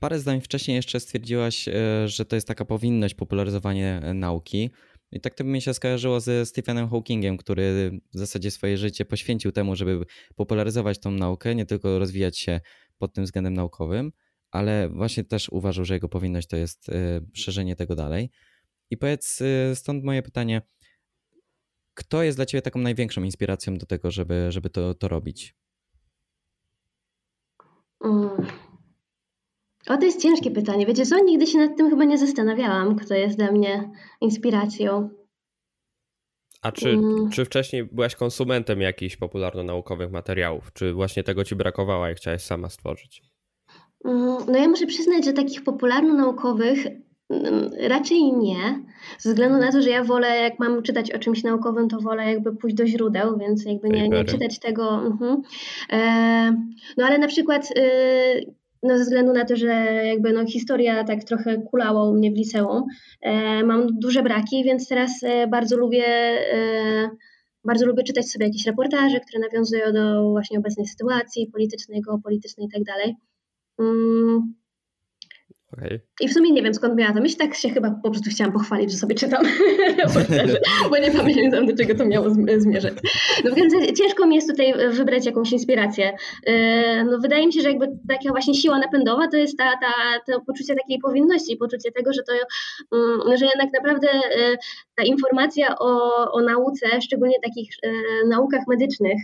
Parę 0.00 0.18
zdań 0.18 0.40
wcześniej 0.40 0.74
jeszcze 0.74 1.00
stwierdziłaś, 1.00 1.68
e, 1.68 1.72
że 2.08 2.24
to 2.24 2.36
jest 2.36 2.48
taka 2.48 2.64
powinność 2.64 3.14
popularyzowanie 3.14 4.00
e, 4.02 4.14
nauki. 4.14 4.70
I 5.12 5.20
tak 5.20 5.34
to 5.34 5.44
by 5.44 5.50
mi 5.50 5.62
się 5.62 5.74
skojarzyło 5.74 6.20
ze 6.20 6.46
Stephenem 6.46 6.88
Hawkingiem, 6.88 7.36
który 7.36 7.90
w 8.14 8.18
zasadzie 8.18 8.50
swoje 8.50 8.78
życie 8.78 9.04
poświęcił 9.04 9.52
temu, 9.52 9.76
żeby 9.76 10.04
popularyzować 10.36 10.98
tą 10.98 11.10
naukę, 11.10 11.54
nie 11.54 11.66
tylko 11.66 11.98
rozwijać 11.98 12.38
się 12.38 12.60
pod 12.98 13.12
tym 13.14 13.24
względem 13.24 13.54
naukowym, 13.54 14.12
ale 14.50 14.88
właśnie 14.88 15.24
też 15.24 15.48
uważał, 15.48 15.84
że 15.84 15.94
jego 15.94 16.08
powinność 16.08 16.48
to 16.48 16.56
jest 16.56 16.88
e, 16.88 17.20
szerzenie 17.32 17.76
tego 17.76 17.96
dalej. 17.96 18.30
I 18.90 18.96
powiedz, 18.96 19.42
stąd 19.74 20.04
moje 20.04 20.22
pytanie, 20.22 20.62
kto 22.00 22.22
jest 22.22 22.38
dla 22.38 22.46
Ciebie 22.46 22.62
taką 22.62 22.80
największą 22.80 23.22
inspiracją 23.22 23.78
do 23.78 23.86
tego, 23.86 24.10
żeby, 24.10 24.46
żeby 24.52 24.70
to, 24.70 24.94
to 24.94 25.08
robić? 25.08 25.54
Mm. 28.04 28.46
O, 29.88 29.96
to 29.96 30.04
jest 30.04 30.22
ciężkie 30.22 30.50
pytanie. 30.50 30.86
Wiecie 30.86 31.06
co, 31.06 31.24
nigdy 31.24 31.46
się 31.46 31.58
nad 31.58 31.76
tym 31.76 31.90
chyba 31.90 32.04
nie 32.04 32.18
zastanawiałam, 32.18 32.96
kto 32.96 33.14
jest 33.14 33.36
dla 33.36 33.52
mnie 33.52 33.90
inspiracją. 34.20 35.10
A 36.62 36.72
czy, 36.72 36.90
mm. 36.90 37.30
czy 37.30 37.44
wcześniej 37.44 37.84
byłaś 37.84 38.14
konsumentem 38.14 38.80
jakichś 38.80 39.16
popularno-naukowych 39.16 40.10
materiałów? 40.10 40.72
Czy 40.72 40.92
właśnie 40.92 41.22
tego 41.22 41.44
ci 41.44 41.56
brakowało 41.56 42.08
i 42.08 42.14
chciałaś 42.14 42.42
sama 42.42 42.68
stworzyć? 42.68 43.22
Mm, 44.04 44.36
no 44.46 44.58
ja 44.58 44.68
muszę 44.68 44.86
przyznać, 44.86 45.24
że 45.24 45.32
takich 45.32 45.64
popularno-naukowych 45.64 46.86
raczej 47.88 48.32
nie, 48.32 48.82
ze 49.18 49.30
względu 49.30 49.58
na 49.58 49.72
to, 49.72 49.82
że 49.82 49.90
ja 49.90 50.04
wolę, 50.04 50.38
jak 50.40 50.58
mam 50.58 50.82
czytać 50.82 51.10
o 51.10 51.18
czymś 51.18 51.42
naukowym, 51.42 51.88
to 51.88 52.00
wolę 52.00 52.32
jakby 52.32 52.56
pójść 52.56 52.76
do 52.76 52.86
źródeł, 52.86 53.38
więc 53.38 53.64
jakby 53.64 53.88
nie, 53.88 54.08
nie 54.08 54.24
czytać 54.24 54.58
tego. 54.58 55.06
Mhm. 55.06 55.42
E, 55.92 56.52
no 56.96 57.06
ale 57.06 57.18
na 57.18 57.26
przykład 57.26 57.70
y, 57.78 58.54
no 58.82 58.98
ze 58.98 59.04
względu 59.04 59.32
na 59.32 59.44
to, 59.44 59.56
że 59.56 59.66
jakby 60.04 60.32
no 60.32 60.46
historia 60.46 61.04
tak 61.04 61.24
trochę 61.24 61.62
kulała 61.62 62.08
u 62.08 62.14
mnie 62.14 62.30
w 62.30 62.36
liceum, 62.36 62.84
e, 63.20 63.64
mam 63.64 63.86
duże 63.98 64.22
braki, 64.22 64.64
więc 64.64 64.88
teraz 64.88 65.10
e, 65.22 65.46
bardzo 65.46 65.76
lubię 65.76 66.04
bardzo 67.64 67.86
lubię 67.86 68.02
czytać 68.02 68.28
sobie 68.28 68.46
jakieś 68.46 68.66
reportaże, 68.66 69.20
które 69.20 69.40
nawiązują 69.40 69.92
do 69.92 70.30
właśnie 70.30 70.58
obecnej 70.58 70.86
sytuacji 70.86 71.50
politycznej, 71.52 72.00
geopolitycznej 72.00 72.66
i 72.66 72.70
tak 72.70 72.82
dalej. 72.84 73.16
Okay. 75.72 76.00
I 76.20 76.28
w 76.28 76.32
sumie 76.32 76.52
nie 76.52 76.62
wiem 76.62 76.74
skąd 76.74 76.96
miała 76.96 77.14
to 77.14 77.20
myśl, 77.20 77.36
tak 77.36 77.54
się 77.54 77.70
chyba 77.70 77.90
po 77.90 78.10
prostu 78.10 78.30
chciałam 78.30 78.52
pochwalić, 78.52 78.90
że 78.90 78.96
sobie 78.96 79.14
czytam, 79.14 79.44
bo 80.90 80.98
nie 80.98 81.10
pamiętam 81.10 81.66
do 81.66 81.76
czego 81.76 81.94
to 81.94 82.06
miało 82.06 82.26
zmierzać. 82.56 82.94
No 83.44 83.54
więc 83.54 83.98
ciężko 83.98 84.26
mi 84.26 84.36
jest 84.36 84.48
tutaj 84.48 84.74
wybrać 84.90 85.26
jakąś 85.26 85.52
inspirację. 85.52 86.12
E, 86.46 87.04
no 87.04 87.18
wydaje 87.18 87.46
mi 87.46 87.52
się, 87.52 87.60
że 87.60 87.68
jakby 87.68 87.86
taka 88.08 88.30
właśnie 88.30 88.54
siła 88.54 88.78
napędowa 88.78 89.28
to 89.28 89.36
jest 89.36 89.58
ta, 89.58 89.72
ta, 89.80 89.92
to 90.26 90.40
poczucie 90.40 90.74
takiej 90.74 90.98
powinności, 90.98 91.56
poczucie 91.56 91.92
tego, 91.92 92.12
że 92.12 92.22
to, 92.22 92.32
mm, 92.96 93.36
że 93.36 93.46
jednak 93.46 93.72
naprawdę 93.72 94.08
e, 94.10 94.56
ta 94.94 95.02
informacja 95.04 95.78
o, 95.78 96.32
o 96.32 96.40
nauce, 96.40 97.00
szczególnie 97.00 97.36
takich 97.42 97.70
e, 97.82 97.90
naukach 98.28 98.62
medycznych, 98.68 99.22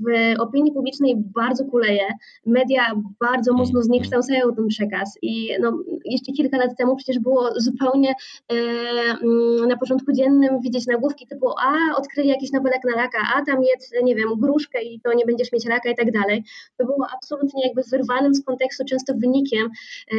w 0.00 0.40
opinii 0.40 0.72
publicznej 0.72 1.14
bardzo 1.16 1.64
kuleje. 1.64 2.06
Media 2.46 3.00
bardzo 3.20 3.52
mocno 3.52 3.82
zniekształcają 3.82 4.54
ten 4.54 4.68
przekaz 4.68 5.18
i 5.22 5.50
no, 5.60 5.78
jeszcze 6.04 6.32
kilka 6.32 6.58
lat 6.58 6.76
temu 6.78 6.96
przecież 6.96 7.18
było 7.18 7.50
zupełnie 7.56 8.10
e, 8.10 8.54
mm, 8.54 9.68
na 9.68 9.76
porządku 9.76 10.12
dziennym 10.12 10.60
widzieć 10.60 10.86
nagłówki 10.86 11.26
typu 11.26 11.50
a 11.50 11.96
odkryli 11.96 12.28
jakiś 12.28 12.52
nowy 12.52 12.70
lek 12.70 12.80
na 12.84 13.02
raka, 13.02 13.18
a 13.36 13.44
tam 13.44 13.62
jedz, 13.62 13.90
nie 14.02 14.14
wiem, 14.14 14.28
gruszkę 14.36 14.82
i 14.82 15.00
to 15.00 15.12
nie 15.14 15.26
będziesz 15.26 15.52
mieć 15.52 15.66
raka 15.66 15.90
i 15.90 15.96
tak 15.96 16.12
dalej. 16.12 16.44
To 16.76 16.86
było 16.86 17.06
absolutnie 17.14 17.66
jakby 17.66 17.82
wyrwanym 17.90 18.34
z 18.34 18.44
kontekstu 18.44 18.84
często 18.84 19.14
wynikiem, 19.14 19.70
e, 20.12 20.16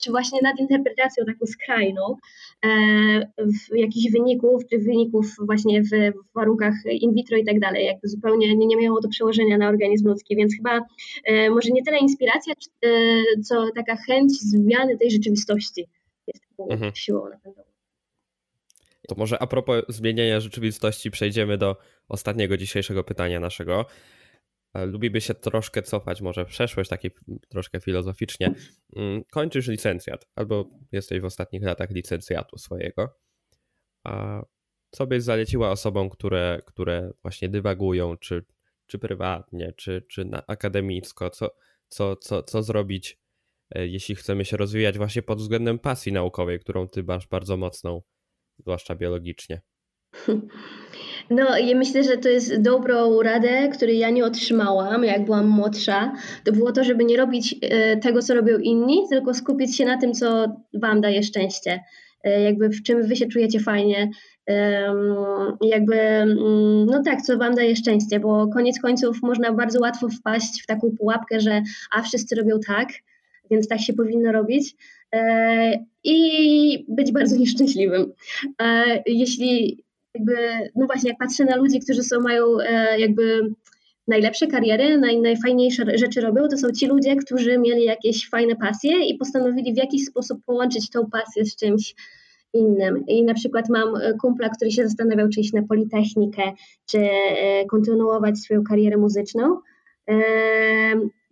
czy 0.00 0.10
właśnie 0.10 0.38
nadinterpretacją 0.42 1.24
taką 1.24 1.46
skrajną 1.46 2.16
jakichś 3.74 4.12
wyników, 4.12 4.62
czy 4.70 4.78
wyników 4.78 5.26
właśnie 5.46 5.82
w 5.82 5.88
warunkach 6.34 6.74
in 6.90 7.14
vitro 7.14 7.36
i 7.36 7.44
tak 7.44 7.60
dalej 7.60 7.89
jakby 7.90 8.08
zupełnie 8.08 8.56
nie, 8.56 8.66
nie 8.66 8.76
miało 8.76 9.00
to 9.02 9.08
przełożenia 9.08 9.58
na 9.58 9.68
organizm 9.68 10.08
ludzki, 10.08 10.36
więc 10.36 10.56
chyba 10.56 10.86
e, 11.24 11.50
może 11.50 11.70
nie 11.70 11.82
tyle 11.82 11.98
inspiracja, 11.98 12.54
e, 12.84 12.88
co 13.42 13.66
taka 13.74 13.96
chęć 13.96 14.32
zmiany 14.40 14.98
tej 14.98 15.10
rzeczywistości 15.10 15.86
jest 16.26 16.40
taką 16.48 16.68
mhm. 16.68 16.92
siłą 16.94 17.28
napędową. 17.28 17.70
To 19.08 19.14
może 19.14 19.42
a 19.42 19.46
propos 19.46 19.84
zmieniania 19.88 20.40
rzeczywistości 20.40 21.10
przejdziemy 21.10 21.58
do 21.58 21.76
ostatniego 22.08 22.56
dzisiejszego 22.56 23.04
pytania 23.04 23.40
naszego. 23.40 23.86
E, 24.74 24.86
lubimy 24.86 25.20
się 25.20 25.34
troszkę 25.34 25.82
cofać, 25.82 26.20
może 26.20 26.44
w 26.44 26.48
przeszłość, 26.48 26.90
taki 26.90 27.10
troszkę 27.48 27.80
filozoficznie. 27.80 28.54
Mm, 28.96 29.24
kończysz 29.30 29.68
licencjat, 29.68 30.26
albo 30.34 30.70
jesteś 30.92 31.20
w 31.20 31.24
ostatnich 31.24 31.62
latach 31.62 31.90
licencjatu 31.90 32.58
swojego. 32.58 33.16
Byś 35.08 35.22
zaleciła 35.22 35.70
osobom, 35.70 36.10
które, 36.10 36.62
które 36.66 37.10
właśnie 37.22 37.48
dywagują, 37.48 38.16
czy, 38.16 38.44
czy 38.86 38.98
prywatnie, 38.98 39.72
czy, 39.76 40.02
czy 40.08 40.24
na 40.24 40.46
akademicko, 40.46 41.30
co, 41.30 41.50
co, 41.88 42.16
co, 42.16 42.42
co 42.42 42.62
zrobić, 42.62 43.18
e, 43.70 43.86
jeśli 43.86 44.14
chcemy 44.14 44.44
się 44.44 44.56
rozwijać 44.56 44.98
właśnie 44.98 45.22
pod 45.22 45.38
względem 45.38 45.78
pasji 45.78 46.12
naukowej, 46.12 46.60
którą 46.60 46.88
ty 46.88 47.02
masz 47.02 47.28
bardzo 47.28 47.56
mocną, 47.56 48.02
zwłaszcza 48.58 48.94
biologicznie? 48.94 49.60
No, 51.30 51.58
ja 51.58 51.76
myślę, 51.76 52.04
że 52.04 52.18
to 52.18 52.28
jest 52.28 52.60
dobrą 52.60 53.22
radę, 53.22 53.68
której 53.68 53.98
ja 53.98 54.10
nie 54.10 54.24
otrzymałam, 54.24 55.04
jak 55.04 55.24
byłam 55.24 55.48
młodsza. 55.48 56.12
To 56.44 56.52
było 56.52 56.72
to, 56.72 56.84
żeby 56.84 57.04
nie 57.04 57.16
robić 57.16 57.56
e, 57.62 57.96
tego, 57.96 58.22
co 58.22 58.34
robią 58.34 58.58
inni, 58.58 59.02
tylko 59.10 59.34
skupić 59.34 59.76
się 59.76 59.84
na 59.84 59.98
tym, 59.98 60.12
co 60.12 60.56
Wam 60.74 61.00
daje 61.00 61.22
szczęście. 61.22 61.80
E, 62.24 62.42
jakby 62.42 62.68
w 62.68 62.82
czym 62.82 63.02
Wy 63.02 63.16
się 63.16 63.26
czujecie 63.26 63.60
fajnie, 63.60 64.10
jakby, 65.60 65.96
mm, 65.96 66.86
no 66.86 67.02
tak, 67.02 67.22
co 67.22 67.38
Wam 67.38 67.54
daje 67.54 67.76
szczęście, 67.76 68.20
bo 68.20 68.48
koniec 68.48 68.80
końców 68.80 69.22
można 69.22 69.52
bardzo 69.52 69.80
łatwo 69.80 70.08
wpaść 70.08 70.62
w 70.62 70.66
taką 70.66 70.90
pułapkę, 70.98 71.40
że 71.40 71.62
a 71.90 72.02
wszyscy 72.02 72.34
robią 72.34 72.60
tak, 72.66 72.88
więc 73.50 73.68
tak 73.68 73.80
się 73.80 73.92
powinno 73.92 74.32
robić 74.32 74.76
e, 75.14 75.84
i 76.04 76.84
być 76.88 77.12
bardzo 77.12 77.36
nieszczęśliwym. 77.42 78.12
E, 78.62 79.02
jeśli 79.06 79.84
jakby, 80.14 80.36
no 80.76 80.86
właśnie, 80.86 81.10
jak 81.10 81.18
patrzę 81.18 81.44
na 81.44 81.56
ludzi, 81.56 81.80
którzy 81.80 82.02
są, 82.02 82.20
mają 82.20 82.44
jakby 82.98 83.50
najlepsze 84.10 84.46
kariery, 84.46 84.98
naj, 84.98 85.20
najfajniejsze 85.20 85.98
rzeczy 85.98 86.20
robią, 86.20 86.48
to 86.48 86.56
są 86.56 86.72
ci 86.72 86.86
ludzie, 86.86 87.16
którzy 87.16 87.58
mieli 87.58 87.84
jakieś 87.84 88.28
fajne 88.28 88.56
pasje 88.56 89.04
i 89.04 89.18
postanowili 89.18 89.74
w 89.74 89.76
jakiś 89.76 90.04
sposób 90.04 90.44
połączyć 90.46 90.90
tą 90.90 91.10
pasję 91.10 91.44
z 91.44 91.56
czymś 91.56 91.94
innym. 92.52 93.06
I 93.06 93.24
na 93.24 93.34
przykład 93.34 93.68
mam 93.68 93.96
e, 93.96 94.14
kumpla, 94.14 94.48
który 94.48 94.70
się 94.70 94.88
zastanawiał, 94.88 95.28
czy 95.28 95.40
iść 95.40 95.52
na 95.52 95.62
Politechnikę, 95.62 96.42
czy 96.90 96.98
e, 96.98 97.66
kontynuować 97.66 98.38
swoją 98.38 98.64
karierę 98.64 98.96
muzyczną. 98.96 99.60
E, 100.10 100.14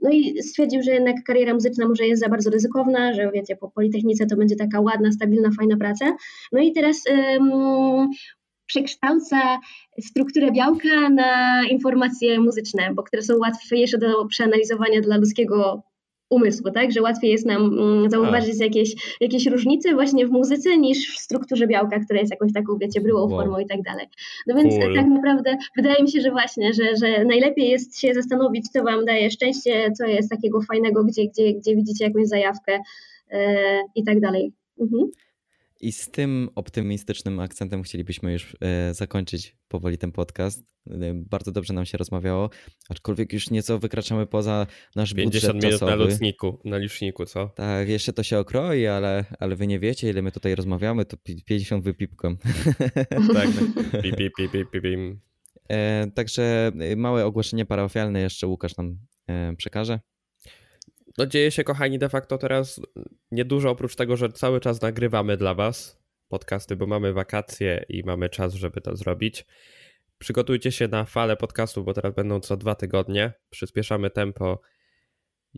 no 0.03 0.11
i 0.11 0.43
stwierdził, 0.43 0.83
że 0.83 0.91
jednak 0.91 1.17
kariera 1.27 1.55
muzyczna 1.55 1.89
może 1.89 2.07
jest 2.07 2.23
za 2.23 2.29
bardzo 2.29 2.51
ryzykowna, 2.51 3.15
że 3.15 3.31
wiecie, 3.31 3.57
po 3.57 3.71
Politechnice 3.71 4.27
to 4.27 4.37
będzie 4.37 4.57
taka 4.57 4.81
ładna, 4.81 5.13
stabilna, 5.13 5.51
fajna 5.59 5.77
praca. 5.77 6.17
No 6.53 6.61
i 6.61 6.73
teraz 6.73 7.03
um, 7.11 8.11
przekształca 8.69 9.59
strukturę 10.01 10.53
białka 10.53 11.11
na 11.11 11.63
informacje 11.71 12.41
muzyczne, 12.41 12.95
bo 12.95 13.03
które 13.03 13.23
są 13.23 13.39
łatwiejsze 13.39 13.99
do 13.99 14.27
przeanalizowania 14.27 15.01
dla 15.01 15.17
ludzkiego 15.17 15.83
umysłu, 16.31 16.71
tak? 16.71 16.93
Że 16.93 17.03
łatwiej 17.03 17.31
jest 17.31 17.47
nam 17.47 17.63
mm, 17.63 18.11
zauważyć 18.11 18.61
jakieś, 18.61 19.17
jakieś 19.21 19.47
różnice 19.47 19.95
właśnie 19.95 20.27
w 20.27 20.31
muzyce 20.31 20.79
niż 20.79 21.15
w 21.15 21.19
strukturze 21.19 21.67
białka, 21.67 22.01
która 22.01 22.21
jest 22.21 22.31
jakąś 22.31 22.53
taką, 22.53 22.79
wiecie, 22.79 23.01
bryłą 23.01 23.21
wow. 23.21 23.31
formą 23.31 23.59
i 23.59 23.67
tak 23.67 23.83
dalej. 23.83 24.07
No 24.47 24.55
więc 24.55 24.75
cool. 24.75 24.95
tak 24.95 25.07
naprawdę 25.07 25.57
wydaje 25.77 26.03
mi 26.03 26.11
się, 26.11 26.21
że 26.21 26.31
właśnie, 26.31 26.73
że, 26.75 26.97
że 26.97 27.25
najlepiej 27.25 27.69
jest 27.69 28.01
się 28.01 28.15
zastanowić, 28.15 28.69
co 28.69 28.85
wam 28.85 29.05
daje 29.05 29.31
szczęście, 29.31 29.93
co 29.93 30.07
jest 30.07 30.31
takiego 30.31 30.61
fajnego, 30.63 31.05
gdzie, 31.05 31.27
gdzie, 31.27 31.55
gdzie 31.55 31.77
widzicie 31.77 32.05
jakąś 32.05 32.27
zajawkę 32.27 32.79
yy, 33.33 33.39
i 33.95 34.05
tak 34.05 34.21
dalej. 34.21 34.53
Mhm. 34.81 35.11
I 35.81 35.93
z 35.93 36.11
tym 36.11 36.49
optymistycznym 36.55 37.41
akcentem 37.41 37.83
chcielibyśmy 37.83 38.33
już 38.33 38.57
e, 38.61 38.95
zakończyć 38.95 39.57
powoli 39.69 39.99
ten 39.99 40.13
podcast. 40.13 40.65
E, 40.91 40.95
bardzo 41.15 41.53
dobrze 41.53 41.75
nam 41.75 41.87
się 41.87 41.99
rozmawiało, 41.99 42.51
aczkolwiek 42.89 43.33
już 43.33 43.51
nieco 43.51 43.79
wykraczamy 43.79 44.27
poza 44.27 44.67
nasz 44.97 45.15
50 45.15 45.55
budżet 45.55 45.81
minut 45.81 45.99
na 45.99 46.05
liczniku, 46.05 46.61
na 46.65 46.79
liczniku, 46.79 47.27
co? 47.27 47.49
Tak, 47.49 47.89
jeszcze 47.89 48.13
to 48.13 48.23
się 48.23 48.39
okroi, 48.39 48.87
ale, 48.87 49.25
ale 49.39 49.57
wy 49.57 49.67
nie 49.67 49.79
wiecie, 49.79 50.11
ile 50.11 50.23
my 50.23 50.33
tutaj 50.33 50.55
rozmawiamy, 50.55 51.05
to 51.05 51.17
50 51.47 51.85
wypipką. 51.85 52.37
tak. 53.35 53.49
Pip, 54.03 54.17
pip, 54.17 54.33
pip, 54.37 54.53
pip, 54.53 54.71
pip. 54.71 54.85
E, 55.69 56.07
także 56.15 56.73
małe 56.97 57.27
ogłoszenie 57.27 57.67
parafialne 57.67 58.21
jeszcze 58.21 58.47
Łukasz 58.47 58.77
nam 58.77 58.99
przekaże. 59.57 60.01
No 61.19 61.27
dzieje 61.27 61.51
się, 61.51 61.65
kochani, 61.65 61.99
de 61.99 62.09
facto 62.09 62.39
teraz 62.39 62.81
niedużo, 63.31 63.71
oprócz 63.71 63.97
tego, 63.97 64.17
że 64.17 64.29
cały 64.29 64.61
czas 64.61 64.83
nagrywamy 64.83 65.37
dla 65.37 65.55
Was 65.55 65.99
podcasty, 66.29 66.77
bo 66.77 66.87
mamy 66.87 67.13
wakacje 67.13 67.85
i 67.89 68.03
mamy 68.05 68.29
czas, 68.29 68.55
żeby 68.55 68.81
to 68.81 68.97
zrobić. 68.97 69.47
Przygotujcie 70.19 70.73
się 70.73 70.89
na 70.89 71.05
falę 71.05 71.37
podcastów, 71.37 71.85
bo 71.85 71.95
teraz 71.95 72.15
będą 72.15 72.41
co 72.41 72.57
dwa 72.57 72.75
tygodnie. 72.75 73.33
Przyspieszamy 73.51 74.11
tempo 74.11 74.61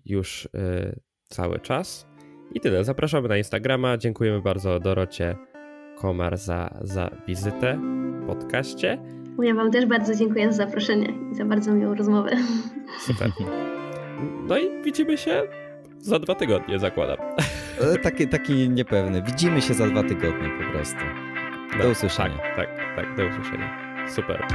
już 0.05 0.49
yy, 0.55 1.01
cały 1.29 1.61
czas. 1.61 2.07
I 2.55 2.61
tyle. 2.61 2.85
Zapraszamy 2.85 3.29
na 3.29 3.37
Instagrama. 3.37 3.97
Dziękujemy 3.97 4.43
bardzo 4.43 4.81
Dorocie 4.81 5.37
Komar 5.99 6.37
za, 6.37 6.79
za 6.81 7.11
wizytę 7.27 7.79
w 8.23 8.27
podcaście. 8.27 8.99
Ja 9.43 9.55
Wam 9.55 9.71
też 9.71 9.87
bardzo 9.87 10.15
dziękuję 10.15 10.53
za 10.53 10.67
zaproszenie 10.67 11.13
i 11.33 11.35
za 11.35 11.45
bardzo 11.45 11.73
miłą 11.73 11.95
rozmowę. 11.95 12.31
Super. 13.07 13.31
No 14.49 14.59
i 14.59 14.83
widzimy 14.83 15.19
się 15.19 15.43
za 15.99 16.19
dwa 16.19 16.35
tygodnie, 16.35 16.79
zakładam. 16.79 17.17
E, 17.81 17.99
taki, 17.99 18.29
taki 18.29 18.69
niepewny. 18.69 19.23
Widzimy 19.23 19.63
się 19.63 19.75
za 19.75 19.87
dwa 19.87 20.03
tygodnie 20.03 20.49
po 20.65 20.73
prostu. 20.73 21.01
Do 21.79 21.85
no, 21.85 21.91
usłyszenia. 21.91 22.39
Tak, 22.57 22.77
tak, 22.77 22.97
tak, 22.97 23.17
do 23.17 23.27
usłyszenia. 23.27 23.79
Super. 24.09 24.47